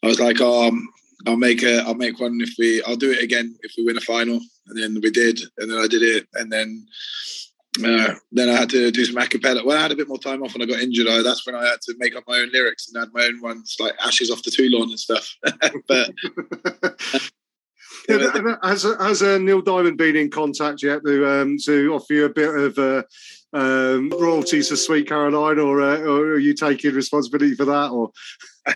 I 0.03 0.07
was 0.07 0.19
like, 0.19 0.37
oh, 0.39 0.67
um, 0.67 0.87
I'll 1.27 1.35
make 1.35 1.63
a, 1.63 1.79
I'll 1.79 1.95
make 1.95 2.19
one 2.19 2.39
if 2.41 2.53
we, 2.59 2.83
I'll 2.83 2.95
do 2.95 3.11
it 3.11 3.23
again 3.23 3.57
if 3.63 3.73
we 3.77 3.85
win 3.85 3.97
a 3.97 4.01
final. 4.01 4.39
And 4.67 4.77
then 4.77 5.01
we 5.01 5.09
did, 5.09 5.41
and 5.57 5.71
then 5.71 5.79
I 5.79 5.87
did 5.87 6.03
it, 6.03 6.27
and 6.35 6.51
then 6.51 6.85
uh, 7.83 8.15
then 8.31 8.49
I 8.49 8.53
had 8.53 8.69
to 8.71 8.91
do 8.91 9.05
some 9.05 9.21
acapella. 9.21 9.63
When 9.63 9.77
I 9.77 9.81
had 9.81 9.91
a 9.91 9.95
bit 9.95 10.07
more 10.07 10.17
time 10.17 10.43
off 10.43 10.53
and 10.53 10.63
I 10.63 10.65
got 10.65 10.79
injured, 10.79 11.07
I, 11.07 11.21
that's 11.21 11.45
when 11.45 11.55
I 11.55 11.65
had 11.65 11.81
to 11.81 11.95
make 11.97 12.15
up 12.15 12.23
my 12.27 12.37
own 12.37 12.51
lyrics 12.51 12.89
and 12.89 13.01
add 13.01 13.13
my 13.13 13.25
own 13.25 13.41
ones 13.41 13.75
like 13.79 13.93
"Ashes 14.03 14.31
off 14.31 14.43
the 14.43 14.51
Toulon" 14.51 14.89
and 14.89 14.99
stuff. 14.99 15.35
but 15.87 16.11
yeah, 18.09 18.55
has 18.63 18.83
has 18.83 19.21
uh, 19.21 19.37
Neil 19.37 19.61
Diamond 19.61 19.97
been 19.97 20.15
in 20.15 20.29
contact 20.29 20.83
yet 20.83 21.01
to 21.05 21.27
um, 21.27 21.57
to 21.65 21.93
offer 21.93 22.13
you 22.13 22.25
a 22.25 22.33
bit 22.33 22.55
of 22.55 22.77
uh, 22.77 23.03
um, 23.53 24.09
royalties 24.09 24.69
for 24.69 24.75
Sweet 24.75 25.07
Caroline, 25.07 25.59
or, 25.59 25.81
uh, 25.81 25.99
or 25.99 26.21
are 26.33 26.39
you 26.39 26.53
taking 26.53 26.93
responsibility 26.93 27.55
for 27.55 27.65
that? 27.65 27.91
Or 27.91 28.11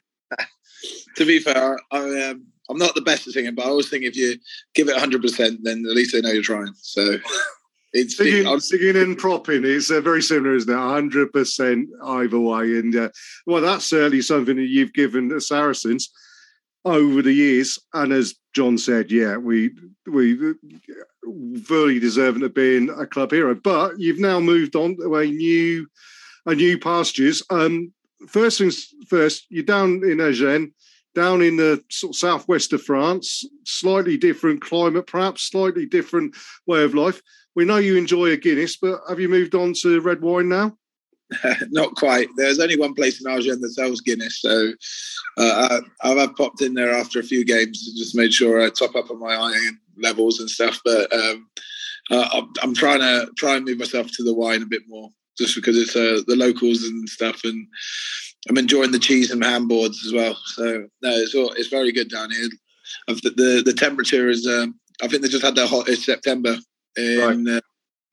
to 1.15 1.25
be 1.25 1.39
fair, 1.39 1.79
I, 1.91 2.29
um, 2.29 2.45
I'm 2.69 2.77
not 2.77 2.95
the 2.95 3.01
best 3.01 3.27
at 3.27 3.33
singing, 3.33 3.55
but 3.55 3.65
I 3.65 3.69
always 3.69 3.89
think 3.89 4.03
if 4.03 4.15
you 4.15 4.37
give 4.73 4.87
it 4.87 4.97
100%, 4.97 5.57
then 5.61 5.85
at 5.85 5.95
least 5.95 6.13
they 6.13 6.21
know 6.21 6.31
you're 6.31 6.41
trying. 6.41 6.73
So 6.81 7.17
it's 7.93 8.17
singing, 8.17 8.59
singing 8.59 8.95
and 8.95 9.17
propping. 9.17 9.63
It's 9.65 9.91
uh, 9.91 10.01
very 10.01 10.21
similar, 10.21 10.55
isn't 10.55 10.71
it? 10.71 10.75
100% 10.75 11.85
either 12.03 12.39
way. 12.39 12.79
And 12.79 12.95
uh, 12.95 13.09
well, 13.45 13.61
that's 13.61 13.85
certainly 13.85 14.21
something 14.21 14.55
that 14.55 14.67
you've 14.67 14.93
given 14.93 15.27
the 15.27 15.41
Saracens 15.41 16.09
over 16.85 17.21
the 17.21 17.33
years. 17.33 17.77
And 17.93 18.11
as 18.11 18.35
John 18.53 18.77
said, 18.77 19.11
yeah, 19.11 19.37
we 19.37 19.71
we 20.05 20.55
very 21.25 21.99
deserving 21.99 22.43
of 22.43 22.53
being 22.53 22.89
a 22.89 23.05
club 23.05 23.31
hero. 23.31 23.55
But 23.55 23.99
you've 23.99 24.19
now 24.19 24.39
moved 24.39 24.75
on 24.75 24.97
to 24.97 25.15
a 25.15 25.25
new 25.25 25.87
a 26.45 26.55
new 26.55 26.77
pastures. 26.77 27.41
Um, 27.49 27.93
first 28.27 28.57
things 28.57 28.87
first, 29.07 29.45
you're 29.49 29.63
down 29.63 30.01
in 30.03 30.19
Agen 30.19 30.73
down 31.15 31.41
in 31.41 31.57
the 31.57 31.83
sort 31.89 32.11
of 32.11 32.17
southwest 32.17 32.73
of 32.73 32.81
France, 32.81 33.45
slightly 33.65 34.17
different 34.17 34.61
climate, 34.61 35.07
perhaps 35.07 35.43
slightly 35.43 35.85
different 35.85 36.35
way 36.65 36.83
of 36.83 36.95
life. 36.95 37.21
We 37.55 37.65
know 37.65 37.77
you 37.77 37.97
enjoy 37.97 38.31
a 38.31 38.37
Guinness, 38.37 38.77
but 38.77 38.99
have 39.07 39.19
you 39.19 39.29
moved 39.29 39.53
on 39.53 39.73
to 39.81 40.01
red 40.01 40.21
wine 40.21 40.49
now? 40.49 40.75
Not 41.69 41.95
quite. 41.95 42.27
There's 42.35 42.59
only 42.59 42.77
one 42.77 42.93
place 42.93 43.23
in 43.23 43.31
Agen 43.31 43.61
that 43.61 43.71
sells 43.71 44.01
Guinness, 44.01 44.41
so 44.41 44.71
uh, 45.37 45.81
I, 46.03 46.09
have 46.09 46.35
popped 46.35 46.61
in 46.61 46.73
there 46.73 46.93
after 46.93 47.19
a 47.19 47.23
few 47.23 47.45
games 47.45 47.87
and 47.87 47.97
just 47.97 48.15
made 48.15 48.33
sure 48.33 48.61
I 48.61 48.69
top 48.69 48.95
up 48.95 49.09
on 49.09 49.19
my 49.19 49.33
iron 49.33 49.79
levels 49.97 50.39
and 50.39 50.49
stuff. 50.49 50.79
But 50.83 51.11
um, 51.13 51.49
uh, 52.11 52.41
I'm 52.61 52.73
trying 52.73 52.99
to 52.99 53.31
try 53.37 53.55
and 53.55 53.65
move 53.65 53.79
myself 53.79 54.07
to 54.13 54.23
the 54.23 54.33
wine 54.33 54.61
a 54.61 54.65
bit 54.67 54.83
more. 54.87 55.09
just 55.37 55.55
because 55.55 55.77
it's 55.77 55.95
uh, 55.95 56.21
the 56.27 56.35
locals 56.35 56.83
and 56.83 57.07
stuff, 57.09 57.41
and 57.43 57.67
I'm 58.49 58.57
enjoying 58.57 58.91
the 58.91 58.99
cheese 58.99 59.31
and 59.31 59.43
ham 59.43 59.67
boards 59.67 60.05
as 60.05 60.13
well. 60.13 60.37
So 60.45 60.87
no, 61.01 61.09
it's 61.11 61.35
all, 61.35 61.51
it's 61.53 61.69
very 61.69 61.91
good 61.91 62.09
down 62.09 62.31
here. 62.31 62.49
The 63.07 63.33
the, 63.35 63.63
the 63.65 63.73
temperature 63.73 64.29
is. 64.29 64.47
Um, 64.47 64.79
I 65.01 65.07
think 65.07 65.23
they 65.23 65.27
just 65.27 65.43
had 65.43 65.55
their 65.55 65.67
hottest 65.67 66.03
September 66.03 66.55
in 66.95 67.45
right. 67.45 67.57
uh, 67.57 67.61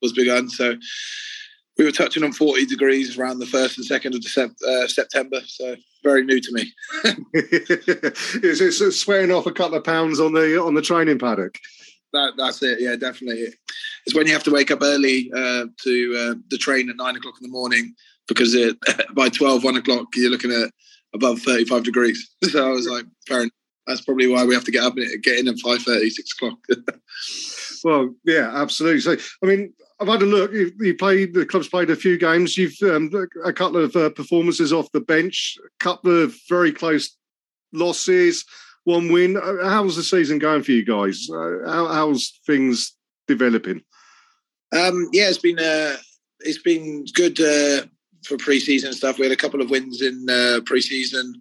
was 0.01 0.13
begun. 0.13 0.49
So 0.49 0.75
we 1.77 1.85
were 1.85 1.91
touching 1.91 2.23
on 2.23 2.31
40 2.31 2.65
degrees 2.65 3.17
around 3.17 3.39
the 3.39 3.45
first 3.45 3.77
and 3.77 3.85
second 3.85 4.13
of 4.13 4.21
December, 4.21 4.55
uh, 4.67 4.87
September. 4.87 5.41
So 5.45 5.75
very 6.03 6.23
new 6.23 6.39
to 6.39 6.51
me. 6.51 6.73
Is 7.33 8.61
it 8.61 8.91
swearing 8.91 9.31
off 9.31 9.45
a 9.45 9.51
couple 9.51 9.77
of 9.77 9.83
pounds 9.83 10.19
on 10.19 10.33
the 10.33 10.61
on 10.61 10.73
the 10.73 10.81
training 10.81 11.19
paddock? 11.19 11.57
That, 12.13 12.33
that's 12.37 12.61
it. 12.61 12.81
Yeah, 12.81 12.95
definitely. 12.95 13.47
It's 14.05 14.15
when 14.15 14.27
you 14.27 14.33
have 14.33 14.43
to 14.43 14.51
wake 14.51 14.71
up 14.71 14.81
early 14.81 15.31
uh, 15.33 15.65
to 15.83 16.15
uh, 16.17 16.35
the 16.49 16.57
train 16.57 16.89
at 16.89 16.97
nine 16.97 17.15
o'clock 17.15 17.35
in 17.39 17.47
the 17.47 17.51
morning 17.51 17.93
because 18.27 18.53
it, 18.53 18.77
by 19.13 19.29
12, 19.29 19.63
1 19.63 19.77
o'clock, 19.77 20.07
you're 20.15 20.31
looking 20.31 20.51
at 20.51 20.71
above 21.13 21.41
35 21.41 21.83
degrees. 21.83 22.29
So 22.49 22.67
I 22.67 22.71
was 22.71 22.87
like, 22.87 23.05
fair 23.27 23.41
enough. 23.41 23.51
That's 23.87 24.01
probably 24.01 24.27
why 24.27 24.45
we 24.45 24.53
have 24.53 24.63
to 24.65 24.71
get 24.71 24.83
up 24.83 24.95
and 24.97 25.23
get 25.23 25.39
in 25.39 25.47
at 25.47 25.55
5.30, 25.55 26.09
6 26.09 26.33
o'clock. 26.33 26.57
well, 27.83 28.13
yeah, 28.25 28.51
absolutely. 28.53 29.01
So, 29.01 29.15
I 29.43 29.45
mean, 29.47 29.73
I've 30.01 30.07
had 30.07 30.23
a 30.23 30.25
look. 30.25 30.51
You, 30.51 30.95
played 30.95 31.35
the 31.35 31.45
club's 31.45 31.67
played 31.67 31.91
a 31.91 31.95
few 31.95 32.17
games. 32.17 32.57
You've 32.57 32.75
um, 32.81 33.11
a 33.45 33.53
couple 33.53 33.83
of 33.83 33.95
uh, 33.95 34.09
performances 34.09 34.73
off 34.73 34.91
the 34.91 35.01
bench, 35.01 35.57
a 35.63 35.83
couple 35.83 36.23
of 36.23 36.35
very 36.49 36.71
close 36.71 37.15
losses, 37.71 38.43
one 38.83 39.11
win. 39.11 39.37
Uh, 39.37 39.69
how's 39.69 39.95
the 39.95 40.03
season 40.03 40.39
going 40.39 40.63
for 40.63 40.71
you 40.71 40.83
guys? 40.83 41.29
Uh, 41.31 41.69
how, 41.69 41.87
how's 41.87 42.39
things 42.47 42.95
developing? 43.27 43.83
Um, 44.75 45.07
yeah, 45.13 45.29
it's 45.29 45.37
been 45.37 45.59
uh, 45.59 45.97
it's 46.39 46.61
been 46.63 47.05
good 47.13 47.39
uh, 47.39 47.85
for 48.25 48.37
pre-season 48.37 48.93
stuff. 48.93 49.19
We 49.19 49.25
had 49.25 49.33
a 49.33 49.37
couple 49.37 49.61
of 49.61 49.69
wins 49.69 50.01
in 50.01 50.25
uh, 50.27 50.61
pre-season. 50.65 51.39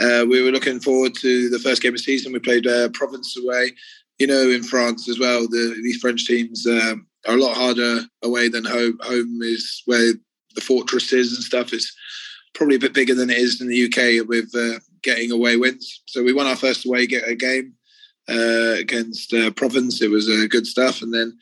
Uh, 0.00 0.24
we 0.28 0.42
were 0.42 0.50
looking 0.50 0.80
forward 0.80 1.14
to 1.20 1.48
the 1.48 1.58
first 1.60 1.80
game 1.80 1.94
of 1.94 2.00
season. 2.00 2.32
We 2.32 2.40
played 2.40 2.66
Provence 2.94 3.36
away. 3.36 3.72
You 4.18 4.26
know, 4.26 4.50
in 4.50 4.62
France 4.62 5.08
as 5.08 5.18
well, 5.18 5.48
the, 5.48 5.80
these 5.82 5.98
French 5.98 6.26
teams 6.26 6.66
um, 6.66 7.06
are 7.26 7.34
a 7.34 7.40
lot 7.40 7.56
harder 7.56 8.00
away 8.22 8.48
than 8.48 8.64
home. 8.64 8.98
Home 9.02 9.40
is 9.42 9.82
where 9.86 10.14
the 10.54 10.60
fortress 10.60 11.12
is 11.12 11.34
and 11.34 11.44
stuff. 11.44 11.72
It's 11.72 11.94
probably 12.54 12.76
a 12.76 12.80
bit 12.80 12.94
bigger 12.94 13.14
than 13.14 13.30
it 13.30 13.38
is 13.38 13.60
in 13.60 13.68
the 13.68 13.84
UK 13.84 14.26
with 14.26 14.50
uh, 14.54 14.80
getting 15.02 15.30
away 15.30 15.56
wins. 15.56 16.02
So 16.06 16.22
we 16.22 16.32
won 16.32 16.46
our 16.46 16.56
first 16.56 16.86
away 16.86 17.06
game 17.06 17.74
uh, 18.28 18.74
against 18.78 19.32
uh, 19.32 19.50
Provence. 19.50 20.02
It 20.02 20.10
was 20.10 20.28
uh, 20.28 20.46
good 20.48 20.66
stuff, 20.66 21.02
and 21.02 21.12
then 21.12 21.36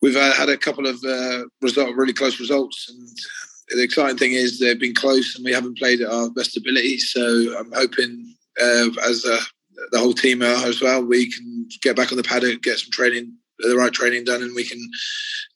we've 0.00 0.16
uh, 0.16 0.32
had 0.32 0.48
a 0.48 0.56
couple 0.56 0.86
of 0.86 1.02
uh, 1.04 1.44
result, 1.60 1.94
really 1.94 2.12
close 2.12 2.40
results. 2.40 2.88
And 2.88 3.78
the 3.78 3.84
exciting 3.84 4.18
thing 4.18 4.32
is 4.32 4.58
they've 4.58 4.78
been 4.78 4.94
close, 4.94 5.36
and 5.36 5.44
we 5.44 5.52
haven't 5.52 5.78
played 5.78 6.00
at 6.00 6.10
our 6.10 6.30
best 6.30 6.56
ability. 6.56 6.98
So 6.98 7.56
I'm 7.58 7.72
hoping, 7.72 8.34
as 8.58 9.22
the 9.22 9.98
whole 9.98 10.14
team 10.14 10.42
are 10.42 10.66
as 10.66 10.80
well, 10.80 11.04
we 11.04 11.30
can 11.30 11.68
get 11.80 11.96
back 11.96 12.12
on 12.12 12.16
the 12.16 12.24
paddock, 12.24 12.62
get 12.62 12.78
some 12.78 12.90
training 12.90 13.34
the 13.58 13.76
right 13.76 13.92
training 13.92 14.24
done, 14.24 14.42
and 14.42 14.54
we 14.54 14.64
can 14.64 14.80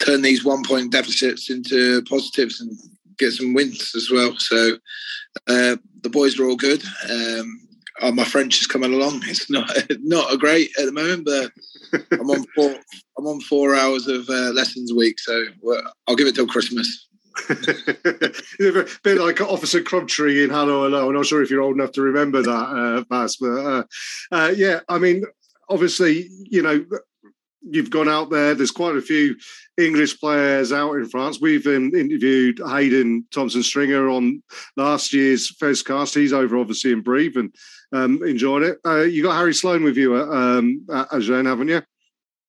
turn 0.00 0.22
these 0.22 0.44
one 0.44 0.64
point 0.64 0.92
deficits 0.92 1.50
into 1.50 2.02
positives 2.02 2.60
and 2.60 2.70
get 3.18 3.32
some 3.32 3.54
wins 3.54 3.94
as 3.94 4.10
well. 4.10 4.34
So 4.38 4.76
uh, 5.48 5.76
the 6.02 6.10
boys 6.10 6.38
are 6.38 6.46
all 6.46 6.56
good. 6.56 6.82
Um, 7.10 7.68
oh, 8.00 8.12
my 8.12 8.24
French 8.24 8.60
is 8.60 8.66
coming 8.66 8.92
along. 8.92 9.22
It's 9.24 9.50
not 9.50 9.70
not 10.00 10.32
a 10.32 10.38
great 10.38 10.70
at 10.78 10.86
the 10.86 10.92
moment, 10.92 11.24
but 11.24 11.52
I'm 12.12 12.30
on 12.30 12.44
four. 12.54 12.76
I'm 13.18 13.26
on 13.26 13.40
four 13.40 13.74
hours 13.74 14.06
of 14.06 14.28
uh, 14.28 14.52
lessons 14.52 14.92
a 14.92 14.94
week, 14.94 15.18
so 15.18 15.44
I'll 16.06 16.16
give 16.16 16.26
it 16.26 16.34
till 16.34 16.46
Christmas. 16.46 17.08
a 17.50 18.86
bit 19.02 19.18
like 19.18 19.40
Officer 19.42 19.82
Crabtree 19.82 20.44
in 20.44 20.50
'Allo 20.50 20.84
'Allo. 20.84 21.08
I'm 21.08 21.14
not 21.14 21.26
sure 21.26 21.42
if 21.42 21.50
you're 21.50 21.62
old 21.62 21.76
enough 21.76 21.92
to 21.92 22.02
remember 22.02 22.42
that, 22.42 22.50
uh, 22.50 23.04
Baz, 23.10 23.36
but 23.36 23.46
uh, 23.46 23.82
uh, 24.32 24.52
yeah, 24.56 24.80
I 24.88 24.98
mean, 24.98 25.24
obviously, 25.68 26.28
you 26.44 26.62
know, 26.62 26.84
you've 27.62 27.90
gone 27.90 28.08
out 28.08 28.30
there. 28.30 28.54
There's 28.54 28.70
quite 28.70 28.96
a 28.96 29.02
few 29.02 29.36
English 29.78 30.18
players 30.20 30.72
out 30.72 30.94
in 30.94 31.08
France. 31.08 31.40
We've 31.40 31.66
um, 31.66 31.94
interviewed 31.94 32.60
Haydn 32.64 33.26
Thompson 33.32 33.62
Stringer 33.62 34.08
on 34.08 34.42
last 34.76 35.12
year's 35.12 35.54
Fezcast. 35.60 36.14
He's 36.14 36.32
over 36.32 36.56
obviously 36.56 36.92
in 36.92 37.02
Brive 37.02 37.36
and 37.36 37.54
um, 37.92 38.22
enjoyed 38.24 38.62
it. 38.62 38.78
Uh, 38.84 39.02
you 39.02 39.22
got 39.22 39.36
Harry 39.36 39.54
Sloan 39.54 39.84
with 39.84 39.96
you 39.96 40.16
at, 40.16 40.28
um, 40.28 40.86
at 40.92 41.12
Agen, 41.12 41.46
haven't 41.46 41.68
you? 41.68 41.82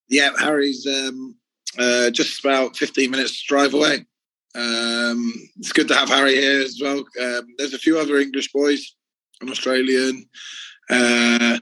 Yeah, 0.10 0.32
Harry's 0.40 0.88
um, 0.88 1.36
uh, 1.78 2.10
just 2.12 2.44
about 2.44 2.78
15 2.78 3.12
minutes 3.12 3.44
drive 3.44 3.74
away. 3.74 4.06
Um, 4.56 5.34
it's 5.60 5.74
good 5.74 5.88
to 5.90 5.96
have 5.96 6.10
Harry 6.10 6.36
here 6.36 6.62
as 6.62 6.80
well. 6.82 7.00
Um, 7.22 7.48
there's 7.58 7.74
a 7.74 7.80
few 7.80 8.00
other 8.00 8.18
English 8.18 8.52
boys, 8.52 8.96
an 9.42 9.50
Australian. 9.50 10.28
Uh, 10.90 11.60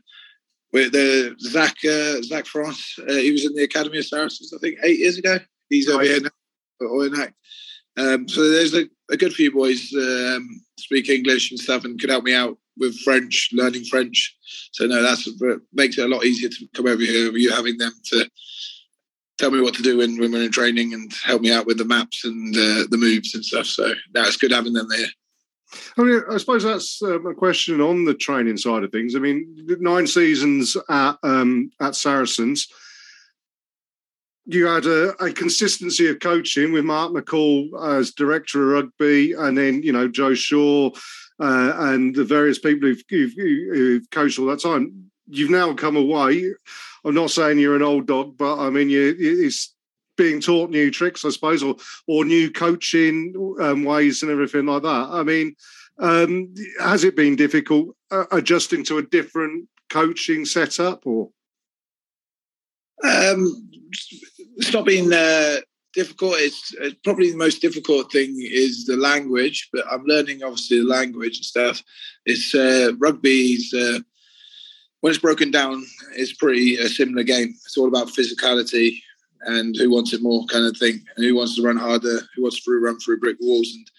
with 0.75 0.91
the 0.91 1.33
Zach 1.39 1.77
uh, 1.85 2.21
Zach 2.21 2.45
France. 2.45 2.99
Uh, 2.99 3.13
he 3.13 3.31
was 3.31 3.45
in 3.45 3.55
the 3.55 3.63
Academy 3.63 3.99
of 3.99 4.05
Saracens, 4.05 4.53
I 4.53 4.57
think, 4.59 4.77
eight 4.83 4.99
years 4.99 5.17
ago. 5.17 5.37
He's 5.69 5.89
over 5.89 6.03
here 6.03 6.19
now 6.19 7.23
at. 7.23 7.33
Um, 7.97 8.27
so 8.27 8.49
there's 8.49 8.73
a, 8.73 8.83
a, 9.09 9.15
good 9.15 9.33
few 9.33 9.53
boys 9.53 9.89
um, 9.95 10.61
speak 10.77 11.07
English 11.07 11.49
and 11.49 11.57
stuff 11.57 11.85
and 11.85 11.97
could 11.97 12.09
help 12.09 12.25
me 12.25 12.35
out 12.35 12.57
with 12.77 12.99
French, 12.99 13.51
learning 13.53 13.85
French. 13.85 14.35
So 14.73 14.85
no, 14.85 15.01
that's 15.01 15.29
makes 15.71 15.97
it 15.97 16.03
a 16.03 16.13
lot 16.13 16.25
easier 16.25 16.49
to 16.49 16.67
come 16.75 16.87
over 16.87 17.01
here. 17.01 17.31
You 17.31 17.51
having 17.51 17.77
them 17.77 17.93
to 18.11 18.29
tell 19.37 19.51
me 19.51 19.61
what 19.61 19.75
to 19.75 19.81
do 19.81 19.99
when, 19.99 20.19
when 20.19 20.33
we're 20.33 20.43
in 20.43 20.51
training 20.51 20.93
and 20.93 21.09
help 21.23 21.41
me 21.41 21.53
out 21.53 21.67
with 21.67 21.77
the 21.77 21.85
maps 21.85 22.25
and 22.25 22.53
uh, 22.53 22.83
the 22.89 22.97
moves 22.99 23.33
and 23.33 23.45
stuff. 23.45 23.67
So 23.67 23.93
no, 24.13 24.23
it's 24.23 24.35
good 24.35 24.51
having 24.51 24.73
them 24.73 24.89
there. 24.89 25.07
I 25.97 26.03
mean, 26.03 26.21
I 26.29 26.37
suppose 26.37 26.63
that's 26.63 27.01
a 27.01 27.19
question 27.33 27.81
on 27.81 28.05
the 28.05 28.13
training 28.13 28.57
side 28.57 28.83
of 28.83 28.91
things. 28.91 29.15
I 29.15 29.19
mean, 29.19 29.67
nine 29.79 30.07
seasons 30.07 30.77
at 30.89 31.17
um, 31.23 31.71
at 31.79 31.95
Saracens, 31.95 32.67
you 34.45 34.67
had 34.67 34.85
a, 34.85 35.11
a, 35.23 35.31
consistency 35.33 36.07
of 36.07 36.19
coaching 36.19 36.71
with 36.71 36.85
Mark 36.85 37.11
McCall 37.11 37.97
as 37.97 38.11
director 38.11 38.75
of 38.75 38.83
rugby, 38.83 39.33
and 39.33 39.57
then 39.57 39.81
you 39.81 39.91
know 39.91 40.07
Joe 40.07 40.33
Shaw 40.33 40.91
uh, 41.39 41.73
and 41.75 42.15
the 42.15 42.23
various 42.23 42.59
people 42.59 42.87
who've, 42.87 43.03
who've, 43.09 43.33
who've, 43.33 44.09
coached 44.11 44.39
all 44.39 44.45
that 44.47 44.61
time. 44.61 45.11
You've 45.27 45.49
now 45.49 45.73
come 45.73 45.97
away. 45.97 46.53
I'm 47.03 47.15
not 47.15 47.31
saying 47.31 47.59
you're 47.59 47.75
an 47.75 47.81
old 47.81 48.07
dog, 48.07 48.37
but 48.37 48.59
I 48.59 48.69
mean, 48.69 48.89
you, 48.89 49.15
it's 49.17 49.74
being 50.17 50.41
taught 50.41 50.69
new 50.69 50.91
tricks, 50.91 51.25
I 51.25 51.29
suppose, 51.29 51.63
or 51.63 51.75
or 52.07 52.25
new 52.25 52.51
coaching 52.51 53.33
um, 53.59 53.83
ways 53.83 54.21
and 54.21 54.31
everything 54.31 54.65
like 54.65 54.83
that. 54.83 55.07
I 55.11 55.23
mean, 55.23 55.55
um, 55.99 56.53
has 56.79 57.03
it 57.03 57.15
been 57.15 57.35
difficult 57.35 57.95
uh, 58.11 58.25
adjusting 58.31 58.83
to 58.85 58.97
a 58.97 59.03
different 59.03 59.67
coaching 59.89 60.45
setup, 60.45 61.05
or? 61.05 61.29
Um, 63.03 63.69
it's 64.57 64.73
not 64.73 64.85
been 64.85 65.11
uh, 65.11 65.57
difficult. 65.93 66.35
It's, 66.37 66.73
it's, 66.79 66.95
probably 67.03 67.31
the 67.31 67.37
most 67.37 67.61
difficult 67.61 68.11
thing 68.11 68.35
is 68.37 68.85
the 68.85 68.95
language, 68.95 69.69
but 69.73 69.85
I'm 69.91 70.05
learning 70.05 70.43
obviously 70.43 70.79
the 70.79 70.87
language 70.87 71.37
and 71.37 71.45
stuff. 71.45 71.81
It's 72.25 72.55
uh, 72.55 72.91
rugby's 72.97 73.73
uh, 73.73 73.99
when 75.01 75.11
it's 75.11 75.21
broken 75.21 75.51
down, 75.51 75.85
it's 76.15 76.33
pretty 76.33 76.77
a 76.77 76.89
similar 76.89 77.23
game. 77.23 77.53
It's 77.65 77.77
all 77.77 77.87
about 77.87 78.07
physicality 78.07 79.01
and 79.45 79.75
who 79.77 79.89
wants 79.89 80.13
it 80.13 80.21
more 80.21 80.45
kind 80.45 80.65
of 80.65 80.77
thing, 80.77 81.03
and 81.15 81.25
who 81.25 81.35
wants 81.35 81.55
to 81.55 81.63
run 81.63 81.77
harder, 81.77 82.19
who 82.35 82.43
wants 82.43 82.61
to 82.61 82.71
run 82.71 82.99
through 82.99 83.19
brick 83.19 83.37
walls. 83.39 83.71
And 83.73 83.89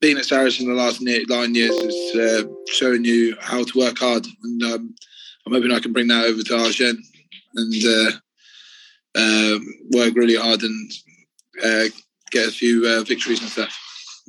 being 0.00 0.18
at 0.18 0.24
Saracen 0.24 0.66
the 0.66 0.74
last 0.74 1.00
nine 1.00 1.54
years 1.54 1.80
has 1.80 2.16
uh, 2.16 2.48
shown 2.68 3.04
you 3.04 3.36
how 3.40 3.64
to 3.64 3.78
work 3.78 3.98
hard, 3.98 4.26
and 4.42 4.62
um, 4.62 4.94
I'm 5.46 5.52
hoping 5.52 5.72
I 5.72 5.80
can 5.80 5.92
bring 5.92 6.08
that 6.08 6.24
over 6.24 6.42
to 6.42 6.56
Agen 6.56 7.02
and 7.56 7.84
uh, 7.86 8.10
uh, 9.14 9.58
work 9.92 10.14
really 10.14 10.36
hard 10.36 10.62
and 10.62 10.92
uh, 11.62 11.84
get 12.30 12.48
a 12.48 12.52
few 12.52 12.86
uh, 12.86 13.02
victories 13.02 13.40
and 13.40 13.48
stuff. 13.48 13.78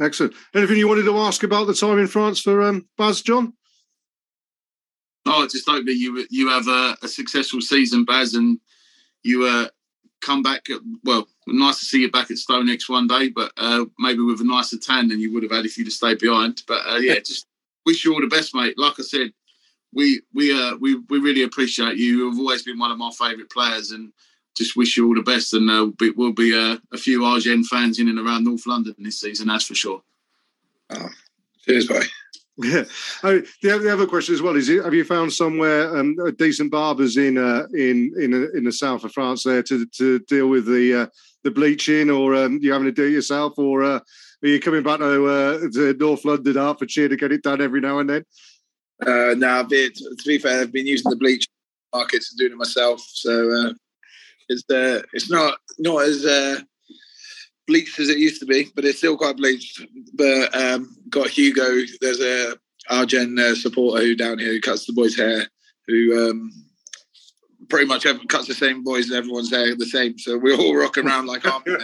Excellent. 0.02 0.34
Anything 0.54 0.78
you 0.78 0.88
wanted 0.88 1.06
to 1.06 1.18
ask 1.18 1.44
about 1.44 1.68
the 1.68 1.74
time 1.74 2.00
in 2.00 2.08
France 2.08 2.42
for 2.42 2.62
um, 2.62 2.88
Baz, 2.98 3.22
John? 3.22 3.54
Oh, 5.26 5.44
I 5.44 5.48
just 5.48 5.68
hope 5.68 5.86
that 5.86 5.96
you 5.96 6.26
you 6.30 6.50
have 6.50 6.68
a, 6.68 6.98
a 7.02 7.08
successful 7.08 7.62
season, 7.62 8.06
Baz, 8.06 8.36
and 8.36 8.60
you 9.24 9.46
uh, 9.46 9.68
come 10.22 10.41
back. 10.41 10.70
At, 10.70 10.82
well, 11.03 11.28
nice 11.47 11.80
to 11.80 11.86
see 11.86 12.01
you 12.01 12.11
back 12.11 12.32
at 12.32 12.38
StoneX 12.38 12.89
one 12.89 13.07
day, 13.07 13.30
but 13.30 13.51
uh, 13.57 13.86
maybe 13.99 14.22
with 14.22 14.41
a 14.41 14.45
nicer 14.45 14.78
tan 14.78 15.07
than 15.07 15.20
you 15.20 15.34
would 15.34 15.43
have 15.43 15.51
had 15.51 15.66
if 15.66 15.78
you'd 15.78 15.88
have 15.88 15.93
stayed 15.93 16.20
behind. 16.20 16.63
But 16.68 16.82
uh, 16.88 16.97
yeah, 16.97 17.16
just 17.26 17.45
wish 17.86 18.05
you 18.05 18.13
all 18.13 18.22
the 18.22 18.28
best, 18.28 18.55
mate. 18.55 18.78
Like 18.78 18.99
I 18.99 19.03
said, 19.03 19.34
we 19.93 20.22
we 20.34 20.51
uh, 20.51 20.76
we 20.78 20.95
we 21.09 21.20
really 21.20 21.43
appreciate 21.43 21.97
you. 21.97 22.18
You've 22.18 22.39
always 22.39 22.63
been 22.63 22.80
one 22.80 22.91
of 22.91 22.97
my 22.97 23.11
favourite 23.11 23.49
players, 23.49 23.91
and 23.91 24.11
just 24.55 24.76
wish 24.76 24.97
you 24.97 25.07
all 25.07 25.16
the 25.16 25.22
best. 25.22 25.53
And 25.53 25.70
uh, 25.70 25.91
we, 25.99 26.11
will 26.11 26.34
be 26.34 26.57
uh, 26.57 26.78
a 26.93 26.97
few 26.97 27.26
Agen 27.26 27.63
fans 27.63 27.99
in 27.99 28.09
and 28.09 28.20
around 28.20 28.45
North 28.45 28.66
London 28.66 28.95
this 28.99 29.20
season, 29.20 29.47
that's 29.47 29.66
for 29.66 29.76
sure. 29.76 30.01
Oh, 30.89 31.09
cheers, 31.66 31.88
bye. 31.88 32.05
Yeah. 32.58 32.84
Oh, 33.24 33.39
the, 33.62 33.80
the 33.80 33.91
other 33.91 34.08
question 34.08 34.36
as 34.36 34.41
well 34.41 34.56
is: 34.56 34.70
Have 34.70 34.93
you 34.93 35.03
found 35.03 35.34
somewhere 35.34 35.97
um, 35.97 36.16
decent 36.38 36.72
barbers 36.72 37.18
in 37.18 37.38
uh, 37.38 37.68
in 37.74 38.14
in 38.20 38.34
uh, 38.34 38.47
in 38.58 38.64
the 38.64 38.72
south 38.72 39.03
of 39.03 39.12
France 39.12 39.43
there 39.43 39.64
to 39.64 39.86
to 39.86 40.20
deal 40.20 40.47
with 40.47 40.66
the 40.66 41.01
uh, 41.01 41.08
the 41.43 41.51
bleaching, 41.51 42.10
or 42.10 42.36
um, 42.36 42.60
you 42.62 42.72
having 42.72 42.86
to 42.86 42.91
do 42.91 43.06
it 43.06 43.12
yourself, 43.12 43.58
or 43.58 43.84
uh, 43.84 43.99
Are 44.43 44.47
you 44.47 44.60
coming 44.60 44.84
back 44.84 44.99
to, 44.99 45.26
uh, 45.26 45.60
to 45.74 45.93
North 45.93 46.24
London, 46.24 46.56
Hertfordshire 46.56 47.10
to 47.10 47.16
get 47.16 47.32
it 47.32 47.43
done 47.43 47.62
every 47.62 47.82
now 47.82 47.99
and 47.99 48.10
then? 48.10 48.26
Uh, 49.06 49.36
no, 49.36 49.66
to 49.68 50.16
be 50.26 50.38
fair, 50.38 50.62
I've 50.62 50.72
been 50.72 50.88
using 50.88 51.10
the 51.10 51.18
bleach 51.18 51.47
markets 51.93 52.32
and 52.32 52.39
doing 52.39 52.53
it 52.53 52.58
myself. 52.58 53.01
So 53.08 53.51
uh, 53.51 53.74
it's 54.49 54.64
uh, 54.70 55.01
it's 55.14 55.30
not 55.30 55.58
not 55.80 56.03
as 56.03 56.26
uh, 56.26 56.62
bleached 57.68 57.99
as 57.99 58.09
it 58.09 58.18
used 58.18 58.39
to 58.41 58.45
be, 58.45 58.72
but 58.76 58.86
it's 58.86 58.99
still 58.99 59.18
quite 59.18 59.38
bleached. 59.38 59.86
But 60.13 60.55
um, 60.55 60.95
got 61.09 61.30
Hugo. 61.30 61.82
There's 62.01 62.22
a 62.22 62.55
Agen 62.89 63.38
uh, 63.39 63.55
supporter 63.55 64.03
who 64.03 64.16
down 64.16 64.39
here 64.39 64.53
who 64.53 64.61
cuts 64.61 64.86
the 64.86 64.93
boys' 64.93 65.16
hair, 65.16 65.47
who 65.88 66.30
um, 66.30 66.51
pretty 67.70 67.88
much 67.88 68.05
cuts 68.28 68.47
the 68.47 68.53
same 68.53 68.84
boys. 68.84 69.11
Everyone's 69.11 69.51
hair 69.51 69.76
the 69.76 69.86
same, 69.86 70.18
so 70.18 70.38
we're 70.38 70.57
all 70.57 70.76
rocking 70.76 71.07
around 71.07 71.28
like 71.28 71.43
half 71.43 71.63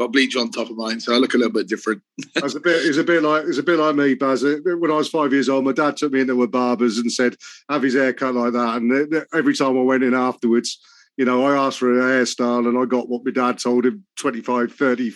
got 0.00 0.12
bleach 0.12 0.34
on 0.34 0.50
top 0.50 0.70
of 0.70 0.76
mine, 0.76 0.98
so 0.98 1.14
I 1.14 1.18
look 1.18 1.34
a 1.34 1.36
little 1.36 1.52
bit 1.52 1.68
different. 1.68 2.00
it's 2.18 2.54
a 2.54 2.60
bit, 2.60 2.86
it's 2.86 2.96
a 2.96 3.04
bit 3.04 3.22
like, 3.22 3.44
it's 3.46 3.58
a 3.58 3.62
bit 3.62 3.78
like 3.78 3.94
me, 3.94 4.14
Baz. 4.14 4.42
When 4.42 4.90
I 4.90 4.94
was 4.94 5.10
five 5.10 5.30
years 5.30 5.50
old, 5.50 5.66
my 5.66 5.72
dad 5.72 5.98
took 5.98 6.12
me 6.12 6.20
into 6.20 6.42
a 6.42 6.48
barber's 6.48 6.96
and 6.96 7.12
said, 7.12 7.36
"Have 7.68 7.82
his 7.82 7.94
hair 7.94 8.14
cut 8.14 8.34
like 8.34 8.54
that." 8.54 8.76
And 8.76 9.26
every 9.34 9.54
time 9.54 9.76
I 9.78 9.82
went 9.82 10.02
in 10.02 10.14
afterwards, 10.14 10.80
you 11.16 11.24
know, 11.24 11.44
I 11.44 11.66
asked 11.66 11.78
for 11.78 11.98
a 11.98 12.02
hairstyle 12.02 12.68
and 12.68 12.78
I 12.78 12.84
got 12.84 13.08
what 13.08 13.24
my 13.24 13.30
dad 13.30 13.58
told 13.58 13.86
him 13.86 14.04
25, 14.16 14.72
30, 14.72 15.12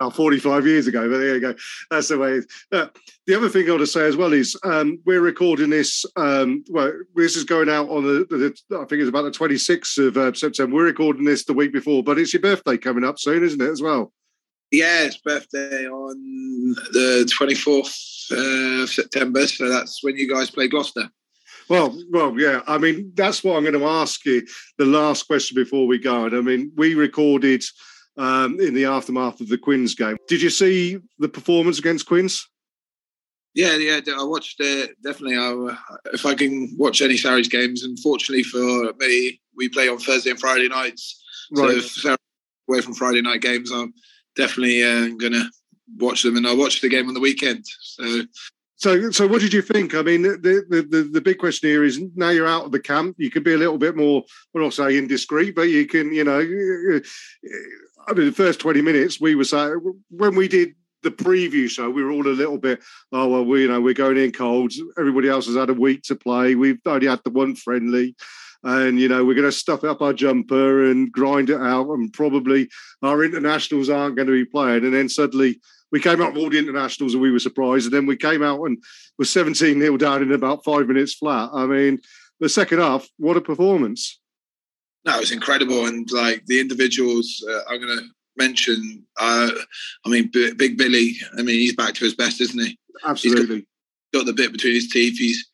about 0.00 0.16
45 0.16 0.66
years 0.66 0.86
ago. 0.86 1.10
But 1.10 1.18
there 1.18 1.34
you 1.34 1.40
go. 1.40 1.54
That's 1.90 2.08
the 2.08 2.18
way. 2.18 2.40
Uh, 2.72 2.88
the 3.26 3.36
other 3.36 3.48
thing 3.48 3.66
I 3.66 3.70
want 3.70 3.80
to 3.80 3.86
say 3.86 4.06
as 4.06 4.16
well 4.16 4.32
is 4.32 4.58
um, 4.64 4.98
we're 5.04 5.20
recording 5.20 5.70
this. 5.70 6.04
Um, 6.16 6.64
well, 6.68 6.92
this 7.14 7.36
is 7.36 7.44
going 7.44 7.68
out 7.68 7.88
on 7.88 8.04
the, 8.04 8.26
the, 8.30 8.76
I 8.76 8.84
think 8.84 9.00
it's 9.00 9.08
about 9.08 9.22
the 9.22 9.30
26th 9.30 10.06
of 10.06 10.16
uh, 10.16 10.32
September. 10.32 10.74
We're 10.76 10.84
recording 10.84 11.24
this 11.24 11.44
the 11.44 11.52
week 11.52 11.72
before, 11.72 12.02
but 12.02 12.18
it's 12.18 12.32
your 12.32 12.42
birthday 12.42 12.78
coming 12.78 13.04
up 13.04 13.18
soon, 13.18 13.44
isn't 13.44 13.60
it, 13.60 13.70
as 13.70 13.82
well? 13.82 14.12
Yeah, 14.72 15.04
it's 15.04 15.18
birthday 15.18 15.86
on 15.86 16.16
the 16.92 17.30
24th 17.38 18.32
uh, 18.32 18.82
of 18.82 18.90
September. 18.90 19.46
So 19.46 19.68
that's 19.68 20.02
when 20.02 20.16
you 20.16 20.32
guys 20.32 20.50
play 20.50 20.68
Gloucester. 20.68 21.08
Well, 21.68 22.00
well, 22.10 22.38
yeah. 22.38 22.62
I 22.66 22.78
mean, 22.78 23.12
that's 23.14 23.42
what 23.42 23.56
I'm 23.56 23.64
going 23.64 23.78
to 23.78 23.86
ask 23.86 24.24
you. 24.24 24.46
The 24.78 24.84
last 24.84 25.26
question 25.26 25.54
before 25.54 25.86
we 25.86 25.98
go. 25.98 26.26
And 26.26 26.36
I 26.36 26.40
mean, 26.40 26.72
we 26.76 26.94
recorded 26.94 27.62
um, 28.16 28.60
in 28.60 28.74
the 28.74 28.84
aftermath 28.84 29.40
of 29.40 29.48
the 29.48 29.58
Quins 29.58 29.94
game. 29.94 30.16
Did 30.28 30.42
you 30.42 30.50
see 30.50 30.98
the 31.18 31.28
performance 31.28 31.78
against 31.78 32.06
Quins? 32.06 32.48
Yeah, 33.54 33.76
yeah, 33.76 34.00
I 34.18 34.22
watched 34.22 34.60
it. 34.60 35.02
Definitely, 35.02 35.38
I, 35.38 35.76
if 36.12 36.26
I 36.26 36.34
can 36.34 36.74
watch 36.76 37.00
any 37.00 37.16
Sarries 37.16 37.48
games. 37.48 37.84
Unfortunately 37.84 38.42
for 38.42 38.92
me, 38.98 39.40
we 39.56 39.70
play 39.70 39.88
on 39.88 39.98
Thursday 39.98 40.30
and 40.30 40.38
Friday 40.38 40.68
nights. 40.68 41.22
Right. 41.50 41.80
So 41.80 42.12
if 42.12 42.18
away 42.68 42.80
from 42.82 42.94
Friday 42.94 43.22
night 43.22 43.40
games, 43.40 43.70
I'm 43.70 43.94
definitely 44.36 44.84
uh, 44.84 45.08
going 45.16 45.32
to 45.32 45.48
watch 45.96 46.22
them, 46.22 46.36
and 46.36 46.46
I 46.46 46.52
watched 46.52 46.82
the 46.82 46.90
game 46.90 47.08
on 47.08 47.14
the 47.14 47.20
weekend. 47.20 47.64
So 47.80 48.22
so, 48.76 49.10
so 49.10 49.26
what 49.26 49.40
did 49.40 49.52
you 49.52 49.62
think? 49.62 49.94
I 49.94 50.02
mean, 50.02 50.22
the, 50.22 50.64
the, 50.68 50.86
the, 50.88 51.02
the, 51.12 51.20
big 51.20 51.38
question 51.38 51.70
here 51.70 51.82
is 51.82 52.00
now 52.14 52.28
you're 52.28 52.46
out 52.46 52.66
of 52.66 52.72
the 52.72 52.80
camp, 52.80 53.16
you 53.18 53.30
can 53.30 53.42
be 53.42 53.54
a 53.54 53.58
little 53.58 53.78
bit 53.78 53.96
more, 53.96 54.22
well, 54.52 54.64
not 54.64 54.74
say 54.74 54.98
indiscreet, 54.98 55.54
but 55.54 55.62
you 55.62 55.86
can, 55.86 56.12
you 56.12 56.24
know, 56.24 56.40
uh, 56.40 56.96
uh, 56.96 58.08
I 58.08 58.12
mean, 58.12 58.26
the 58.26 58.32
first 58.32 58.60
20 58.60 58.82
minutes, 58.82 59.20
we 59.20 59.34
were 59.34 59.44
saying, 59.44 59.80
when 60.10 60.36
we 60.36 60.46
did 60.46 60.74
the 61.02 61.10
preview 61.10 61.70
show, 61.70 61.88
we 61.88 62.04
were 62.04 62.10
all 62.10 62.26
a 62.26 62.28
little 62.28 62.58
bit, 62.58 62.82
oh, 63.12 63.28
well, 63.28 63.44
we, 63.44 63.62
you 63.62 63.68
know, 63.68 63.80
we're 63.80 63.94
going 63.94 64.18
in 64.18 64.32
cold. 64.32 64.72
Everybody 64.98 65.28
else 65.28 65.46
has 65.46 65.56
had 65.56 65.70
a 65.70 65.74
week 65.74 66.02
to 66.04 66.14
play. 66.14 66.54
We've 66.54 66.78
only 66.84 67.06
had 67.06 67.20
the 67.24 67.30
one 67.30 67.56
friendly. 67.56 68.14
And, 68.62 68.98
you 68.98 69.08
know, 69.08 69.24
we're 69.24 69.34
going 69.34 69.46
to 69.46 69.52
stuff 69.52 69.84
up 69.84 70.02
our 70.02 70.12
jumper 70.12 70.90
and 70.90 71.10
grind 71.10 71.50
it 71.50 71.60
out. 71.60 71.88
And 71.90 72.12
probably 72.12 72.68
our 73.02 73.24
internationals 73.24 73.88
aren't 73.88 74.16
going 74.16 74.26
to 74.26 74.32
be 74.32 74.44
playing. 74.44 74.84
And 74.84 74.92
then 74.92 75.08
suddenly, 75.08 75.60
we 75.92 76.00
came 76.00 76.20
out 76.20 76.32
with 76.32 76.42
all 76.42 76.50
the 76.50 76.58
internationals 76.58 77.14
and 77.14 77.22
we 77.22 77.30
were 77.30 77.38
surprised. 77.38 77.86
And 77.86 77.94
then 77.94 78.06
we 78.06 78.16
came 78.16 78.42
out 78.42 78.62
and 78.64 78.82
was 79.18 79.30
17 79.30 79.78
nil 79.78 79.96
down 79.96 80.22
in 80.22 80.32
about 80.32 80.64
five 80.64 80.88
minutes 80.88 81.14
flat. 81.14 81.50
I 81.52 81.66
mean, 81.66 82.00
the 82.40 82.48
second 82.48 82.78
half, 82.80 83.06
what 83.18 83.36
a 83.36 83.40
performance. 83.40 84.20
No, 85.04 85.16
it 85.16 85.20
was 85.20 85.32
incredible. 85.32 85.86
And 85.86 86.10
like 86.10 86.44
the 86.46 86.60
individuals 86.60 87.44
uh, 87.48 87.60
I'm 87.70 87.80
going 87.80 87.98
to 87.98 88.04
mention, 88.36 89.04
uh, 89.18 89.50
I 90.04 90.08
mean, 90.08 90.30
B- 90.32 90.52
Big 90.54 90.76
Billy, 90.76 91.16
I 91.38 91.42
mean, 91.42 91.58
he's 91.58 91.76
back 91.76 91.94
to 91.94 92.04
his 92.04 92.14
best, 92.14 92.40
isn't 92.40 92.60
he? 92.60 92.78
Absolutely. 93.04 93.66
Got, 94.12 94.20
got 94.20 94.26
the 94.26 94.32
bit 94.32 94.52
between 94.52 94.74
his 94.74 94.88
teeth. 94.88 95.18
He's 95.18 95.48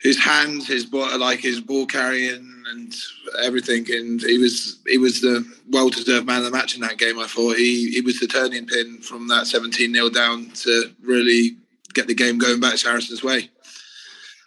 his 0.00 0.18
hands, 0.18 0.66
his 0.66 0.86
ball, 0.86 1.18
like 1.18 1.40
his 1.40 1.60
ball 1.60 1.86
carrying 1.86 2.59
and 2.70 2.94
everything. 3.42 3.86
And 3.90 4.20
he 4.20 4.38
was 4.38 4.80
he 4.86 4.98
was 4.98 5.20
the 5.20 5.44
well 5.70 5.88
deserved 5.88 6.26
man 6.26 6.38
of 6.38 6.44
the 6.44 6.50
match 6.50 6.74
in 6.74 6.80
that 6.82 6.98
game. 6.98 7.18
I 7.18 7.26
thought 7.26 7.56
he 7.56 7.90
he 7.90 8.00
was 8.00 8.20
the 8.20 8.26
turning 8.26 8.66
pin 8.66 8.98
from 8.98 9.28
that 9.28 9.46
17 9.46 9.92
0 9.92 10.10
down 10.10 10.50
to 10.50 10.90
really 11.02 11.56
get 11.94 12.06
the 12.06 12.14
game 12.14 12.38
going 12.38 12.60
back 12.60 12.78
Saracens' 12.78 13.22
way. 13.22 13.50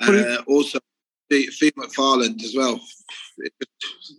Uh, 0.01 0.37
also, 0.47 0.79
Theo 1.29 1.71
McFarland 1.77 2.43
as 2.43 2.53
well. 2.55 2.79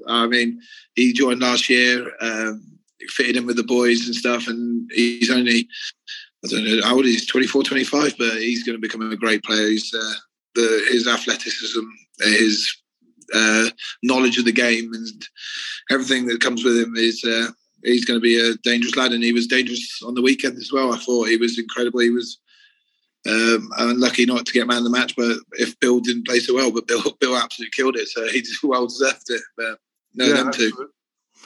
I 0.07 0.27
mean, 0.27 0.61
he 0.95 1.13
joined 1.13 1.41
last 1.41 1.69
year, 1.69 2.11
um, 2.21 2.63
fitted 3.09 3.37
in 3.37 3.47
with 3.47 3.57
the 3.57 3.65
boys 3.65 4.07
and 4.07 4.15
stuff, 4.15 4.49
and 4.49 4.91
he's 4.93 5.31
only 5.31 5.69
I 6.45 6.49
don't 6.49 6.65
know 6.65 6.81
how 6.83 6.97
old 6.97 7.07
he's 7.07 7.27
24, 7.27 7.63
25, 7.63 8.15
but 8.19 8.33
he's 8.37 8.65
going 8.65 8.77
to 8.77 8.81
become 8.81 9.11
a 9.11 9.17
great 9.17 9.43
player. 9.45 9.69
He's 9.69 9.93
uh, 9.95 10.15
the 10.55 10.87
his 10.91 11.09
athleticism, 11.09 11.81
his 12.21 12.83
uh, 13.35 13.71
knowledge 14.03 14.39
of 14.39 14.45
the 14.45 14.53
game, 14.53 14.93
and 14.93 15.27
everything 15.91 16.27
that 16.27 16.41
comes 16.41 16.65
with 16.65 16.79
him 16.79 16.95
is. 16.97 17.25
Uh, 17.25 17.51
he's 17.85 18.07
going 18.07 18.19
to 18.19 18.23
be 18.23 18.41
a 18.41 18.55
dangerous 18.63 18.97
lad, 18.97 19.13
and 19.13 19.23
he 19.23 19.33
was 19.33 19.47
dangerous 19.47 20.01
on 20.07 20.15
the 20.15 20.23
weekend 20.23 20.57
as 20.57 20.73
well. 20.73 20.95
I 20.95 20.97
thought 20.97 21.29
he 21.29 21.37
was 21.37 21.59
incredible. 21.59 22.01
He 22.01 22.09
was 22.09 22.39
um, 23.29 23.71
unlucky 23.79 24.27
not 24.27 24.47
to 24.47 24.53
get 24.53 24.67
man 24.67 24.79
of 24.79 24.85
the 24.85 24.91
match, 24.91 25.15
but 25.17 25.39
if 25.53 25.79
Bill 25.81 26.01
didn't 26.01 26.27
play 26.27 26.41
so 26.41 26.55
well, 26.55 26.71
but 26.71 26.87
Bill 26.87 27.03
Bill 27.21 27.37
absolutely 27.37 27.73
killed 27.75 27.97
it, 27.97 28.09
so 28.09 28.27
he 28.29 28.43
well 28.63 28.87
deserved 28.87 29.25
it. 29.29 29.43
But 29.57 29.79
no, 30.15 30.27
yeah, 30.27 30.35
them 30.35 30.53
too. 30.53 30.91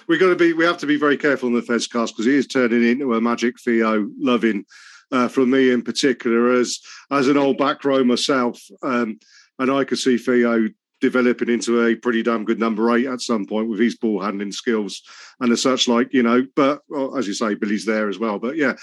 We 0.06 0.18
got 0.18 0.28
to 0.28 0.36
be. 0.36 0.52
We 0.52 0.64
have 0.64 0.78
to 0.78 0.86
be 0.86 0.96
very 0.96 1.16
careful 1.16 1.48
in 1.48 1.54
the 1.54 1.60
Fezcast 1.60 2.08
because 2.08 2.26
he 2.26 2.36
is 2.36 2.46
turning 2.46 2.84
into 2.84 3.14
a 3.14 3.20
magic 3.20 3.60
Theo 3.60 4.08
loving 4.18 4.64
uh, 5.12 5.28
from 5.28 5.50
me 5.50 5.70
in 5.70 5.82
particular, 5.82 6.52
as 6.52 6.80
as 7.10 7.28
an 7.28 7.36
old 7.36 7.58
back 7.58 7.84
row 7.84 8.02
myself, 8.04 8.60
um, 8.82 9.18
and 9.58 9.70
I 9.70 9.84
could 9.84 9.98
see 9.98 10.18
Theo 10.18 10.68
developing 11.00 11.48
into 11.48 11.84
a 11.86 11.94
pretty 11.94 12.22
damn 12.22 12.44
good 12.44 12.58
number 12.58 12.94
eight 12.96 13.06
at 13.06 13.20
some 13.20 13.46
point 13.46 13.68
with 13.68 13.80
his 13.80 13.96
ball 13.96 14.22
handling 14.22 14.52
skills 14.52 15.02
and 15.40 15.52
as 15.52 15.62
such, 15.62 15.88
like 15.88 16.12
you 16.12 16.22
know. 16.22 16.46
But 16.56 16.82
well, 16.88 17.16
as 17.16 17.26
you 17.26 17.34
say, 17.34 17.54
Billy's 17.54 17.84
there 17.84 18.08
as 18.08 18.18
well. 18.18 18.38
But 18.38 18.56
yeah, 18.56 18.74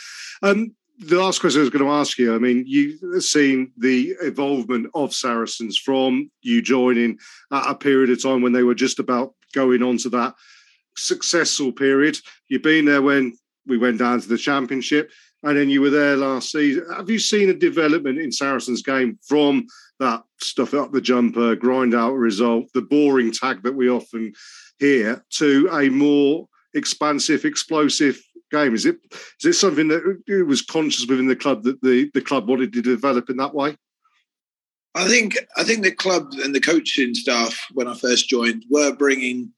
um, 0.41 0.73
the 0.99 1.21
last 1.21 1.39
question 1.39 1.59
I 1.59 1.63
was 1.63 1.69
going 1.69 1.85
to 1.85 1.91
ask 1.91 2.17
you. 2.17 2.35
I 2.35 2.39
mean, 2.39 2.63
you've 2.67 3.23
seen 3.23 3.71
the 3.77 4.15
involvement 4.23 4.87
of 4.93 5.13
Saracens 5.13 5.77
from 5.77 6.31
you 6.41 6.61
joining 6.61 7.19
at 7.51 7.69
a 7.69 7.75
period 7.75 8.09
of 8.09 8.21
time 8.21 8.41
when 8.41 8.53
they 8.53 8.63
were 8.63 8.75
just 8.75 8.99
about 8.99 9.33
going 9.53 9.83
on 9.83 9.97
to 9.99 10.09
that 10.09 10.35
successful 10.95 11.71
period. 11.71 12.17
You've 12.47 12.61
been 12.61 12.85
there 12.85 13.01
when 13.01 13.37
we 13.67 13.77
went 13.77 13.99
down 13.99 14.21
to 14.21 14.27
the 14.27 14.37
championship 14.37 15.11
and 15.45 15.55
then 15.55 15.69
you 15.69 15.79
were 15.79 15.91
there 15.91 16.17
last 16.17 16.51
season. 16.51 16.85
Have 16.91 17.09
you 17.09 17.19
seen 17.19 17.49
a 17.49 17.53
development 17.53 18.17
in 18.17 18.31
Saracens' 18.31 18.81
game 18.81 19.19
from 19.27 19.67
that 19.99 20.23
stuff 20.39 20.73
up 20.73 20.91
the 20.91 20.99
jumper, 20.99 21.55
grind 21.55 21.93
out 21.93 22.15
result, 22.15 22.65
the 22.73 22.81
boring 22.81 23.31
tag 23.31 23.61
that 23.61 23.75
we 23.75 23.87
often 23.87 24.33
hear, 24.79 25.23
to 25.33 25.69
a 25.71 25.89
more 25.89 26.49
expansive, 26.73 27.45
explosive 27.45 28.19
game? 28.51 28.73
Is 28.73 28.87
it 28.87 28.97
is 29.39 29.45
it 29.45 29.53
something 29.53 29.87
that 29.89 30.21
it 30.25 30.47
was 30.47 30.63
conscious 30.63 31.05
within 31.07 31.27
the 31.27 31.35
club 31.35 31.61
that 31.63 31.79
the, 31.83 32.09
the 32.15 32.21
club 32.21 32.49
wanted 32.49 32.73
to 32.73 32.81
develop 32.81 33.29
in 33.29 33.37
that 33.37 33.53
way? 33.53 33.77
I 34.95 35.07
think 35.07 35.37
I 35.57 35.63
think 35.63 35.83
the 35.83 35.91
club 35.91 36.33
and 36.43 36.55
the 36.55 36.59
coaching 36.59 37.13
staff 37.13 37.55
when 37.73 37.87
I 37.87 37.95
first 37.95 38.29
joined 38.29 38.65
were 38.71 38.95
bringing 38.95 39.53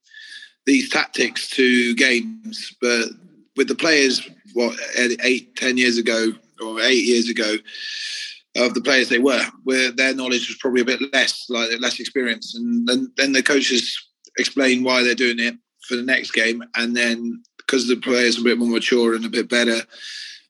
these 0.66 0.90
tactics 0.90 1.50
to 1.52 1.96
games, 1.96 2.76
but 2.82 3.08
with 3.58 3.68
the 3.68 3.76
players 3.76 4.28
what 4.54 4.78
eight, 4.98 5.56
ten 5.56 5.78
years 5.78 5.98
ago 5.98 6.32
or 6.64 6.80
eight 6.82 7.06
years 7.06 7.30
ago 7.30 7.56
of 8.56 8.74
the 8.74 8.82
players 8.82 9.10
they 9.10 9.20
were, 9.20 9.46
where 9.64 9.92
their 9.92 10.16
knowledge 10.16 10.48
was 10.48 10.58
probably 10.58 10.82
a 10.82 10.86
bit 10.86 11.02
less, 11.14 11.46
like 11.50 11.70
less 11.80 12.00
experience, 12.00 12.56
and 12.56 12.88
then 12.88 13.12
then 13.18 13.34
the 13.34 13.44
coaches 13.44 13.98
explain 14.38 14.84
why 14.84 15.04
they're 15.04 15.16
doing 15.16 15.40
it 15.40 15.56
for 15.88 15.96
the 15.96 16.04
next 16.04 16.32
game, 16.32 16.64
and 16.76 16.96
then 16.96 17.42
because 17.58 17.88
the 17.88 17.98
players 17.98 18.38
are 18.38 18.42
a 18.42 18.46
bit 18.46 18.58
more 18.58 18.70
mature 18.70 19.16
and 19.16 19.26
a 19.26 19.30
bit 19.30 19.50
better 19.50 19.82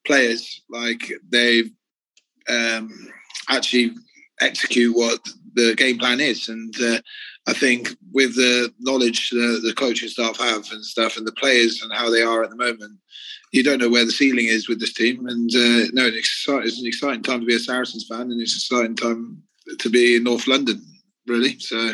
players, 0.05 0.61
like 0.69 1.11
they 1.29 1.63
um, 2.47 2.89
actually 3.49 3.91
execute 4.39 4.95
what 4.95 5.19
the 5.55 5.75
game 5.75 5.97
plan 5.97 6.19
is, 6.19 6.47
and 6.47 6.73
uh, 6.81 6.99
I 7.47 7.53
think 7.53 7.95
with 8.11 8.35
the 8.35 8.73
knowledge 8.79 9.29
the, 9.29 9.61
the 9.63 9.73
coaching 9.73 10.09
staff 10.09 10.37
have 10.37 10.69
and 10.71 10.83
stuff, 10.83 11.17
and 11.17 11.25
the 11.25 11.31
players 11.31 11.81
and 11.81 11.93
how 11.93 12.09
they 12.09 12.21
are 12.21 12.43
at 12.43 12.49
the 12.49 12.55
moment, 12.55 12.99
you 13.53 13.63
don't 13.63 13.79
know 13.79 13.89
where 13.89 14.05
the 14.05 14.11
ceiling 14.11 14.47
is 14.47 14.67
with 14.67 14.79
this 14.79 14.93
team. 14.93 15.27
And 15.27 15.49
uh, 15.55 15.89
no, 15.93 16.05
it's, 16.05 16.45
it's, 16.47 16.79
an 16.79 16.87
exciting 16.87 17.23
time 17.23 17.39
to 17.39 17.45
be 17.45 17.55
a 17.55 17.59
Saracens 17.59 18.05
fan, 18.07 18.31
and 18.31 18.41
it's 18.41 18.53
an 18.53 18.77
exciting 18.77 18.95
time 18.95 19.41
to 19.79 19.89
be 19.89 20.17
in 20.17 20.23
North 20.23 20.47
London, 20.47 20.81
really. 21.25 21.57
So 21.59 21.93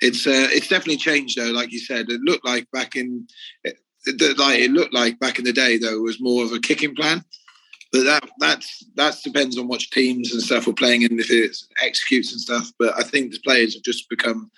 it's 0.00 0.26
uh, 0.26 0.48
it's 0.50 0.68
definitely 0.68 0.96
changed 0.96 1.38
though. 1.38 1.52
Like 1.52 1.72
you 1.72 1.78
said, 1.80 2.10
it 2.10 2.20
looked 2.22 2.44
like 2.44 2.68
back 2.72 2.96
in 2.96 3.26
that 3.64 4.38
like 4.38 4.58
it 4.58 4.70
looked 4.70 4.94
like 4.94 5.18
back 5.18 5.38
in 5.38 5.44
the 5.44 5.52
day 5.52 5.78
though 5.78 5.94
it 5.94 6.02
was 6.02 6.20
more 6.20 6.44
of 6.44 6.52
a 6.52 6.58
kicking 6.58 6.94
plan. 6.94 7.24
But 7.94 8.04
that 8.06 8.28
that's 8.40 8.84
that 8.96 9.16
depends 9.22 9.56
on 9.56 9.68
which 9.68 9.90
teams 9.90 10.32
and 10.32 10.42
stuff 10.42 10.66
we're 10.66 10.72
playing 10.72 11.04
and 11.04 11.20
if 11.20 11.30
it 11.30 11.56
executes 11.80 12.32
and 12.32 12.40
stuff. 12.40 12.72
But 12.76 12.92
I 12.98 13.04
think 13.04 13.30
the 13.30 13.38
players 13.38 13.74
have 13.74 13.84
just 13.84 14.10
become 14.10 14.50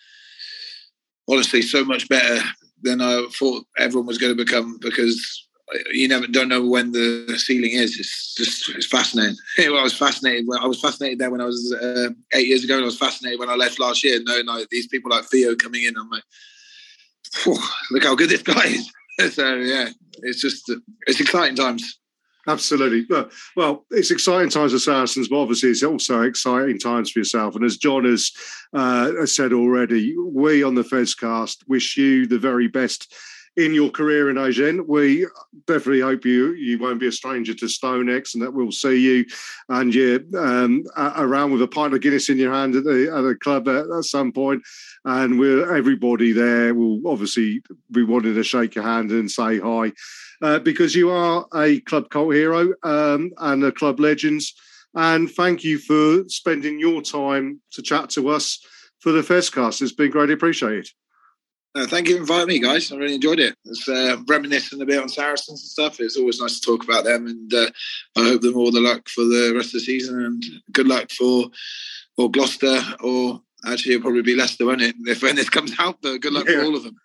honestly 1.29 1.61
so 1.61 1.85
much 1.85 2.09
better 2.09 2.43
than 2.83 3.03
I 3.03 3.27
thought 3.39 3.67
everyone 3.77 4.07
was 4.07 4.17
going 4.17 4.35
to 4.35 4.43
become 4.43 4.79
because 4.81 5.47
you 5.93 6.09
never 6.09 6.27
don't 6.27 6.49
know 6.49 6.65
when 6.65 6.93
the 6.93 7.35
ceiling 7.37 7.73
is. 7.73 8.01
It's 8.01 8.35
just 8.37 8.71
it's 8.71 8.87
fascinating. 8.87 9.37
I 9.59 9.83
was 9.83 9.93
fascinated. 9.93 10.47
I 10.59 10.67
was 10.67 10.81
fascinated 10.81 11.19
there 11.19 11.31
when 11.31 11.43
I 11.43 11.47
was 11.47 11.77
uh, 11.79 12.09
eight 12.33 12.49
years 12.49 12.65
ago, 12.65 12.77
and 12.77 12.85
I 12.85 12.87
was 12.87 12.99
fascinated 12.99 13.39
when 13.39 13.51
I 13.51 13.55
left 13.57 13.79
last 13.79 14.03
year. 14.03 14.19
Knowing 14.23 14.47
like 14.47 14.71
these 14.71 14.87
people 14.87 15.11
like 15.11 15.27
Theo 15.27 15.55
coming 15.57 15.83
in, 15.83 15.99
I'm 15.99 16.09
like, 16.09 16.25
look 17.91 18.03
how 18.03 18.15
good 18.15 18.31
this 18.31 18.41
guy 18.41 18.65
is. 18.65 18.91
so 19.35 19.57
yeah, 19.57 19.91
it's 20.23 20.41
just 20.41 20.73
it's 21.07 21.21
exciting 21.21 21.57
times. 21.57 21.99
Absolutely. 22.49 23.07
Well, 23.57 23.85
it's 23.91 24.11
exciting 24.11 24.51
times 24.51 24.73
for 24.73 24.79
Saracens, 24.79 25.29
but 25.29 25.39
obviously 25.39 25.71
it's 25.71 25.83
also 25.83 26.23
exciting 26.23 26.79
times 26.79 27.11
for 27.11 27.19
yourself. 27.19 27.57
And 27.57 27.65
as 27.65 27.77
John 27.77 28.05
has 28.05 28.31
uh, 28.73 29.27
said 29.27 29.53
already, 29.53 30.17
we 30.17 30.63
on 30.63 30.77
the 30.77 30.83
Fezcast 30.83 31.67
wish 31.67 31.97
you 31.97 32.27
the 32.27 32.39
very 32.39 32.69
best 32.69 33.13
in 33.57 33.73
your 33.73 33.91
career 33.91 34.29
in 34.29 34.37
Agen. 34.37 34.87
We 34.87 35.27
definitely 35.67 36.01
hope 36.01 36.25
you 36.25 36.53
you 36.53 36.79
won't 36.79 37.01
be 37.01 37.07
a 37.07 37.13
stranger 37.13 37.55
to 37.55 37.65
StoneX 37.65 38.35
and 38.35 38.43
that 38.43 38.53
we'll 38.53 38.71
see 38.71 39.01
you 39.01 39.25
and 39.71 39.95
you're 39.95 40.21
um, 40.39 40.85
around 40.97 41.53
with 41.53 41.63
a 41.63 41.67
pint 41.67 41.95
of 41.95 42.03
Guinness 42.03 42.29
in 42.29 42.39
your 42.39 42.53
hand 42.53 42.77
at 42.77 42.85
the, 42.85 43.11
at 43.15 43.23
the 43.23 43.35
club 43.35 43.67
at, 43.69 43.87
at 43.91 44.05
some 44.05 44.31
point. 44.31 44.63
And 45.05 45.39
we're 45.39 45.75
everybody 45.75 46.33
there 46.33 46.75
will 46.75 47.01
obviously 47.07 47.63
be 47.91 48.03
wanting 48.03 48.35
to 48.35 48.45
shake 48.45 48.75
your 48.75 48.85
hand 48.85 49.11
and 49.11 49.31
say 49.31 49.59
hi. 49.59 49.93
Uh, 50.43 50.59
because 50.59 50.95
you 50.95 51.11
are 51.11 51.47
a 51.55 51.81
club 51.81 52.11
cult 52.11 52.35
hero 52.35 52.75
um, 52.83 53.31
and 53.39 53.65
a 53.65 53.73
club 53.73 53.99
legends. 53.99 54.55
And 54.95 55.31
thank 55.31 55.65
you 55.65 55.79
for 55.79 56.25
spending 56.29 56.79
your 56.79 57.03
time 57.03 57.61
to 57.73 57.83
chat 57.83 58.11
to 58.11 58.29
us 58.29 58.59
for 59.01 59.13
the 59.13 59.23
Fezcast. 59.23 59.83
It's 59.83 59.93
been 59.93 60.11
greatly 60.11 60.35
appreciated. 60.35 60.89
Uh, 61.75 61.87
thank 61.87 62.09
you 62.09 62.15
for 62.15 62.21
inviting 62.23 62.49
me, 62.49 62.59
guys. 62.59 62.91
I 62.91 62.97
really 62.97 63.17
enjoyed 63.17 63.39
it. 63.39 63.55
It's 63.67 63.87
uh, 63.87 64.17
reminiscing 64.27 64.81
a 64.81 64.87
bit 64.87 64.99
on 64.99 65.11
Saracens 65.11 65.61
and 65.61 65.69
stuff. 65.69 66.01
It's 66.01 66.17
always 66.17 66.41
nice 66.41 66.59
to 66.59 66.67
talk 66.67 66.85
about 66.85 67.05
them, 67.05 67.27
and 67.27 67.53
uh, 67.53 67.67
I 68.17 68.23
hope 68.23 68.41
them 68.41 68.57
all 68.57 68.71
the 68.71 68.81
luck 68.81 69.11
for 69.11 69.25
the 69.25 69.53
rest 69.55 69.69
of 69.69 69.73
the 69.75 69.81
season, 69.81 70.25
and 70.25 70.43
good 70.73 70.89
luck 70.89 71.11
for 71.11 71.51
or 72.17 72.31
Gloucester, 72.31 72.81
or 73.01 73.43
actually 73.67 73.95
it'll 73.95 74.05
probably 74.05 74.23
be 74.23 74.35
Leicester, 74.35 74.65
won't 74.65 74.81
it? 74.81 74.97
If 75.01 75.23
when 75.23 75.37
this 75.37 75.51
comes 75.51 75.75
out, 75.79 75.99
but 76.01 76.23
good 76.23 76.33
luck 76.33 76.47
yeah. 76.49 76.61
for 76.61 76.65
all 76.65 76.77
of 76.77 76.85
them. 76.85 76.97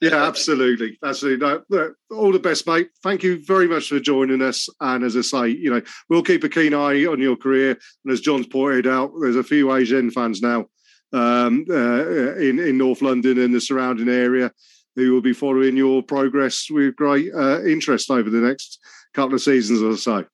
Yeah, 0.00 0.24
absolutely, 0.24 0.98
absolutely. 1.04 1.62
No, 1.70 1.94
all 2.10 2.32
the 2.32 2.38
best, 2.38 2.66
mate. 2.66 2.90
Thank 3.02 3.22
you 3.22 3.44
very 3.44 3.66
much 3.66 3.88
for 3.88 4.00
joining 4.00 4.42
us. 4.42 4.68
And 4.80 5.04
as 5.04 5.16
I 5.16 5.22
say, 5.22 5.48
you 5.48 5.70
know, 5.70 5.82
we'll 6.08 6.22
keep 6.22 6.44
a 6.44 6.48
keen 6.48 6.74
eye 6.74 7.04
on 7.06 7.20
your 7.20 7.36
career. 7.36 7.78
And 8.04 8.12
as 8.12 8.20
John's 8.20 8.46
pointed 8.46 8.86
out, 8.86 9.12
there's 9.20 9.36
a 9.36 9.42
few 9.42 9.72
Agen 9.72 10.10
fans 10.10 10.42
now 10.42 10.66
um, 11.12 11.64
uh, 11.68 12.36
in 12.36 12.58
in 12.58 12.78
North 12.78 13.02
London 13.02 13.38
and 13.38 13.54
the 13.54 13.60
surrounding 13.60 14.08
area 14.08 14.52
who 14.96 15.12
will 15.12 15.20
be 15.20 15.32
following 15.32 15.76
your 15.76 16.02
progress 16.02 16.68
with 16.70 16.96
great 16.96 17.32
uh, 17.34 17.62
interest 17.62 18.10
over 18.10 18.28
the 18.28 18.38
next 18.38 18.78
couple 19.14 19.34
of 19.34 19.40
seasons 19.40 19.82
or 19.82 19.96
so. 19.96 20.24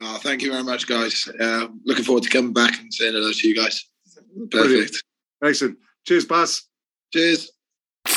Oh, 0.00 0.18
thank 0.18 0.42
you 0.42 0.52
very 0.52 0.62
much, 0.64 0.86
guys. 0.86 1.28
Uh, 1.40 1.68
looking 1.84 2.04
forward 2.04 2.22
to 2.22 2.30
coming 2.30 2.52
back 2.52 2.78
and 2.78 2.92
saying 2.92 3.14
hello 3.14 3.32
to 3.32 3.48
you 3.48 3.56
guys. 3.56 3.84
Perfect. 4.50 4.50
Brilliant. 4.50 4.96
Excellent. 5.42 5.78
Cheers, 6.06 6.24
Baz. 6.24 6.62
Cheers. 7.12 7.50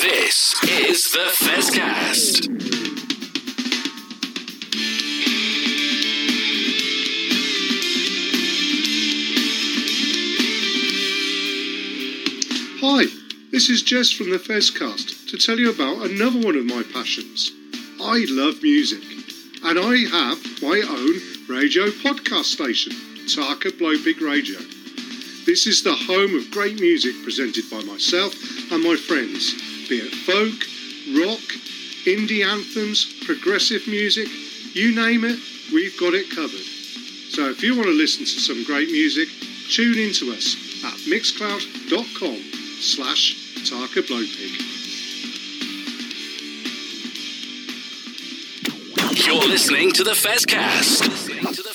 This 0.02 0.56
is 0.64 1.12
the 1.12 1.30
Fezcast. 1.45 2.47
Hi, 12.82 13.06
this 13.52 13.70
is 13.70 13.84
Jess 13.84 14.12
from 14.12 14.32
the 14.32 14.39
Fezcast 14.39 15.30
to 15.30 15.38
tell 15.38 15.60
you 15.60 15.70
about 15.70 16.10
another 16.10 16.39
one 16.39 16.56
of 16.56 16.66
my 16.66 16.82
passions. 16.91 17.52
I 18.02 18.26
love 18.28 18.64
music, 18.64 19.04
and 19.64 19.78
I 19.78 19.97
have 20.10 20.64
my 20.64 20.82
own 20.82 21.22
radio 21.47 21.91
podcast 22.02 22.45
station, 22.45 22.93
Tarka 23.28 23.70
Blowpig 23.78 24.20
Radio. 24.20 24.58
This 25.45 25.68
is 25.68 25.84
the 25.84 25.93
home 25.93 26.34
of 26.36 26.49
great 26.49 26.80
music 26.80 27.14
presented 27.22 27.70
by 27.70 27.84
myself 27.84 28.34
and 28.72 28.84
my 28.84 28.95
friends, 28.95 29.70
be 29.92 29.98
it 29.98 30.16
folk, 30.24 30.56
rock, 31.20 31.44
indie 32.08 32.46
anthems, 32.46 33.14
progressive 33.26 33.86
music, 33.88 34.26
you 34.74 34.96
name 34.96 35.26
it, 35.26 35.38
we've 35.74 36.00
got 36.00 36.14
it 36.14 36.30
covered. 36.30 36.66
So 37.36 37.50
if 37.50 37.62
you 37.62 37.76
want 37.76 37.88
to 37.88 37.94
listen 37.94 38.24
to 38.24 38.39
some 38.39 38.64
great 38.64 38.89
music, 38.89 39.28
tune 39.70 39.98
in 39.98 40.14
to 40.14 40.32
us 40.32 40.56
at 40.86 40.98
mixcloud.com 41.12 42.39
slash 42.80 43.36
Tarka 43.68 44.02
Blowpig. 44.08 44.70
You're 49.28 49.50
listening 49.50 49.92
to 49.92 50.06
the 50.06 50.12
Fezcast. 50.12 51.70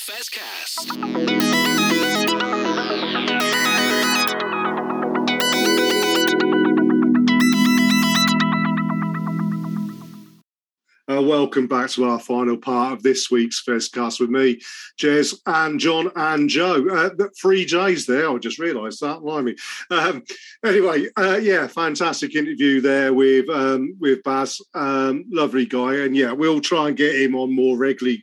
Welcome 11.27 11.67
back 11.67 11.91
to 11.91 12.05
our 12.05 12.21
final 12.21 12.57
part 12.57 12.93
of 12.93 13.03
this 13.03 13.31
week's 13.33 13.63
Fezcast 13.63 14.21
with 14.21 14.31
me, 14.31 14.61
Jez 14.97 15.37
and 15.45 15.81
John 15.81 16.11
and 16.15 16.49
Joe. 16.49 16.87
Uh, 16.89 17.27
three 17.41 17.65
J's 17.65 18.07
there. 18.07 18.31
I 18.31 18.39
just 18.39 18.61
realised 18.61 19.01
that. 19.01 19.21
Blimey. 19.21 19.57
Um, 19.91 20.23
anyway, 20.65 21.09
uh, 21.17 21.39
yeah, 21.43 21.67
fantastic 21.67 22.37
interview 22.37 22.81
there 22.81 23.13
with 23.13 23.49
um, 23.51 23.97
with 23.99 24.23
Baz. 24.23 24.61
Um, 24.75 25.25
lovely 25.29 25.67
guy, 25.67 25.97
and 25.97 26.17
yeah, 26.17 26.31
we'll 26.31 26.61
try 26.61 26.89
and 26.89 26.97
get 26.97 27.21
him 27.21 27.35
on 27.35 27.55
more 27.55 27.77
regularly. 27.77 28.23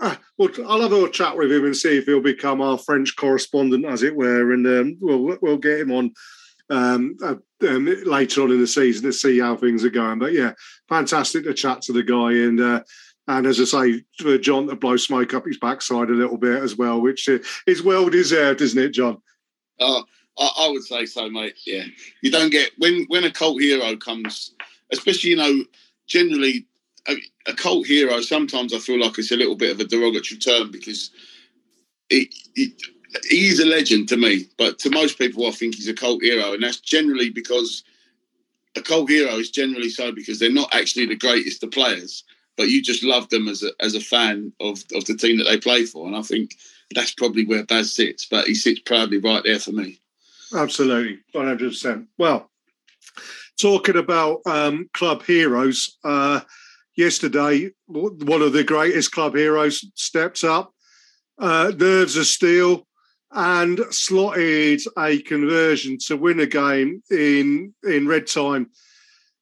Uh, 0.00 0.16
well, 0.36 0.50
I'll 0.66 0.82
have 0.82 0.92
a 0.92 1.08
chat 1.08 1.36
with 1.36 1.50
him 1.50 1.64
and 1.64 1.76
see 1.76 1.96
if 1.96 2.04
he'll 2.04 2.20
become 2.20 2.60
our 2.60 2.76
French 2.76 3.16
correspondent, 3.16 3.86
as 3.86 4.02
it 4.02 4.14
were, 4.14 4.52
and 4.52 4.66
um, 4.66 4.96
we'll 5.00 5.38
we'll 5.40 5.56
get 5.56 5.80
him 5.80 5.90
on 5.90 6.12
um, 6.70 7.16
uh, 7.22 7.36
um, 7.68 7.84
later 8.04 8.42
on 8.42 8.50
in 8.50 8.60
the 8.60 8.66
season 8.66 9.04
to 9.04 9.12
see 9.12 9.38
how 9.38 9.56
things 9.56 9.84
are 9.84 9.90
going. 9.90 10.18
But 10.18 10.32
yeah, 10.32 10.52
fantastic 10.92 11.44
to 11.44 11.54
chat 11.54 11.82
to 11.82 11.92
the 11.92 12.02
guy 12.02 12.32
and. 12.32 12.60
Uh, 12.60 12.82
and 13.28 13.46
as 13.46 13.60
I 13.60 13.64
say, 13.64 14.04
for 14.18 14.36
John 14.36 14.66
to 14.66 14.74
blow 14.74 14.96
smoke 14.96 15.32
up 15.32 15.46
his 15.46 15.56
backside 15.56 16.10
a 16.10 16.12
little 16.12 16.36
bit 16.36 16.60
as 16.60 16.76
well, 16.76 17.00
which 17.00 17.28
is 17.68 17.80
well 17.80 18.08
deserved, 18.08 18.60
isn't 18.60 18.82
it, 18.82 18.88
John? 18.88 19.22
Oh, 19.78 20.02
I, 20.36 20.50
I 20.58 20.68
would 20.68 20.82
say 20.82 21.06
so, 21.06 21.30
mate. 21.30 21.56
Yeah, 21.64 21.84
you 22.20 22.32
don't 22.32 22.50
get 22.50 22.72
when 22.78 23.04
when 23.06 23.22
a 23.22 23.30
cult 23.30 23.62
hero 23.62 23.96
comes, 23.96 24.52
especially 24.92 25.30
you 25.30 25.36
know, 25.36 25.64
generally 26.08 26.66
a, 27.08 27.14
a, 27.46 27.54
cult 27.54 27.86
hero. 27.86 28.20
Sometimes 28.22 28.74
I 28.74 28.80
feel 28.80 28.98
like 28.98 29.16
it's 29.18 29.30
a 29.30 29.36
little 29.36 29.56
bit 29.56 29.70
of 29.70 29.78
a 29.78 29.84
derogatory 29.84 30.40
term 30.40 30.72
because 30.72 31.12
it, 32.10 32.34
it 32.56 32.72
he's 33.30 33.60
a 33.60 33.66
legend 33.66 34.08
to 34.08 34.16
me, 34.16 34.46
but 34.58 34.80
to 34.80 34.90
most 34.90 35.16
people, 35.16 35.46
I 35.46 35.52
think 35.52 35.76
he's 35.76 35.88
a 35.88 35.94
cult 35.94 36.24
hero, 36.24 36.54
and 36.54 36.62
that's 36.64 36.80
generally 36.80 37.30
because 37.30 37.84
a 38.76 38.82
cult 38.82 39.10
hero 39.10 39.36
is 39.36 39.50
generally 39.50 39.90
so 39.90 40.12
because 40.12 40.38
they're 40.38 40.52
not 40.52 40.74
actually 40.74 41.06
the 41.06 41.16
greatest 41.16 41.62
of 41.62 41.70
players, 41.70 42.24
but 42.56 42.68
you 42.68 42.82
just 42.82 43.02
love 43.02 43.28
them 43.28 43.48
as 43.48 43.62
a 43.62 43.70
as 43.80 43.94
a 43.94 44.00
fan 44.00 44.52
of 44.60 44.82
of 44.94 45.04
the 45.04 45.16
team 45.16 45.38
that 45.38 45.44
they 45.44 45.58
play 45.58 45.84
for, 45.84 46.06
and 46.06 46.16
I 46.16 46.22
think 46.22 46.56
that's 46.94 47.12
probably 47.14 47.44
where 47.44 47.64
Baz 47.64 47.94
sits, 47.94 48.26
but 48.26 48.46
he 48.46 48.54
sits 48.54 48.80
proudly 48.80 49.18
right 49.18 49.42
there 49.44 49.58
for 49.58 49.72
me. 49.72 49.98
Absolutely, 50.54 51.18
one 51.32 51.46
hundred 51.46 51.70
percent. 51.70 52.08
Well, 52.18 52.50
talking 53.60 53.96
about 53.96 54.40
um, 54.46 54.88
club 54.92 55.22
heroes, 55.22 55.96
uh, 56.04 56.40
yesterday 56.96 57.70
one 57.86 58.42
of 58.42 58.52
the 58.52 58.64
greatest 58.64 59.12
club 59.12 59.34
heroes 59.34 59.84
stepped 59.94 60.44
up. 60.44 60.74
Uh, 61.38 61.72
nerves 61.76 62.16
of 62.16 62.26
steel 62.26 62.86
and 63.32 63.80
slotted 63.90 64.80
a 64.98 65.20
conversion 65.22 65.98
to 66.06 66.16
win 66.16 66.40
a 66.40 66.46
game 66.46 67.02
in 67.10 67.74
in 67.84 68.06
red 68.06 68.26
time 68.26 68.70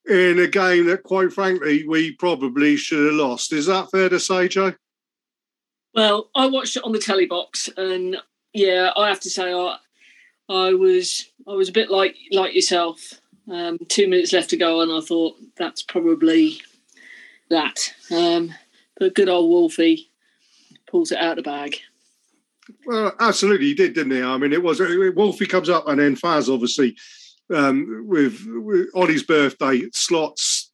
in 0.09 0.38
a 0.38 0.47
game 0.49 0.86
that, 0.86 1.03
quite 1.03 1.32
frankly, 1.32 1.86
we 1.86 2.12
probably 2.12 2.76
should 2.76 3.07
have 3.07 3.14
lost. 3.14 3.53
Is 3.53 3.66
that 3.66 3.91
fair 3.91 4.09
to 4.09 4.18
say, 4.18 4.49
Joe? 4.49 4.72
Well, 5.95 6.30
I 6.34 6.47
watched 6.47 6.76
it 6.76 6.84
on 6.84 6.93
the 6.93 6.99
telly 6.99 7.26
box, 7.26 7.68
and 7.76 8.16
yeah, 8.53 8.91
I 8.97 9.09
have 9.09 9.20
to 9.20 9.30
say, 9.30 9.53
I, 9.53 9.76
I 10.49 10.74
was 10.74 11.30
I 11.49 11.53
was 11.53 11.68
a 11.68 11.72
bit 11.72 11.91
like 11.91 12.16
like 12.32 12.55
yourself. 12.55 13.14
Um, 13.51 13.78
two 13.88 14.09
minutes 14.09 14.32
left 14.32 14.51
to 14.51 14.57
go, 14.57 14.80
and 14.80 14.93
I 14.93 15.01
thought 15.01 15.36
that's 15.57 15.82
probably 15.82 16.61
that. 17.49 17.93
Um, 18.12 18.55
but 18.99 19.14
good 19.14 19.28
old 19.28 19.51
Wolfie 19.51 20.11
pulls 20.86 21.11
it 21.11 21.18
out 21.18 21.38
of 21.38 21.45
the 21.45 21.51
bag. 21.51 21.80
Well, 22.87 23.12
absolutely, 23.21 23.66
he 23.66 23.75
did, 23.75 23.95
didn't 23.95 24.12
he? 24.12 24.23
I 24.23 24.37
mean, 24.37 24.53
it 24.53 24.62
was 24.62 24.81
Wolfie 24.81 25.47
comes 25.47 25.68
up, 25.68 25.89
and 25.89 26.01
then 26.01 26.16
Faz 26.16 26.53
obviously 26.53 26.97
um, 27.53 28.05
with, 28.07 28.45
with 28.47 28.89
on 28.95 29.09
his 29.09 29.23
birthday 29.23 29.83
slots 29.93 30.73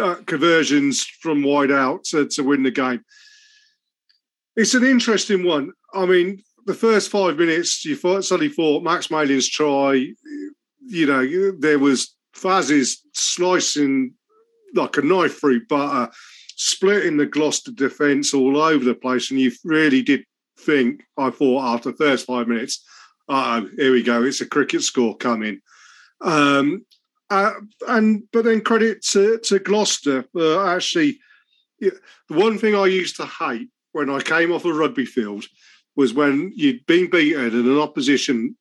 uh, 0.00 0.16
conversions 0.26 1.04
from 1.04 1.42
wide 1.42 1.70
out 1.70 2.04
to, 2.04 2.26
to 2.28 2.42
win 2.42 2.62
the 2.62 2.70
game. 2.70 3.04
It's 4.56 4.74
an 4.74 4.84
interesting 4.84 5.44
one. 5.44 5.72
I 5.94 6.06
mean, 6.06 6.42
the 6.66 6.74
first 6.74 7.10
five 7.10 7.36
minutes, 7.36 7.84
you 7.84 7.96
thought, 7.96 8.24
suddenly 8.24 8.52
thought 8.52 8.82
Max 8.82 9.10
Malin's 9.10 9.48
try, 9.48 10.12
you 10.86 11.06
know, 11.06 11.52
there 11.58 11.78
was 11.78 12.14
Faz's 12.36 13.02
slicing 13.14 14.14
like 14.74 14.96
a 14.96 15.02
knife 15.02 15.40
through 15.40 15.66
butter, 15.66 16.12
splitting 16.56 17.16
the 17.16 17.26
Gloucester 17.26 17.72
defence 17.72 18.34
all 18.34 18.56
over 18.56 18.84
the 18.84 18.94
place. 18.94 19.30
And 19.30 19.40
you 19.40 19.52
really 19.64 20.02
did 20.02 20.24
think, 20.60 21.02
I 21.16 21.30
thought, 21.30 21.74
after 21.74 21.90
the 21.90 21.96
first 21.96 22.26
five 22.26 22.48
minutes, 22.48 22.84
oh, 23.28 23.66
here 23.76 23.92
we 23.92 24.02
go, 24.02 24.22
it's 24.22 24.40
a 24.40 24.46
cricket 24.46 24.82
score 24.82 25.16
coming. 25.16 25.60
Um, 26.20 26.84
uh, 27.30 27.52
and 27.88 28.24
but 28.32 28.44
then 28.44 28.60
credit 28.60 29.02
to, 29.06 29.38
to 29.38 29.58
Gloucester 29.58 30.24
for 30.32 30.66
actually. 30.68 31.18
the 31.78 31.92
one 32.28 32.58
thing 32.58 32.74
I 32.74 32.86
used 32.86 33.16
to 33.16 33.26
hate 33.26 33.68
when 33.92 34.10
I 34.10 34.20
came 34.20 34.52
off 34.52 34.64
a 34.64 34.72
rugby 34.72 35.06
field 35.06 35.46
was 35.96 36.12
when 36.12 36.52
you'd 36.54 36.84
been 36.86 37.08
beaten 37.08 37.44
and 37.44 37.52
an 37.52 37.78
opposition 37.78 38.56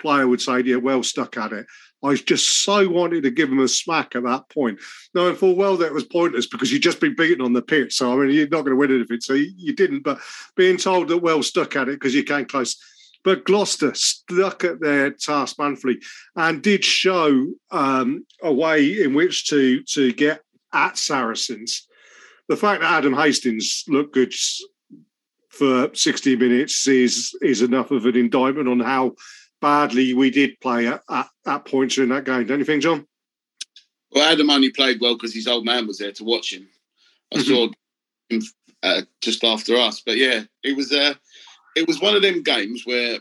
player 0.00 0.26
would 0.26 0.40
say, 0.40 0.60
"Yeah, 0.60 0.76
well 0.76 1.02
stuck 1.02 1.36
at 1.36 1.52
it." 1.52 1.66
I 2.02 2.14
just 2.14 2.62
so 2.62 2.88
wanted 2.88 3.24
to 3.24 3.30
give 3.30 3.50
him 3.50 3.58
a 3.58 3.68
smack 3.68 4.14
at 4.14 4.22
that 4.24 4.48
point, 4.50 4.78
knowing 5.14 5.34
full 5.34 5.56
well 5.56 5.76
that 5.76 5.86
it 5.86 5.94
was 5.94 6.04
pointless 6.04 6.46
because 6.46 6.72
you'd 6.72 6.82
just 6.82 7.00
been 7.00 7.16
beaten 7.16 7.40
on 7.40 7.52
the 7.52 7.62
pitch. 7.62 7.94
So 7.94 8.12
I 8.12 8.16
mean, 8.16 8.34
you're 8.34 8.48
not 8.48 8.62
going 8.62 8.70
to 8.70 8.76
win 8.76 8.94
anything. 8.94 9.20
So 9.20 9.34
you, 9.34 9.52
you 9.56 9.74
didn't. 9.74 10.04
But 10.04 10.20
being 10.56 10.76
told 10.76 11.08
that 11.08 11.18
well 11.18 11.42
stuck 11.42 11.74
at 11.76 11.88
it 11.88 11.98
because 11.98 12.14
you 12.14 12.22
came 12.22 12.46
close. 12.46 12.76
But 13.24 13.44
Gloucester 13.44 13.92
stuck 13.94 14.62
at 14.62 14.80
their 14.80 15.10
task 15.10 15.58
manfully 15.58 15.98
and 16.36 16.62
did 16.62 16.84
show 16.84 17.48
um, 17.70 18.24
a 18.42 18.52
way 18.52 19.02
in 19.02 19.14
which 19.14 19.48
to 19.48 19.82
to 19.82 20.12
get 20.12 20.42
at 20.72 20.96
Saracens. 20.96 21.86
The 22.48 22.56
fact 22.56 22.80
that 22.80 22.92
Adam 22.92 23.12
Hastings 23.12 23.84
looked 23.88 24.14
good 24.14 24.32
for 25.50 25.90
60 25.92 26.36
minutes 26.36 26.86
is 26.86 27.36
is 27.42 27.62
enough 27.62 27.90
of 27.90 28.06
an 28.06 28.16
indictment 28.16 28.68
on 28.68 28.78
how 28.78 29.14
badly 29.60 30.14
we 30.14 30.30
did 30.30 30.60
play 30.60 30.86
at, 30.86 31.02
at, 31.08 31.28
at 31.46 31.64
points 31.64 31.98
in 31.98 32.08
that 32.10 32.24
game. 32.24 32.46
Don't 32.46 32.58
you 32.58 32.64
think, 32.64 32.82
John? 32.82 33.06
Well, 34.12 34.32
Adam 34.32 34.50
only 34.50 34.70
played 34.70 35.00
well 35.00 35.14
because 35.14 35.34
his 35.34 35.46
old 35.46 35.64
man 35.64 35.86
was 35.86 35.98
there 35.98 36.12
to 36.12 36.24
watch 36.24 36.52
him. 36.52 36.68
I 37.32 37.38
mm-hmm. 37.38 37.48
saw 37.48 37.68
him 38.30 38.42
uh, 38.82 39.02
just 39.20 39.44
after 39.44 39.76
us, 39.76 40.00
but 40.04 40.16
yeah, 40.16 40.42
it 40.62 40.76
was 40.76 40.92
uh, 40.92 41.14
it 41.76 41.86
was 41.86 42.00
one 42.00 42.16
of 42.16 42.22
them 42.22 42.42
games 42.42 42.82
where, 42.84 43.18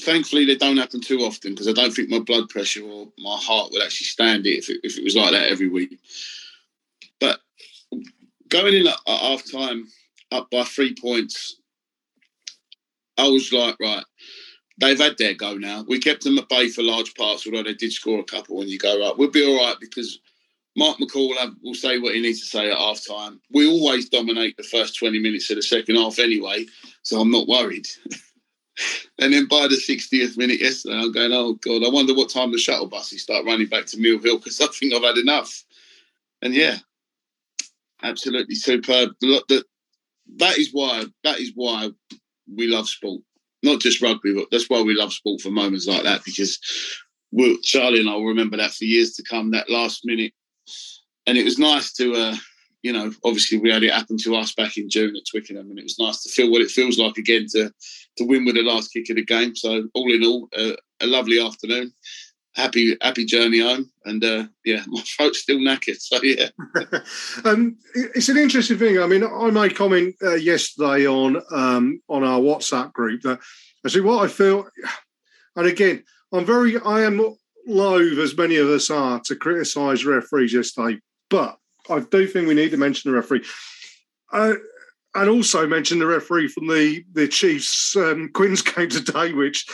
thankfully, 0.00 0.44
they 0.44 0.56
don't 0.56 0.76
happen 0.76 1.00
too 1.00 1.20
often 1.20 1.52
because 1.52 1.68
I 1.68 1.72
don't 1.72 1.92
think 1.92 2.08
my 2.08 2.20
blood 2.20 2.48
pressure 2.48 2.82
or 2.82 3.08
my 3.18 3.36
heart 3.36 3.70
would 3.72 3.82
actually 3.82 4.06
stand 4.06 4.46
it 4.46 4.58
if 4.58 4.70
it, 4.70 4.80
if 4.82 4.98
it 4.98 5.04
was 5.04 5.16
like 5.16 5.32
that 5.32 5.50
every 5.50 5.68
week. 5.68 5.98
But 7.18 7.40
going 8.48 8.74
in 8.74 8.86
at, 8.86 8.98
at 9.06 9.20
half 9.20 9.50
time 9.50 9.88
up 10.30 10.48
by 10.50 10.62
three 10.62 10.94
points, 10.94 11.56
I 13.18 13.28
was 13.28 13.52
like, 13.52 13.76
right, 13.80 14.04
they've 14.80 14.98
had 14.98 15.18
their 15.18 15.34
go 15.34 15.54
now. 15.54 15.84
We 15.86 16.00
kept 16.00 16.24
them 16.24 16.38
at 16.38 16.48
bay 16.48 16.68
for 16.68 16.82
large 16.82 17.14
parts, 17.14 17.46
although 17.46 17.62
they 17.62 17.74
did 17.74 17.92
score 17.92 18.18
a 18.18 18.24
couple. 18.24 18.60
And 18.60 18.70
you 18.70 18.78
go, 18.78 18.98
right, 18.98 19.16
we'll 19.16 19.30
be 19.30 19.46
all 19.46 19.64
right 19.64 19.76
because 19.80 20.18
Mark 20.76 20.98
McCall 20.98 21.54
will 21.62 21.74
say 21.74 21.98
what 21.98 22.14
he 22.14 22.20
needs 22.20 22.40
to 22.40 22.46
say 22.46 22.70
at 22.70 22.78
half 22.78 23.04
time. 23.06 23.40
We 23.52 23.68
always 23.68 24.08
dominate 24.08 24.56
the 24.56 24.62
first 24.62 24.98
20 24.98 25.18
minutes 25.18 25.50
of 25.50 25.56
the 25.56 25.62
second 25.62 25.96
half 25.96 26.18
anyway, 26.18 26.66
so 27.02 27.20
I'm 27.20 27.30
not 27.30 27.48
worried. 27.48 27.86
and 29.18 29.32
then 29.32 29.46
by 29.46 29.68
the 29.68 29.76
60th 29.76 30.36
minute 30.38 30.60
yesterday, 30.60 30.96
I'm 30.96 31.12
going, 31.12 31.32
oh, 31.32 31.54
God, 31.54 31.84
I 31.84 31.90
wonder 31.90 32.14
what 32.14 32.30
time 32.30 32.52
the 32.52 32.58
shuttle 32.58 32.88
buses 32.88 33.22
start 33.22 33.44
running 33.44 33.66
back 33.66 33.86
to 33.86 33.98
Mill 33.98 34.18
Hill 34.18 34.38
because 34.38 34.60
I 34.60 34.66
think 34.68 34.94
I've 34.94 35.02
had 35.02 35.18
enough. 35.18 35.64
And 36.40 36.54
yeah, 36.54 36.78
absolutely 38.02 38.54
superb. 38.54 39.10
That 39.20 40.56
is 40.56 40.70
why, 40.72 41.04
that 41.24 41.40
is 41.40 41.52
why 41.54 41.90
we 42.52 42.68
love 42.68 42.88
sport 42.88 43.20
not 43.62 43.80
just 43.80 44.02
rugby, 44.02 44.34
but 44.34 44.46
that's 44.50 44.68
why 44.68 44.82
we 44.82 44.94
love 44.94 45.12
sport 45.12 45.40
for 45.40 45.50
moments 45.50 45.86
like 45.86 46.02
that 46.04 46.24
because 46.24 46.58
we'll, 47.30 47.56
Charlie 47.62 48.00
and 48.00 48.08
I 48.08 48.14
will 48.14 48.26
remember 48.26 48.56
that 48.56 48.72
for 48.72 48.84
years 48.84 49.12
to 49.14 49.22
come. 49.22 49.50
That 49.50 49.70
last 49.70 50.02
minute, 50.04 50.32
and 51.26 51.36
it 51.36 51.44
was 51.44 51.58
nice 51.58 51.92
to, 51.94 52.14
uh, 52.14 52.36
you 52.82 52.92
know, 52.92 53.12
obviously 53.24 53.58
we 53.58 53.70
had 53.70 53.82
it 53.82 53.92
happen 53.92 54.16
to 54.18 54.36
us 54.36 54.54
back 54.54 54.76
in 54.76 54.88
June 54.88 55.14
at 55.16 55.22
Twickenham, 55.30 55.70
and 55.70 55.78
it 55.78 55.84
was 55.84 55.98
nice 55.98 56.22
to 56.22 56.30
feel 56.30 56.50
what 56.50 56.62
it 56.62 56.70
feels 56.70 56.98
like 56.98 57.16
again 57.16 57.46
to 57.52 57.70
to 58.16 58.24
win 58.24 58.44
with 58.44 58.56
the 58.56 58.62
last 58.62 58.92
kick 58.92 59.10
of 59.10 59.16
the 59.16 59.24
game. 59.24 59.54
So 59.54 59.88
all 59.94 60.12
in 60.12 60.24
all, 60.24 60.48
uh, 60.56 60.76
a 61.00 61.06
lovely 61.06 61.40
afternoon. 61.40 61.92
Happy, 62.56 62.96
happy 63.00 63.24
journey 63.24 63.60
home, 63.60 63.90
and 64.04 64.24
uh, 64.24 64.44
yeah, 64.64 64.82
my 64.88 65.00
throat's 65.02 65.40
still 65.40 65.58
knackered. 65.58 66.00
So 66.00 66.20
yeah, 66.22 66.48
um, 67.50 67.76
it's 67.94 68.28
an 68.28 68.36
interesting 68.36 68.78
thing. 68.78 68.98
I 68.98 69.06
mean, 69.06 69.24
I 69.24 69.50
made 69.50 69.76
comment 69.76 70.16
uh, 70.22 70.34
yesterday 70.34 71.06
on 71.06 71.40
um, 71.52 72.02
on 72.08 72.24
our 72.24 72.40
WhatsApp 72.40 72.92
group 72.92 73.22
that 73.22 73.38
actually 73.84 74.02
what 74.02 74.24
I 74.24 74.28
feel, 74.28 74.66
and 75.56 75.66
again, 75.66 76.02
I'm 76.32 76.44
very, 76.44 76.78
I 76.80 77.02
am 77.02 77.36
loath 77.66 78.18
as 78.18 78.36
many 78.36 78.56
of 78.56 78.68
us 78.68 78.90
are 78.90 79.20
to 79.20 79.36
criticise 79.36 80.04
referees 80.04 80.52
yesterday, 80.52 80.98
but 81.28 81.56
I 81.88 82.00
do 82.00 82.26
think 82.26 82.48
we 82.48 82.54
need 82.54 82.70
to 82.70 82.76
mention 82.76 83.10
the 83.10 83.16
referee. 83.16 83.44
Uh, 84.32 84.54
and 85.14 85.28
also 85.28 85.66
mention 85.66 85.98
the 85.98 86.06
referee 86.06 86.48
from 86.48 86.68
the 86.68 87.04
the 87.12 87.26
Chiefs 87.26 87.96
um, 87.96 88.30
Quins 88.34 88.62
game 88.62 88.88
today, 88.88 89.32
which 89.32 89.66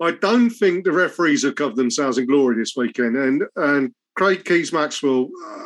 I 0.00 0.12
don't 0.12 0.50
think 0.50 0.84
the 0.84 0.92
referees 0.92 1.44
have 1.44 1.54
covered 1.54 1.76
themselves 1.76 2.18
in 2.18 2.26
glory 2.26 2.56
this 2.56 2.74
weekend. 2.76 3.16
And 3.16 3.44
and 3.56 3.94
Craig 4.16 4.44
Keys 4.44 4.72
Maxwell, 4.72 5.28
uh, 5.46 5.64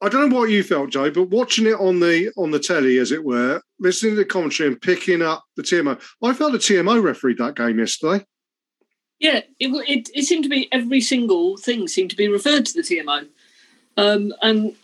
I 0.00 0.08
don't 0.08 0.28
know 0.28 0.36
what 0.36 0.50
you 0.50 0.62
felt, 0.62 0.90
Joe, 0.90 1.10
but 1.10 1.30
watching 1.30 1.66
it 1.66 1.74
on 1.74 2.00
the 2.00 2.30
on 2.36 2.50
the 2.50 2.60
telly, 2.60 2.98
as 2.98 3.12
it 3.12 3.24
were, 3.24 3.60
listening 3.78 4.12
to 4.12 4.16
the 4.16 4.24
commentary 4.24 4.68
and 4.68 4.80
picking 4.80 5.22
up 5.22 5.44
the 5.56 5.62
TMO, 5.62 6.00
I 6.22 6.32
felt 6.32 6.52
the 6.52 6.58
TMO 6.58 7.02
refereed 7.02 7.38
that 7.38 7.56
game 7.56 7.78
yesterday. 7.78 8.24
Yeah, 9.18 9.40
it, 9.58 9.68
it, 9.88 10.10
it 10.14 10.24
seemed 10.26 10.44
to 10.44 10.48
be 10.48 10.72
every 10.72 11.00
single 11.00 11.56
thing 11.56 11.88
seemed 11.88 12.10
to 12.10 12.16
be 12.16 12.28
referred 12.28 12.66
to 12.66 12.74
the 12.74 12.82
TMO, 12.82 13.26
um, 13.96 14.32
and 14.42 14.76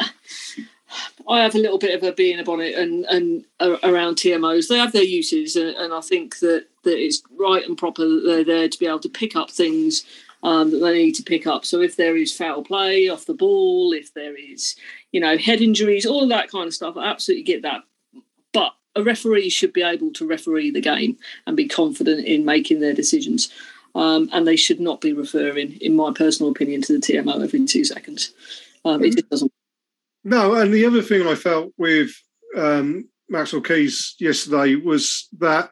I 1.29 1.41
have 1.41 1.55
a 1.55 1.59
little 1.59 1.79
bit 1.79 1.95
of 1.95 2.03
a 2.03 2.13
bee 2.13 2.33
in 2.33 2.41
a 2.41 2.45
bonnet 2.45 2.75
and 2.75 3.05
and 3.07 3.45
around 3.61 4.17
TMOs. 4.17 4.69
They 4.69 4.79
have 4.79 4.93
their 4.93 5.03
uses, 5.03 5.57
and, 5.57 5.77
and 5.77 5.93
I 5.93 6.01
think 6.01 6.39
that 6.41 6.67
that 6.85 6.99
it's 6.99 7.23
right 7.39 7.67
and 7.67 7.79
proper 7.79 8.07
that 8.07 8.23
they're 8.25 8.45
there 8.45 8.69
to 8.69 8.79
be 8.79 8.87
able 8.87 9.01
to 9.01 9.09
pick 9.09 9.37
up 9.37 9.51
things 9.51 10.05
um, 10.45 10.71
that 10.71 10.79
they 10.79 10.93
need 10.93 11.15
to 11.15 11.23
pick 11.23 11.47
up. 11.47 11.65
So 11.65 11.81
if 11.81 11.97
there 11.97 12.17
is 12.17 12.37
foul 12.37 12.63
play 12.63 13.09
off 13.09 13.25
the 13.25 13.35
ball, 13.35 13.93
if 13.93 14.13
there 14.13 14.37
is, 14.37 14.77
you 15.11 15.21
know, 15.21 15.39
head 15.39 15.63
injuries, 15.63 16.05
all 16.05 16.23
of 16.23 16.29
that 16.29 16.51
kind 16.51 16.67
of 16.67 16.75
stuff, 16.75 16.97
I 16.97 17.07
absolutely 17.07 17.45
get 17.45 17.63
that. 17.63 17.83
But 18.53 18.73
a 18.95 19.03
referee 19.03 19.49
should 19.49 19.73
be 19.73 19.83
able 19.83 20.13
to 20.13 20.27
referee 20.27 20.71
the 20.71 20.83
game 20.83 21.17
and 21.47 21.57
be 21.57 21.67
confident 21.67 22.27
in 22.27 22.45
making 22.45 22.81
their 22.81 22.93
decisions. 22.93 23.51
Um, 23.95 24.29
and 24.33 24.47
they 24.47 24.57
should 24.57 24.81
not 24.81 25.01
be 25.01 25.13
referring, 25.13 25.79
in 25.81 25.97
my 25.97 26.13
personal 26.13 26.53
opinion, 26.53 26.83
to 26.83 26.93
the 26.93 26.99
TMO 26.99 27.43
every 27.43 27.65
two 27.65 27.85
seconds. 27.85 28.33
Um, 28.85 29.03
it 29.03 29.15
just 29.15 29.31
doesn't. 29.31 29.53
No, 30.25 30.55
and 30.55 30.73
the 30.73 30.87
other 30.87 31.03
thing 31.03 31.27
I 31.27 31.35
felt 31.35 31.73
with 31.77 32.11
um, 32.57 33.09
Maxwell 33.29 33.63
Keys 33.63 34.15
yesterday 34.19 34.75
was 34.75 35.29
that 35.39 35.71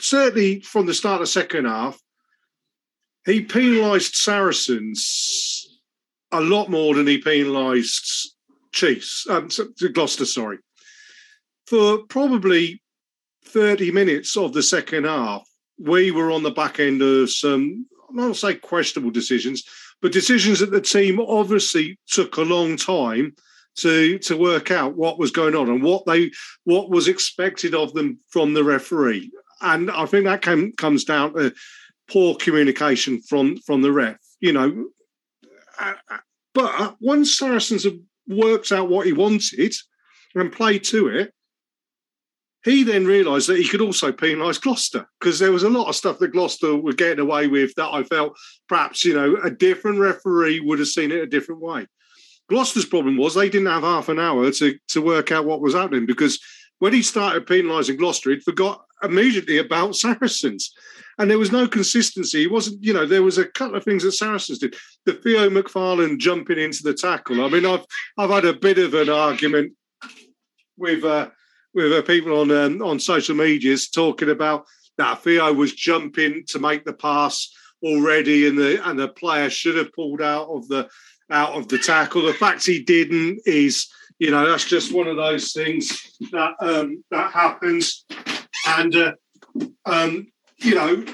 certainly 0.00 0.60
from 0.60 0.86
the 0.86 0.94
start 0.94 1.20
of 1.20 1.20
the 1.20 1.26
second 1.26 1.66
half, 1.66 2.00
he 3.26 3.42
penalised 3.42 4.14
Saracens 4.14 5.80
a 6.32 6.40
lot 6.40 6.68
more 6.68 6.94
than 6.94 7.06
he 7.06 7.18
penalised 7.18 8.34
Chiefs, 8.72 9.26
um, 9.30 9.48
Gloucester, 9.92 10.24
sorry. 10.24 10.58
For 11.66 11.98
probably 12.08 12.82
30 13.46 13.92
minutes 13.92 14.36
of 14.36 14.52
the 14.52 14.62
second 14.62 15.04
half, 15.04 15.48
we 15.78 16.10
were 16.10 16.30
on 16.30 16.42
the 16.42 16.50
back 16.50 16.80
end 16.80 17.02
of 17.02 17.30
some, 17.30 17.86
I 18.12 18.16
don't 18.16 18.34
say 18.34 18.54
questionable 18.54 19.10
decisions, 19.10 19.64
but 20.04 20.12
decisions 20.12 20.60
that 20.60 20.70
the 20.70 20.82
team 20.82 21.18
obviously 21.18 21.98
took 22.06 22.36
a 22.36 22.42
long 22.42 22.76
time 22.76 23.34
to 23.76 24.18
to 24.18 24.36
work 24.36 24.70
out 24.70 24.96
what 24.96 25.18
was 25.18 25.30
going 25.30 25.54
on 25.56 25.68
and 25.70 25.82
what 25.82 26.04
they 26.04 26.30
what 26.64 26.90
was 26.90 27.08
expected 27.08 27.74
of 27.74 27.92
them 27.94 28.18
from 28.28 28.52
the 28.52 28.62
referee 28.62 29.32
and 29.64 29.90
I 29.90 30.06
think 30.06 30.24
that 30.24 30.42
came, 30.42 30.72
comes 30.72 31.04
down 31.04 31.34
to 31.34 31.52
poor 32.08 32.34
communication 32.36 33.20
from 33.22 33.56
from 33.58 33.82
the 33.82 33.92
ref. 33.92 34.16
You 34.40 34.52
know, 34.52 34.86
uh, 35.80 35.94
uh, 36.10 36.18
but 36.52 36.96
once 37.00 37.36
Saracens 37.36 37.84
have 37.84 37.98
worked 38.28 38.72
out 38.72 38.88
what 38.88 39.06
he 39.06 39.12
wanted 39.12 39.74
and 40.34 40.52
played 40.52 40.84
to 40.84 41.08
it, 41.08 41.32
he 42.64 42.82
then 42.82 43.04
realised 43.04 43.48
that 43.48 43.58
he 43.58 43.68
could 43.68 43.80
also 43.80 44.10
penalise 44.10 44.60
Gloucester 44.60 45.06
because 45.20 45.38
there 45.38 45.52
was 45.52 45.62
a 45.62 45.68
lot 45.68 45.88
of 45.88 45.96
stuff 45.96 46.18
that 46.18 46.32
Gloucester 46.32 46.76
were 46.76 46.94
getting 46.94 47.20
away 47.20 47.46
with 47.46 47.74
that 47.76 47.92
I 47.92 48.02
felt 48.02 48.36
perhaps 48.68 49.04
you 49.04 49.14
know 49.14 49.36
a 49.42 49.50
different 49.50 49.98
referee 49.98 50.60
would 50.60 50.78
have 50.78 50.88
seen 50.88 51.12
it 51.12 51.22
a 51.22 51.26
different 51.26 51.60
way. 51.60 51.86
Gloucester's 52.48 52.84
problem 52.84 53.16
was 53.16 53.34
they 53.34 53.48
didn't 53.48 53.68
have 53.68 53.82
half 53.82 54.08
an 54.08 54.18
hour 54.18 54.50
to 54.50 54.78
to 54.88 55.02
work 55.02 55.30
out 55.30 55.44
what 55.44 55.60
was 55.60 55.74
happening 55.74 56.06
because 56.06 56.40
when 56.78 56.92
he 56.92 57.02
started 57.02 57.46
penalising 57.46 57.98
Gloucester, 57.98 58.30
he'd 58.30 58.42
forgot 58.42 58.84
immediately 59.02 59.58
about 59.58 59.96
Saracens. 59.96 60.72
And 61.18 61.30
there 61.30 61.38
was 61.38 61.52
no 61.52 61.68
consistency. 61.68 62.42
It 62.42 62.50
wasn't, 62.50 62.82
you 62.82 62.92
know, 62.92 63.06
there 63.06 63.22
was 63.22 63.38
a 63.38 63.46
couple 63.46 63.76
of 63.76 63.84
things 63.84 64.02
that 64.02 64.12
Saracens 64.12 64.58
did. 64.58 64.74
The 65.04 65.12
Theo 65.12 65.48
McFarland 65.48 66.18
jumping 66.18 66.58
into 66.58 66.82
the 66.82 66.92
tackle. 66.92 67.44
I 67.44 67.48
mean, 67.48 67.64
I've 67.64 67.84
I've 68.18 68.30
had 68.30 68.44
a 68.44 68.52
bit 68.52 68.78
of 68.78 68.94
an 68.94 69.08
argument 69.08 69.74
with 70.76 71.04
uh, 71.04 71.28
with 71.74 71.92
uh, 71.92 72.02
people 72.02 72.40
on 72.40 72.50
um, 72.50 72.82
on 72.82 72.98
social 72.98 73.34
medias 73.34 73.88
talking 73.88 74.30
about 74.30 74.64
that 74.96 75.22
Theo 75.22 75.52
was 75.52 75.72
jumping 75.72 76.44
to 76.48 76.58
make 76.58 76.84
the 76.84 76.92
pass 76.92 77.52
already, 77.82 78.46
and 78.46 78.56
the 78.56 78.88
and 78.88 78.98
the 78.98 79.08
player 79.08 79.50
should 79.50 79.76
have 79.76 79.92
pulled 79.92 80.22
out 80.22 80.48
of 80.48 80.66
the 80.68 80.88
out 81.30 81.54
of 81.54 81.68
the 81.68 81.78
tackle. 81.78 82.22
The 82.22 82.34
fact 82.34 82.64
he 82.64 82.82
didn't 82.82 83.40
is, 83.46 83.88
you 84.18 84.30
know, 84.30 84.48
that's 84.48 84.64
just 84.64 84.92
one 84.92 85.08
of 85.08 85.16
those 85.16 85.52
things 85.52 86.16
that 86.32 86.52
um, 86.60 87.04
that 87.10 87.32
happens, 87.32 88.04
and 88.66 88.94
uh, 88.94 89.12
um, 89.86 90.28
you 90.58 90.74
know. 90.74 91.04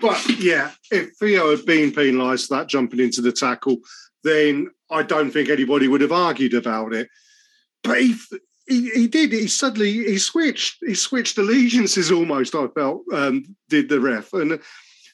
But 0.00 0.22
yeah, 0.38 0.72
if 0.90 1.16
Theo 1.16 1.50
had 1.50 1.64
been 1.64 1.92
penalised 1.92 2.48
for 2.48 2.56
that 2.56 2.68
jumping 2.68 3.00
into 3.00 3.22
the 3.22 3.32
tackle, 3.32 3.78
then 4.22 4.70
I 4.90 5.02
don't 5.02 5.30
think 5.30 5.48
anybody 5.48 5.88
would 5.88 6.02
have 6.02 6.12
argued 6.12 6.52
about 6.52 6.92
it. 6.92 7.08
But 7.82 8.02
he, 8.02 8.14
he, 8.66 8.90
he 8.90 9.08
did. 9.08 9.32
He 9.32 9.46
suddenly 9.46 9.92
he 9.92 10.18
switched. 10.18 10.78
He 10.80 10.94
switched 10.94 11.38
allegiances 11.38 12.10
almost. 12.10 12.54
I 12.54 12.66
felt 12.68 13.02
um, 13.12 13.44
did 13.68 13.88
the 13.88 14.00
ref 14.00 14.32
and 14.32 14.60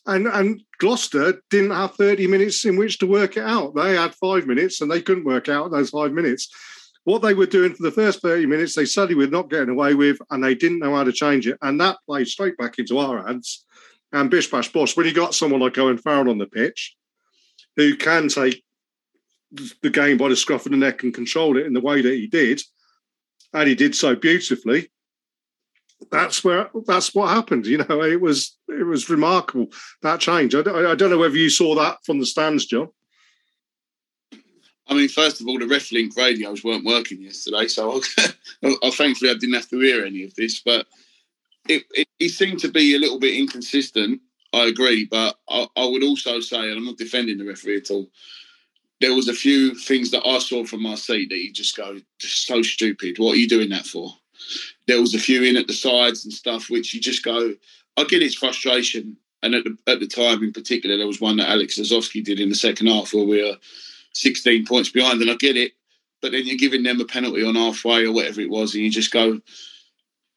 and 0.07 0.27
and 0.27 0.63
Gloucester 0.79 1.41
didn't 1.51 1.73
have 1.73 1.95
thirty 1.95 2.27
minutes 2.27 2.65
in 2.65 2.77
which 2.77 2.99
to 2.99 3.07
work 3.07 3.37
it 3.37 3.45
out. 3.45 3.75
They 3.75 3.97
had 3.97 4.15
five 4.15 4.47
minutes 4.47 4.81
and 4.81 4.91
they 4.91 5.03
couldn't 5.03 5.25
work 5.25 5.49
out 5.49 5.71
those 5.71 5.91
five 5.91 6.13
minutes. 6.13 6.49
What 7.05 7.23
they 7.23 7.35
were 7.35 7.47
doing 7.47 7.75
for 7.75 7.83
the 7.83 7.91
first 7.91 8.23
thirty 8.23 8.47
minutes, 8.47 8.75
they 8.75 8.85
suddenly 8.85 9.25
were 9.25 9.31
not 9.31 9.51
getting 9.51 9.71
away 9.71 9.95
with, 9.95 10.19
and 10.31 10.43
they 10.43 10.55
didn't 10.55 10.81
know 10.81 10.95
how 10.95 11.05
to 11.05 11.13
change 11.13 11.47
it. 11.47 11.59
And 11.63 11.81
that 11.81 11.99
played 12.07 12.29
straight 12.29 12.57
back 12.57 12.79
into 12.79 12.99
our 12.99 13.27
hands. 13.27 13.65
And 14.13 14.31
Bish 14.31 14.51
Bash 14.51 14.73
Bosh, 14.73 14.97
when 14.97 15.07
you 15.07 15.15
got 15.15 15.35
someone 15.35 15.61
like 15.61 15.79
Owen 15.79 15.99
Farrell 15.99 16.31
on 16.31 16.39
the 16.39 16.47
pitch, 16.47 16.97
who 17.77 17.97
can 17.97 18.29
take 18.29 18.63
the 19.83 19.91
game 19.91 20.17
by 20.17 20.29
the 20.29 20.37
scruff 20.37 20.67
of 20.67 20.73
the 20.73 20.79
neck 20.79 21.03
and 21.03 21.15
control 21.15 21.57
it 21.57 21.67
in 21.67 21.73
the 21.73 21.81
way 21.81 22.03
that 22.03 22.15
he 22.15 22.27
did, 22.27 22.61
and 23.53 23.69
he 23.69 23.75
did 23.75 23.95
so 23.95 24.15
beautifully. 24.15 24.91
That's 26.11 26.43
where 26.43 26.71
that's 26.87 27.15
what 27.15 27.29
happened. 27.29 27.67
You 27.67 27.79
know, 27.79 28.03
it 28.03 28.21
was 28.21 28.57
it 28.69 28.87
was 28.87 29.11
remarkable 29.11 29.69
that 30.03 30.21
change. 30.21 30.55
I, 30.55 30.61
I 30.61 30.95
don't 30.95 31.11
know 31.11 31.19
whether 31.19 31.37
you 31.37 31.51
saw 31.51 31.75
that 31.75 31.99
from 32.05 32.19
the 32.19 32.27
stands, 32.27 32.67
John. 32.67 32.89
I 34.89 34.95
mean, 34.95 35.09
first 35.09 35.41
of 35.41 35.47
all, 35.47 35.59
the 35.59 35.67
RefLink 35.67 36.17
radios 36.17 36.65
weren't 36.65 36.85
working 36.85 37.23
yesterday, 37.23 37.69
so 37.69 38.01
I, 38.19 38.75
I, 38.83 38.91
thankfully 38.91 39.31
I 39.31 39.35
didn't 39.35 39.55
have 39.55 39.69
to 39.69 39.79
hear 39.79 40.05
any 40.05 40.25
of 40.25 40.35
this. 40.35 40.61
But 40.61 40.87
it, 41.69 41.85
it, 41.93 42.09
it 42.19 42.31
seemed 42.31 42.59
to 42.61 42.69
be 42.69 42.97
a 42.97 42.99
little 42.99 43.21
bit 43.21 43.37
inconsistent. 43.37 44.21
I 44.53 44.65
agree, 44.65 45.07
but 45.09 45.37
I, 45.49 45.69
I 45.77 45.85
would 45.85 46.03
also 46.03 46.41
say, 46.41 46.59
and 46.59 46.79
I'm 46.79 46.85
not 46.85 46.97
defending 46.97 47.39
the 47.39 47.45
referee 47.45 47.77
at 47.77 47.91
all 47.93 48.11
there 49.01 49.15
was 49.15 49.29
a 49.29 49.35
few 49.35 49.75
things 49.75 50.11
that 50.11 50.27
I 50.27 50.39
saw 50.39 50.65
from 50.65 50.83
my 50.83 50.95
seat 50.95 51.31
that 51.31 51.39
you 51.39 51.53
just 51.53 51.77
go, 51.77 51.99
so 52.19 52.63
stupid. 52.63 53.19
What 53.19 53.33
are 53.33 53.39
you 53.39 53.49
doing 53.49 53.71
that 53.71 53.87
for? 53.87 54.13
There 54.87 55.01
was 55.01 55.15
a 55.15 55.19
few 55.19 55.43
in 55.43 55.57
at 55.57 55.67
the 55.67 55.73
sides 55.73 56.25
and 56.25 56.33
stuff, 56.33 56.69
which 56.69 56.93
you 56.93 57.01
just 57.01 57.25
go, 57.25 57.55
I 57.97 58.05
get 58.05 58.23
his 58.23 58.35
frustration. 58.35 59.17
And 59.43 59.55
at 59.55 59.65
the, 59.65 59.77
at 59.87 60.01
the 60.01 60.07
time 60.07 60.43
in 60.43 60.53
particular, 60.53 60.99
there 60.99 61.07
was 61.07 61.21
one 61.21 61.39
that 61.39 61.49
Alex 61.49 61.79
Lozowski 61.79 62.23
did 62.23 62.41
in 62.41 62.51
the 62.51 62.55
second 62.55 62.89
half 62.89 63.15
where 63.15 63.25
we 63.25 63.43
were 63.43 63.57
16 64.13 64.67
points 64.67 64.91
behind, 64.91 65.23
and 65.23 65.31
I 65.31 65.35
get 65.35 65.57
it. 65.57 65.73
But 66.21 66.33
then 66.33 66.47
you're 66.47 66.59
giving 66.59 66.83
them 66.83 67.01
a 67.01 67.07
penalty 67.07 67.43
on 67.43 67.55
halfway 67.55 68.05
or 68.05 68.13
whatever 68.13 68.43
it 68.43 68.51
was, 68.51 68.75
and 68.75 68.85
you 68.85 68.91
just 68.91 69.13
go, 69.13 69.41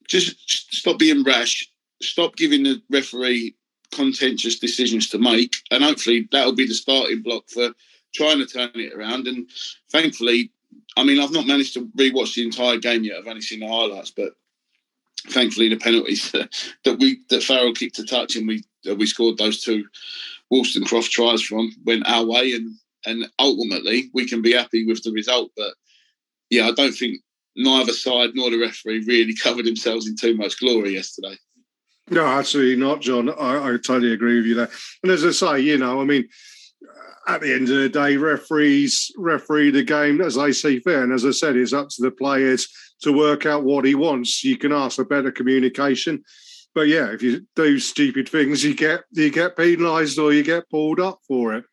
just 0.08 0.36
stop 0.74 0.98
being 0.98 1.24
rash, 1.24 1.70
stop 2.02 2.38
giving 2.38 2.64
the 2.64 2.82
referee 2.90 3.56
contentious 3.92 4.58
decisions 4.58 5.10
to 5.10 5.18
make, 5.18 5.56
and 5.70 5.84
hopefully 5.84 6.30
that'll 6.32 6.56
be 6.56 6.68
the 6.68 6.74
starting 6.74 7.22
block 7.22 7.50
for 7.50 7.74
trying 8.14 8.40
to 8.40 8.46
turn 8.46 8.72
it 8.76 8.94
around. 8.94 9.28
And 9.28 9.50
thankfully, 9.92 10.52
I 10.98 11.04
mean, 11.04 11.20
I've 11.20 11.32
not 11.32 11.48
managed 11.48 11.74
to 11.74 11.88
rewatch 11.98 12.36
the 12.36 12.46
entire 12.46 12.78
game 12.78 13.04
yet. 13.04 13.18
I've 13.18 13.28
only 13.28 13.42
seen 13.42 13.60
the 13.60 13.68
highlights, 13.68 14.12
but 14.12 14.34
thankfully, 15.30 15.70
the 15.70 15.78
penalties 15.78 16.32
that 16.86 17.00
we 17.00 17.20
that 17.30 17.44
Farrell 17.44 17.74
kicked 17.74 18.00
a 18.00 18.06
touch 18.06 18.36
and 18.36 18.48
we 18.48 18.64
we 18.86 19.06
scored 19.06 19.38
those 19.38 19.64
two 19.64 19.86
Wollstonecroft 20.52 21.10
tries 21.10 21.42
from 21.42 21.72
went 21.86 22.08
our 22.08 22.26
way, 22.26 22.54
and 22.54 22.76
and 23.06 23.26
ultimately 23.40 24.10
we 24.14 24.28
can 24.28 24.42
be 24.42 24.54
happy 24.54 24.86
with 24.86 25.04
the 25.04 25.12
result. 25.12 25.52
But 25.58 25.74
yeah, 26.50 26.68
I 26.68 26.72
don't 26.72 26.94
think 26.94 27.22
neither 27.56 27.94
side 27.94 28.32
nor 28.34 28.50
the 28.50 28.60
referee 28.60 29.04
really 29.08 29.36
covered 29.44 29.66
themselves 29.66 30.08
in 30.08 30.16
too 30.16 30.36
much 30.36 30.60
glory 30.60 30.94
yesterday. 30.94 31.36
No, 32.10 32.26
absolutely 32.26 32.76
not, 32.76 33.02
John. 33.02 33.30
I, 33.30 33.70
I 33.70 33.78
totally 33.78 34.12
agree 34.12 34.36
with 34.36 34.46
you 34.46 34.56
there. 34.56 34.70
And 35.04 35.12
as 35.12 35.24
I 35.24 35.32
say, 35.32 35.62
you 35.62 35.78
know, 35.78 36.02
I 36.02 36.04
mean, 36.04 36.28
at 37.28 37.42
the 37.42 37.54
end 37.54 37.70
of 37.70 37.78
the 37.78 37.90
day, 37.90 38.18
referees 38.18 39.12
referee 39.18 39.72
the 39.72 39.84
game 39.84 40.22
as 40.22 40.36
they 40.36 40.52
see 40.52 40.80
fit. 40.80 41.04
And 41.04 41.14
as 41.14 41.26
I 41.26 41.32
said, 41.32 41.56
it's 41.56 41.74
up 41.74 41.90
to 41.90 42.02
the 42.02 42.12
players 42.12 42.68
to 43.02 43.14
work 43.14 43.46
out 43.46 43.64
what 43.64 43.86
he 43.86 43.96
wants. 43.96 44.44
You 44.44 44.58
can 44.58 44.74
ask 44.74 44.96
for 44.96 45.06
better 45.06 45.32
communication. 45.32 46.24
But 46.76 46.88
yeah, 46.88 47.12
if 47.12 47.22
you 47.22 47.46
do 47.56 47.80
stupid 47.80 48.28
things, 48.28 48.64
you 48.64 48.76
get 48.76 49.04
you 49.12 49.30
get 49.30 49.56
penalised 49.56 50.20
or 50.20 50.34
you 50.34 50.44
get 50.44 50.70
pulled 50.70 51.00
up 51.00 51.20
for 51.28 51.54
it. 51.54 51.66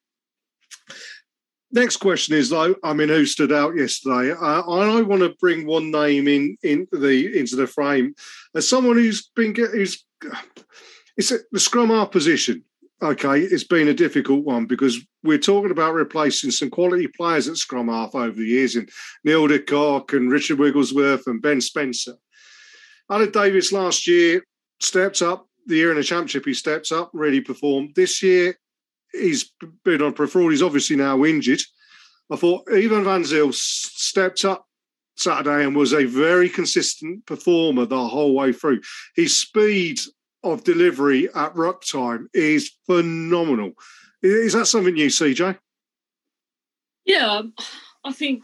Next 1.72 1.98
question 1.98 2.34
is 2.34 2.50
though, 2.50 2.74
I 2.82 2.92
mean, 2.92 3.08
who 3.08 3.24
stood 3.24 3.52
out 3.52 3.76
yesterday? 3.76 4.32
Uh, 4.32 4.60
I 4.60 5.00
want 5.02 5.22
to 5.22 5.34
bring 5.40 5.66
one 5.66 5.90
name 5.90 6.28
in 6.28 6.56
into 6.62 6.98
the 6.98 7.38
into 7.38 7.56
the 7.56 7.66
frame 7.66 8.14
as 8.54 8.68
someone 8.68 8.96
who's 8.96 9.30
been 9.34 9.54
who's 9.54 10.04
it's 11.16 11.32
the 11.50 11.60
scrum 11.60 11.88
half 11.88 12.10
position 12.10 12.64
okay, 13.02 13.40
it's 13.40 13.64
been 13.64 13.88
a 13.88 13.94
difficult 13.94 14.44
one 14.44 14.66
because 14.66 14.98
we're 15.22 15.38
talking 15.38 15.70
about 15.70 15.94
replacing 15.94 16.50
some 16.50 16.70
quality 16.70 17.08
players 17.08 17.48
at 17.48 17.56
scrum 17.56 17.88
half 17.88 18.14
over 18.14 18.36
the 18.36 18.44
years 18.44 18.76
in 18.76 18.88
Neil 19.24 19.46
de 19.46 19.58
Kock 19.58 20.12
and 20.12 20.30
Richard 20.30 20.58
Wigglesworth 20.58 21.26
and 21.26 21.42
Ben 21.42 21.60
Spencer. 21.60 22.14
Aled 23.10 23.32
Davies 23.32 23.72
last 23.72 24.06
year 24.06 24.42
stepped 24.80 25.22
up. 25.22 25.46
The 25.66 25.76
year 25.76 25.90
in 25.90 25.98
the 25.98 26.02
championship, 26.02 26.46
he 26.46 26.54
stepped 26.54 26.90
up, 26.90 27.10
really 27.12 27.40
performed. 27.40 27.94
This 27.94 28.22
year, 28.22 28.56
he's 29.12 29.52
been 29.84 30.02
on 30.02 30.14
peripheral. 30.14 30.48
He's 30.48 30.62
obviously 30.62 30.96
now 30.96 31.24
injured. 31.24 31.60
I 32.30 32.36
thought 32.36 32.68
Ivan 32.72 33.04
Van 33.04 33.24
Zyl 33.24 33.52
stepped 33.52 34.44
up 34.44 34.64
Saturday 35.16 35.64
and 35.64 35.76
was 35.76 35.92
a 35.92 36.04
very 36.04 36.48
consistent 36.48 37.26
performer 37.26 37.84
the 37.84 38.08
whole 38.08 38.34
way 38.34 38.52
through. 38.52 38.80
His 39.14 39.38
speed 39.38 40.00
of 40.42 40.64
delivery 40.64 41.28
at 41.34 41.54
ruck 41.56 41.84
time 41.84 42.28
is 42.32 42.72
phenomenal. 42.86 43.72
Is 44.22 44.52
that 44.52 44.66
something 44.66 44.96
you 44.96 45.10
see, 45.10 45.34
Jay? 45.34 45.56
Yeah, 47.04 47.42
I 48.04 48.12
think 48.12 48.42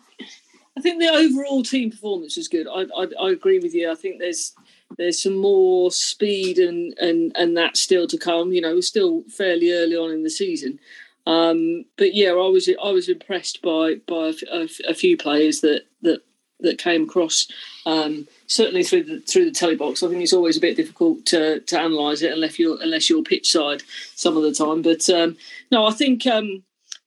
I 0.77 0.81
think 0.81 1.01
the 1.01 1.09
overall 1.09 1.63
team 1.63 1.91
performance 1.91 2.37
is 2.37 2.49
good. 2.49 2.67
I, 2.67 2.85
I, 2.97 3.07
I 3.21 3.31
agree 3.31 3.59
with 3.59 3.75
you. 3.75 3.91
I 3.91 3.95
think 3.95 4.19
there's 4.19 4.55
there's 4.99 5.23
some 5.23 5.37
more 5.37 5.91
speed 5.91 6.59
and 6.59 6.97
and 6.99 7.33
and 7.37 7.57
that 7.57 7.77
still 7.77 8.07
to 8.09 8.19
come. 8.19 8.53
You 8.53 8.61
know, 8.61 8.75
we're 8.75 8.83
still 8.83 9.23
fairly 9.25 9.73
early 9.73 9.97
on 9.97 10.11
in 10.11 10.23
the 10.23 10.31
season, 10.31 10.79
um, 11.27 11.85
but 11.97 12.15
yeah, 12.15 12.31
I 12.31 12.49
was 12.49 12.69
I 12.69 12.91
was 12.91 13.09
impressed 13.09 13.63
by 13.63 13.97
by 14.07 14.33
a, 14.53 14.59
a, 14.61 14.69
a 14.89 14.95
few 14.95 15.17
players 15.17 15.61
that 15.61 15.83
that 16.03 16.21
that 16.61 16.79
came 16.79 17.05
across. 17.05 17.49
Um, 17.85 18.29
certainly 18.47 18.83
through 18.83 19.05
the 19.05 19.21
through 19.21 19.45
the 19.47 19.51
telly 19.51 19.77
box. 19.77 20.03
I 20.03 20.09
think 20.09 20.23
it's 20.23 20.33
always 20.33 20.57
a 20.57 20.61
bit 20.61 20.77
difficult 20.77 21.27
to 21.27 21.61
to 21.61 21.85
analyse 21.85 22.23
it 22.23 22.33
unless 22.33 22.59
you're 22.59 22.81
unless 22.81 23.09
you're 23.11 23.23
pitch 23.23 23.51
side 23.51 23.83
some 24.15 24.37
of 24.37 24.43
the 24.43 24.53
time. 24.53 24.83
But 24.83 25.09
um, 25.11 25.37
no, 25.71 25.87
I 25.87 25.93
think 25.93 26.27
um, 26.27 26.63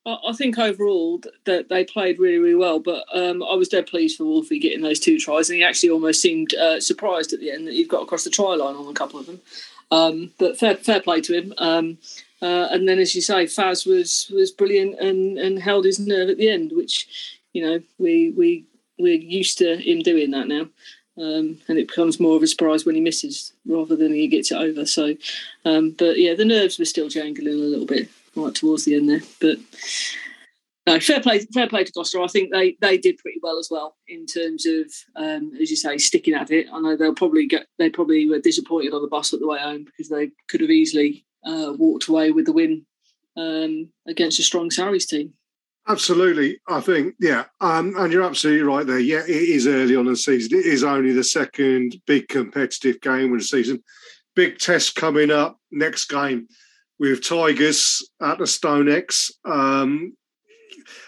I, 0.06 0.18
I, 0.30 0.34
think 0.34 0.58
overall 0.58 1.22
that 1.46 1.70
they 1.70 1.84
played 1.84 2.20
really 2.20 2.38
really 2.38 2.56
well. 2.56 2.80
But 2.80 3.06
um, 3.14 3.44
I 3.44 3.56
was 3.56 3.70
dead 3.70 3.88
pleased 3.88 4.18
for 4.18 4.26
Wolfie 4.26 4.60
getting 4.60 4.82
those 4.82 5.00
two 5.00 5.20
tries, 5.20 5.50
and 5.50 5.58
he 5.58 5.64
actually 5.64 5.90
almost 5.90 6.22
seemed 6.22 6.54
uh, 6.56 6.80
surprised 6.80 7.34
at 7.34 7.40
the 7.40 7.52
end 7.52 7.68
that 7.68 7.74
he 7.74 7.86
got 7.86 8.04
across 8.04 8.24
the 8.24 8.30
try 8.30 8.56
line 8.56 8.76
on 8.76 8.88
a 8.88 8.94
couple 8.94 9.20
of 9.20 9.26
them. 9.26 9.42
Um, 9.92 10.32
but 10.38 10.60
fair 10.60 10.76
fair 10.76 11.02
play 11.02 11.22
to 11.22 11.34
him. 11.34 11.54
Um, 11.58 11.98
uh, 12.42 12.70
and 12.72 12.88
then, 12.88 13.00
as 13.00 13.16
you 13.16 13.22
say, 13.22 13.46
Faz 13.46 13.86
was 13.86 14.32
was 14.34 14.52
brilliant 14.52 15.00
and, 15.00 15.38
and 15.38 15.60
held 15.60 15.86
his 15.86 16.00
nerve 16.00 16.30
at 16.30 16.38
the 16.38 16.50
end, 16.50 16.72
which 16.74 17.38
you 17.54 17.66
know 17.66 17.82
we 17.98 18.32
we 18.32 18.66
we're 18.98 19.18
used 19.18 19.58
to 19.58 19.78
him 19.78 20.02
doing 20.02 20.32
that 20.32 20.48
now 20.48 20.68
um, 21.18 21.58
and 21.68 21.78
it 21.78 21.88
becomes 21.88 22.20
more 22.20 22.36
of 22.36 22.44
a 22.44 22.48
surprise 22.48 22.86
when 22.86 22.96
he 22.96 23.02
misses 23.02 23.54
rather 23.66 23.96
than 23.96 24.14
he 24.14 24.28
gets 24.28 24.52
it 24.52 24.58
over. 24.58 24.86
So, 24.86 25.16
um, 25.66 25.92
but 25.92 26.18
yeah, 26.18 26.34
the 26.34 26.46
nerves 26.46 26.80
were 26.80 26.86
still 26.86 27.10
jangling 27.10 27.48
a 27.48 27.58
little 27.58 27.86
bit 27.86 28.10
right 28.36 28.54
towards 28.56 28.86
the 28.86 28.96
end 28.96 29.10
there. 29.10 29.22
But 29.42 29.58
no, 30.88 31.00
fair 31.00 31.22
play, 31.22 31.40
fair 31.54 31.68
play 31.68 31.84
to 31.84 31.92
Gloucester. 31.92 32.22
I 32.22 32.28
think 32.28 32.52
they 32.52 32.78
they 32.82 32.98
did 32.98 33.18
pretty 33.18 33.40
well 33.44 33.60
as 33.60 33.68
well 33.70 33.96
in 34.08 34.26
terms 34.26 34.66
of, 34.66 34.92
um, 35.16 35.52
as 35.62 35.70
you 35.70 35.76
say, 35.76 35.98
sticking 35.98 36.34
at 36.34 36.52
it. 36.52 36.68
I 36.72 36.80
know 36.80 36.96
they'll 36.96 37.14
probably 37.14 37.48
get 37.48 37.68
they 37.78 37.90
probably 37.90 38.30
were 38.30 38.40
disappointed 38.40 38.94
on 38.94 39.02
the 39.02 39.08
bus 39.08 39.34
at 39.34 39.40
the 39.40 39.48
way 39.48 39.60
home 39.60 39.84
because 39.84 40.10
they 40.10 40.32
could 40.48 40.62
have 40.62 40.70
easily 40.70 41.26
uh, 41.46 41.74
walked 41.78 42.08
away 42.08 42.32
with 42.32 42.46
the 42.46 42.54
win 42.54 42.86
um, 43.38 43.90
against 44.08 44.40
a 44.40 44.44
strong 44.44 44.72
Sarries 44.72 45.06
team. 45.06 45.34
Absolutely, 45.90 46.60
I 46.68 46.82
think 46.82 47.16
yeah, 47.20 47.46
um, 47.62 47.96
and 47.98 48.14
you're 48.14 48.24
absolutely 48.24 48.62
right 48.62 48.86
there. 48.86 49.00
Yeah, 49.00 49.24
it 49.24 49.30
is 49.30 49.66
early 49.66 49.96
on 49.96 50.06
in 50.06 50.14
the 50.14 50.18
season. 50.18 50.60
It 50.60 50.68
is 50.68 50.84
only 50.84 51.14
the 51.14 51.24
second 51.24 52.00
big 52.06 52.28
competitive 52.28 53.02
game 53.02 53.34
of 53.34 53.40
the 53.40 53.44
season. 53.44 53.84
Big 54.36 54.60
test 54.60 54.96
coming 54.96 55.32
up 55.32 55.58
next 55.72 56.06
game 56.06 56.48
with 57.00 57.28
Tigers 57.28 58.08
at 58.22 58.38
the 58.38 58.44
StoneX. 58.44 59.32
Um, 59.46 60.16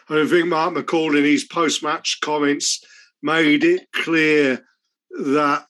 I 0.10 0.26
think 0.26 0.48
Mark 0.48 0.74
McCall 0.74 1.16
in 1.16 1.26
his 1.26 1.44
post-match 1.44 2.18
comments 2.22 2.84
made 3.22 3.64
it 3.64 3.86
clear 3.94 4.66
that 5.12 5.66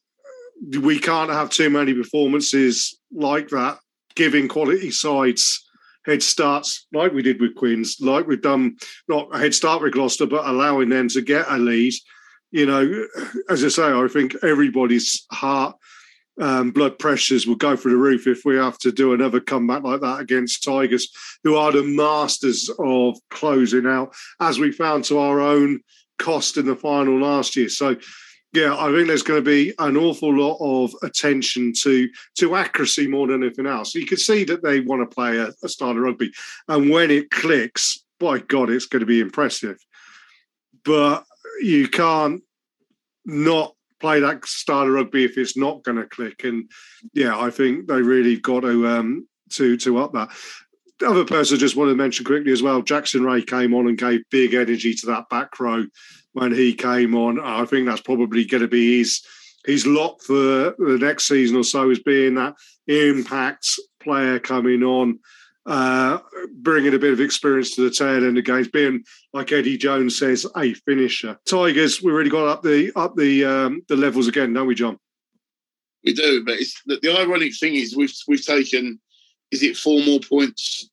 we 0.79 0.99
can't 0.99 1.29
have 1.29 1.49
too 1.49 1.69
many 1.69 1.93
performances 1.93 2.97
like 3.11 3.49
that, 3.49 3.77
giving 4.15 4.47
quality 4.47 4.89
sides 4.89 5.67
head 6.05 6.23
starts 6.23 6.87
like 6.93 7.13
we 7.13 7.21
did 7.21 7.39
with 7.39 7.55
Quins, 7.55 7.97
like 7.99 8.27
we've 8.27 8.41
done 8.41 8.77
not 9.07 9.29
a 9.33 9.39
head 9.39 9.53
start 9.53 9.81
with 9.81 9.93
Gloucester, 9.93 10.25
but 10.25 10.47
allowing 10.47 10.89
them 10.89 11.07
to 11.09 11.21
get 11.21 11.45
a 11.49 11.57
lead. 11.57 11.93
You 12.51 12.65
know, 12.65 13.05
as 13.49 13.63
I 13.63 13.69
say, 13.69 13.83
I 13.83 14.07
think 14.07 14.35
everybody's 14.43 15.25
heart, 15.31 15.75
um, 16.39 16.71
blood 16.71 16.99
pressures 16.99 17.45
will 17.47 17.55
go 17.55 17.75
through 17.75 17.91
the 17.91 17.97
roof 17.97 18.27
if 18.27 18.41
we 18.43 18.55
have 18.55 18.77
to 18.79 18.91
do 18.91 19.13
another 19.13 19.39
comeback 19.39 19.83
like 19.83 20.01
that 20.01 20.19
against 20.19 20.63
Tigers, 20.63 21.09
who 21.43 21.55
are 21.55 21.71
the 21.71 21.83
masters 21.83 22.69
of 22.79 23.17
closing 23.29 23.85
out, 23.85 24.13
as 24.39 24.59
we 24.59 24.71
found 24.71 25.05
to 25.05 25.19
our 25.19 25.39
own 25.39 25.79
cost 26.19 26.57
in 26.57 26.65
the 26.65 26.75
final 26.75 27.19
last 27.19 27.55
year. 27.55 27.69
So 27.69 27.95
yeah, 28.53 28.75
I 28.77 28.91
think 28.91 29.07
there's 29.07 29.23
going 29.23 29.43
to 29.43 29.49
be 29.49 29.73
an 29.79 29.95
awful 29.95 30.33
lot 30.35 30.57
of 30.59 30.93
attention 31.03 31.73
to 31.81 32.09
to 32.39 32.55
accuracy 32.55 33.07
more 33.07 33.27
than 33.27 33.43
anything 33.43 33.65
else. 33.65 33.95
You 33.95 34.05
can 34.05 34.17
see 34.17 34.43
that 34.45 34.63
they 34.63 34.81
want 34.81 35.09
to 35.09 35.13
play 35.13 35.37
a, 35.37 35.51
a 35.63 35.69
style 35.69 35.91
of 35.91 35.97
rugby, 35.97 36.31
and 36.67 36.89
when 36.89 37.11
it 37.11 37.31
clicks, 37.31 38.03
by 38.19 38.39
God, 38.39 38.69
it's 38.69 38.85
going 38.85 38.99
to 38.99 39.05
be 39.05 39.21
impressive. 39.21 39.77
But 40.83 41.23
you 41.61 41.87
can't 41.87 42.41
not 43.25 43.75
play 43.99 44.19
that 44.19 44.45
style 44.45 44.87
of 44.87 44.93
rugby 44.93 45.23
if 45.23 45.37
it's 45.37 45.55
not 45.55 45.83
going 45.83 45.97
to 45.97 46.05
click. 46.07 46.43
And 46.43 46.69
yeah, 47.13 47.39
I 47.39 47.51
think 47.51 47.87
they 47.87 48.01
really 48.01 48.37
got 48.37 48.61
to 48.61 48.87
um, 48.87 49.27
to 49.51 49.77
to 49.77 49.99
up 49.99 50.11
that. 50.13 50.29
The 50.99 51.09
other 51.09 51.25
person 51.25 51.55
I 51.55 51.59
just 51.59 51.75
wanted 51.75 51.91
to 51.91 51.97
mention 51.97 52.25
quickly 52.25 52.51
as 52.51 52.61
well, 52.61 52.81
Jackson 52.81 53.23
Wray 53.23 53.41
came 53.41 53.73
on 53.73 53.87
and 53.87 53.97
gave 53.97 54.29
big 54.29 54.53
energy 54.53 54.93
to 54.93 55.07
that 55.07 55.29
back 55.29 55.59
row 55.59 55.85
when 56.33 56.51
he 56.51 56.73
came 56.73 57.15
on. 57.15 57.39
I 57.39 57.65
think 57.65 57.87
that's 57.87 58.01
probably 58.01 58.45
going 58.45 58.61
to 58.61 58.67
be 58.67 58.99
his 58.99 59.21
his 59.65 59.85
lot 59.85 60.21
for 60.23 60.33
the 60.33 60.97
next 60.99 61.27
season 61.27 61.57
or 61.57 61.63
so, 61.63 61.89
is 61.89 61.99
being 61.99 62.35
that 62.35 62.55
impact 62.87 63.67
player 64.01 64.39
coming 64.39 64.81
on, 64.81 65.19
uh, 65.67 66.17
bringing 66.53 66.95
a 66.95 66.99
bit 66.99 67.13
of 67.13 67.21
experience 67.21 67.75
to 67.75 67.87
the 67.87 67.95
tail 67.95 68.25
end 68.25 68.37
of 68.37 68.43
games, 68.43 68.67
being 68.69 69.03
like 69.33 69.51
Eddie 69.51 69.77
Jones 69.77 70.17
says, 70.17 70.47
a 70.55 70.73
finisher. 70.73 71.37
Tigers, 71.45 72.01
we 72.01 72.11
really 72.11 72.29
got 72.29 72.47
up 72.47 72.63
the 72.63 72.91
up 72.95 73.15
the 73.15 73.45
um, 73.45 73.81
the 73.87 73.95
levels 73.95 74.27
again, 74.27 74.53
don't 74.53 74.67
we, 74.67 74.75
John? 74.75 74.97
We 76.03 76.13
do, 76.13 76.43
but 76.43 76.55
it's 76.55 76.81
the, 76.85 76.97
the 77.01 77.15
ironic 77.15 77.55
thing 77.55 77.75
is 77.75 77.95
we've 77.95 78.13
we've 78.27 78.45
taken 78.45 78.99
is 79.51 79.61
it 79.61 79.77
four 79.77 80.01
more 80.03 80.19
points 80.19 80.89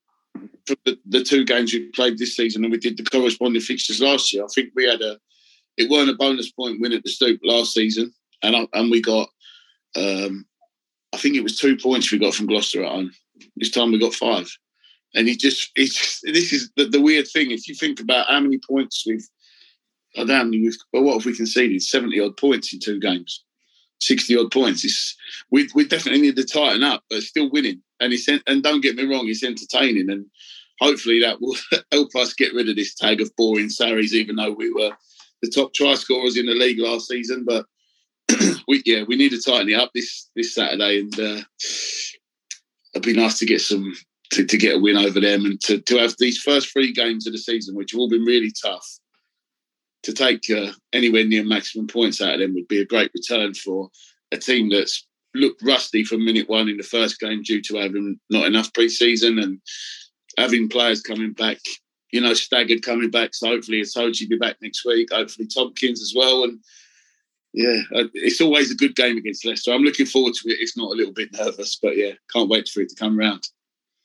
for 0.67 0.77
the, 0.85 0.99
the, 1.07 1.23
two 1.23 1.45
games 1.45 1.73
we 1.73 1.89
played 1.91 2.19
this 2.19 2.37
season 2.37 2.65
and 2.65 2.73
we 2.73 2.79
did 2.79 2.97
the 2.97 3.05
corresponding 3.05 3.63
fixtures 3.63 4.03
last 4.03 4.33
year. 4.33 4.45
I 4.45 4.49
think 4.55 4.71
we 4.75 4.85
had 4.85 5.01
a 5.01 5.19
it 5.79 5.89
weren't 5.89 6.11
a 6.11 6.15
bonus 6.15 6.51
point 6.51 6.81
win 6.81 6.93
at 6.93 7.05
the 7.05 7.11
Stoop 7.11 7.41
last 7.43 7.73
season, 7.73 8.13
and 8.43 8.57
I, 8.57 8.67
and 8.75 8.91
we 8.91 9.01
got, 9.01 9.31
um, 9.97 10.45
I 11.15 11.17
think 11.17 11.37
it 11.37 11.43
was 11.43 11.57
two 11.57 11.77
points 11.77 12.11
we 12.11 12.19
got 12.19 12.35
from 12.35 12.49
Gloucester 12.49 12.85
at 12.85 12.91
home. 12.91 13.13
This 13.57 13.71
time 13.71 13.93
we 13.93 13.99
got 13.99 14.13
five, 14.13 14.51
and 15.15 15.29
he 15.29 15.37
just 15.37 15.71
it's 15.77 16.21
this 16.23 16.53
is 16.53 16.71
the, 16.77 16.87
the 16.87 17.01
weird 17.01 17.29
thing. 17.33 17.53
If 17.53 17.69
you 17.69 17.77
think 17.77 18.01
about 18.01 18.27
how 18.27 18.41
many 18.41 18.59
points 18.59 19.05
we've, 19.07 19.27
I 20.17 20.25
don't 20.25 20.51
know 20.51 20.59
we've, 20.59 20.77
but 20.93 21.03
what 21.03 21.15
have 21.15 21.25
we 21.25 21.37
conceded? 21.37 21.81
Seventy 21.83 22.21
odd 22.21 22.37
points 22.37 22.73
in 22.75 22.81
two 22.81 22.99
games. 23.01 23.45
60 24.01 24.37
odd 24.37 24.53
points. 24.53 24.85
It's, 24.85 25.17
we, 25.51 25.69
we 25.75 25.85
definitely 25.85 26.21
need 26.21 26.37
to 26.37 26.45
tighten 26.45 26.85
up, 26.85 27.03
but 27.11 27.21
still 27.21 27.51
winning. 27.51 27.83
And 27.99 28.13
it's, 28.13 28.29
and 28.29 28.63
don't 28.63 28.81
get 28.81 28.95
me 28.95 29.03
wrong, 29.03 29.29
it's 29.29 29.43
entertaining. 29.43 30.09
And 30.09 30.27
hopefully 30.81 31.19
that 31.21 31.41
will 31.41 31.57
help 31.93 32.15
us 32.15 32.33
get 32.33 32.55
rid 32.55 32.69
of 32.69 32.77
this 32.77 32.95
tag 32.95 33.21
of 33.21 33.35
boring 33.35 33.69
Sarries, 33.69 34.15
even 34.15 34.37
though 34.37 34.53
we 34.53 34.73
were 34.73 34.93
the 35.43 35.51
top 35.51 35.75
try 35.75 35.95
scorers 35.95 36.37
in 36.37 36.47
the 36.47 36.55
league 36.55 36.81
last 36.81 37.09
season. 37.09 37.45
But 37.45 37.67
we 38.69 38.83
yeah, 38.85 39.05
we 39.07 39.17
need 39.17 39.31
to 39.31 39.41
tighten 39.41 39.69
it 39.69 39.75
up 39.75 39.91
this 39.95 40.31
this 40.37 40.55
Saturday, 40.55 41.01
and 41.01 41.19
uh, 41.19 41.43
it'd 42.95 43.03
be 43.03 43.15
nice 43.15 43.39
to 43.39 43.47
get 43.47 43.61
some 43.61 43.95
to, 44.33 44.45
to 44.45 44.57
get 44.57 44.77
a 44.77 44.79
win 44.79 44.97
over 44.97 45.21
them 45.21 45.45
and 45.45 45.61
to, 45.63 45.81
to 45.81 45.97
have 45.99 46.15
these 46.19 46.39
first 46.39 46.73
three 46.73 46.93
games 46.93 47.27
of 47.27 47.33
the 47.33 47.39
season, 47.39 47.75
which 47.75 47.93
have 47.93 47.99
all 47.99 48.09
been 48.09 48.25
really 48.25 48.53
tough. 48.63 48.87
To 50.05 50.13
take 50.13 50.49
uh, 50.51 50.73
anywhere 50.93 51.25
near 51.25 51.45
maximum 51.45 51.89
points 51.89 52.23
out 52.23 52.35
of 52.35 52.41
them 52.41 52.55
would 52.55 52.69
be 52.69 52.81
a 52.81 52.87
great 52.87 53.11
return 53.15 53.53
for 53.55 53.91
a 54.31 54.37
team 54.37 54.71
that's 54.71 55.07
looked 55.35 55.63
rusty 55.63 56.05
from 56.05 56.25
minute 56.25 56.49
one 56.49 56.69
in 56.69 56.77
the 56.77 56.83
first 56.83 57.19
game 57.19 57.43
due 57.43 57.61
to 57.63 57.77
having 57.77 58.19
not 58.31 58.47
enough 58.47 58.73
pre-season 58.73 59.39
and 59.39 59.61
having 60.37 60.69
players 60.69 61.03
coming 61.03 61.33
back 61.33 61.59
you 62.11 62.21
know, 62.21 62.35
staggered 62.35 62.83
coming 62.83 63.11
back. 63.11 63.35
So 63.35 63.49
hopefully 63.49 63.81
Itoje 63.81 64.29
be 64.29 64.37
back 64.37 64.57
next 64.63 64.85
week. 64.85 65.13
Hopefully 65.13 65.47
Tompkins 65.47 66.01
as 66.01 66.13
well. 66.17 66.45
And 66.45 66.61
yeah, 67.53 67.81
uh, 67.95 68.05
it's 68.15 68.41
always 68.41 68.71
a 68.71 68.77
good 68.77 68.95
game 68.95 69.17
against 69.17 69.45
Leicester. 69.45 69.73
I'm 69.73 69.83
looking 69.83 70.07
forward 70.07 70.35
to 70.35 70.49
it. 70.49 70.59
It's 70.61 70.77
not 70.77 70.93
a 70.93 70.97
little 70.97 71.13
bit 71.13 71.33
nervous, 71.33 71.79
but 71.81 71.97
yeah, 71.97 72.13
can't 72.33 72.49
wait 72.49 72.69
for 72.69 72.81
it 72.81 72.91
to 72.91 72.95
come 72.95 73.19
round. 73.19 73.47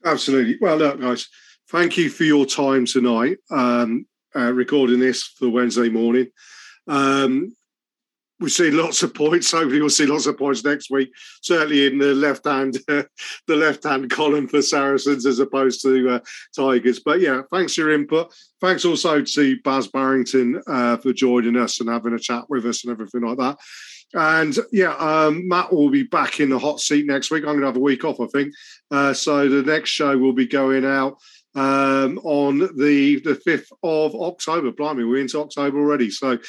Absolutely. 0.06 0.58
Well, 0.60 0.78
look, 0.78 1.00
guys, 1.00 1.28
thank 1.70 1.98
you 1.98 2.10
for 2.10 2.24
your 2.24 2.46
time 2.46 2.86
tonight. 2.86 3.38
Um, 3.50 4.06
uh, 4.36 4.52
recording 4.52 5.00
this 5.00 5.24
for 5.24 5.50
Wednesday 5.50 5.90
morning. 5.90 6.28
Um, 6.88 7.56
we 8.40 8.50
see 8.50 8.72
lots 8.72 9.04
of 9.04 9.14
points. 9.14 9.52
Hopefully, 9.52 9.80
we'll 9.80 9.90
see 9.90 10.06
lots 10.06 10.26
of 10.26 10.38
points 10.38 10.64
next 10.64 10.90
week. 10.90 11.12
Certainly 11.42 11.88
in 11.88 11.98
the 11.98 12.14
left 12.14 12.46
hand, 12.46 12.78
uh, 12.90 13.04
the 13.48 13.56
left 13.56 13.84
hand 13.84 14.10
column 14.10 14.48
for 14.48 14.62
Saracens 14.62 15.26
as 15.26 15.40
opposed 15.40 15.82
to 15.84 16.10
uh, 16.10 16.20
Tigers. 16.56 17.00
But 17.00 17.22
yeah, 17.22 17.42
thanks 17.52 17.76
for 17.76 17.82
your 17.82 17.94
input. 17.94 18.34
Thanks 18.62 18.86
also 18.86 19.22
to 19.22 19.62
Baz 19.62 19.88
Barrington 19.88 20.62
uh, 20.68 20.98
for 20.98 21.14
joining 21.14 21.58
us 21.58 21.80
and 21.80 21.90
having 21.90 22.14
a 22.14 22.20
chat 22.20 22.46
with 22.50 22.66
us 22.66 22.84
and 22.84 22.92
everything 22.92 23.22
like 23.22 23.38
that. 23.38 23.58
And 24.14 24.56
yeah, 24.72 24.94
um, 24.96 25.48
Matt 25.48 25.74
will 25.74 25.90
be 25.90 26.04
back 26.04 26.40
in 26.40 26.50
the 26.50 26.60
hot 26.60 26.80
seat 26.80 27.08
next 27.08 27.32
week. 27.32 27.44
I'm 27.44 27.60
going 27.60 27.62
to 27.62 27.68
have 27.68 27.78
a 27.78 27.80
week 27.80 28.06
off, 28.06 28.20
I 28.20 28.28
think. 28.28 28.54
Uh, 28.92 29.14
so 29.14 29.50
the 29.50 29.64
next 29.64 29.90
show 29.90 30.18
will 30.18 30.34
be 30.34 30.46
going 30.46 30.86
out 30.86 31.18
um, 31.56 32.18
on 32.20 32.60
the 32.78 33.22
the 33.24 33.36
fifth 33.36 33.72
of 33.84 34.16
October. 34.16 34.72
Blimey, 34.72 35.04
we're 35.04 35.22
into 35.22 35.40
October 35.40 35.80
already. 35.80 36.10
So 36.10 36.40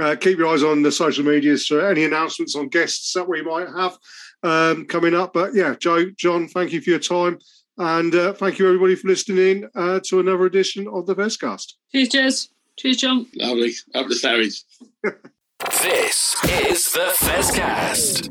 uh, 0.00 0.16
keep 0.16 0.38
your 0.38 0.48
eyes 0.48 0.62
on 0.62 0.82
the 0.82 0.92
social 0.92 1.24
medias 1.24 1.66
for 1.66 1.86
any 1.86 2.04
announcements 2.04 2.56
on 2.56 2.68
guests 2.68 3.12
that 3.14 3.28
we 3.28 3.42
might 3.42 3.68
have 3.68 3.96
um, 4.42 4.86
coming 4.86 5.14
up. 5.14 5.32
But 5.32 5.54
yeah, 5.54 5.74
Joe, 5.78 6.10
John, 6.16 6.48
thank 6.48 6.72
you 6.72 6.80
for 6.80 6.90
your 6.90 6.98
time. 6.98 7.38
And 7.76 8.14
uh, 8.14 8.32
thank 8.34 8.58
you, 8.58 8.66
everybody, 8.66 8.94
for 8.94 9.08
listening 9.08 9.68
uh, 9.74 9.98
to 10.04 10.20
another 10.20 10.46
edition 10.46 10.86
of 10.86 11.06
the 11.06 11.16
Fezcast. 11.16 11.72
Cheers, 11.92 12.08
Jez. 12.08 12.48
Cheers, 12.76 12.98
John. 12.98 13.26
Lovely. 13.36 13.72
Up 13.94 14.06
the 14.08 14.14
Sarries. 14.14 14.64
this 15.02 16.36
is 16.44 16.92
the 16.92 17.14
Fezcast. 17.18 18.30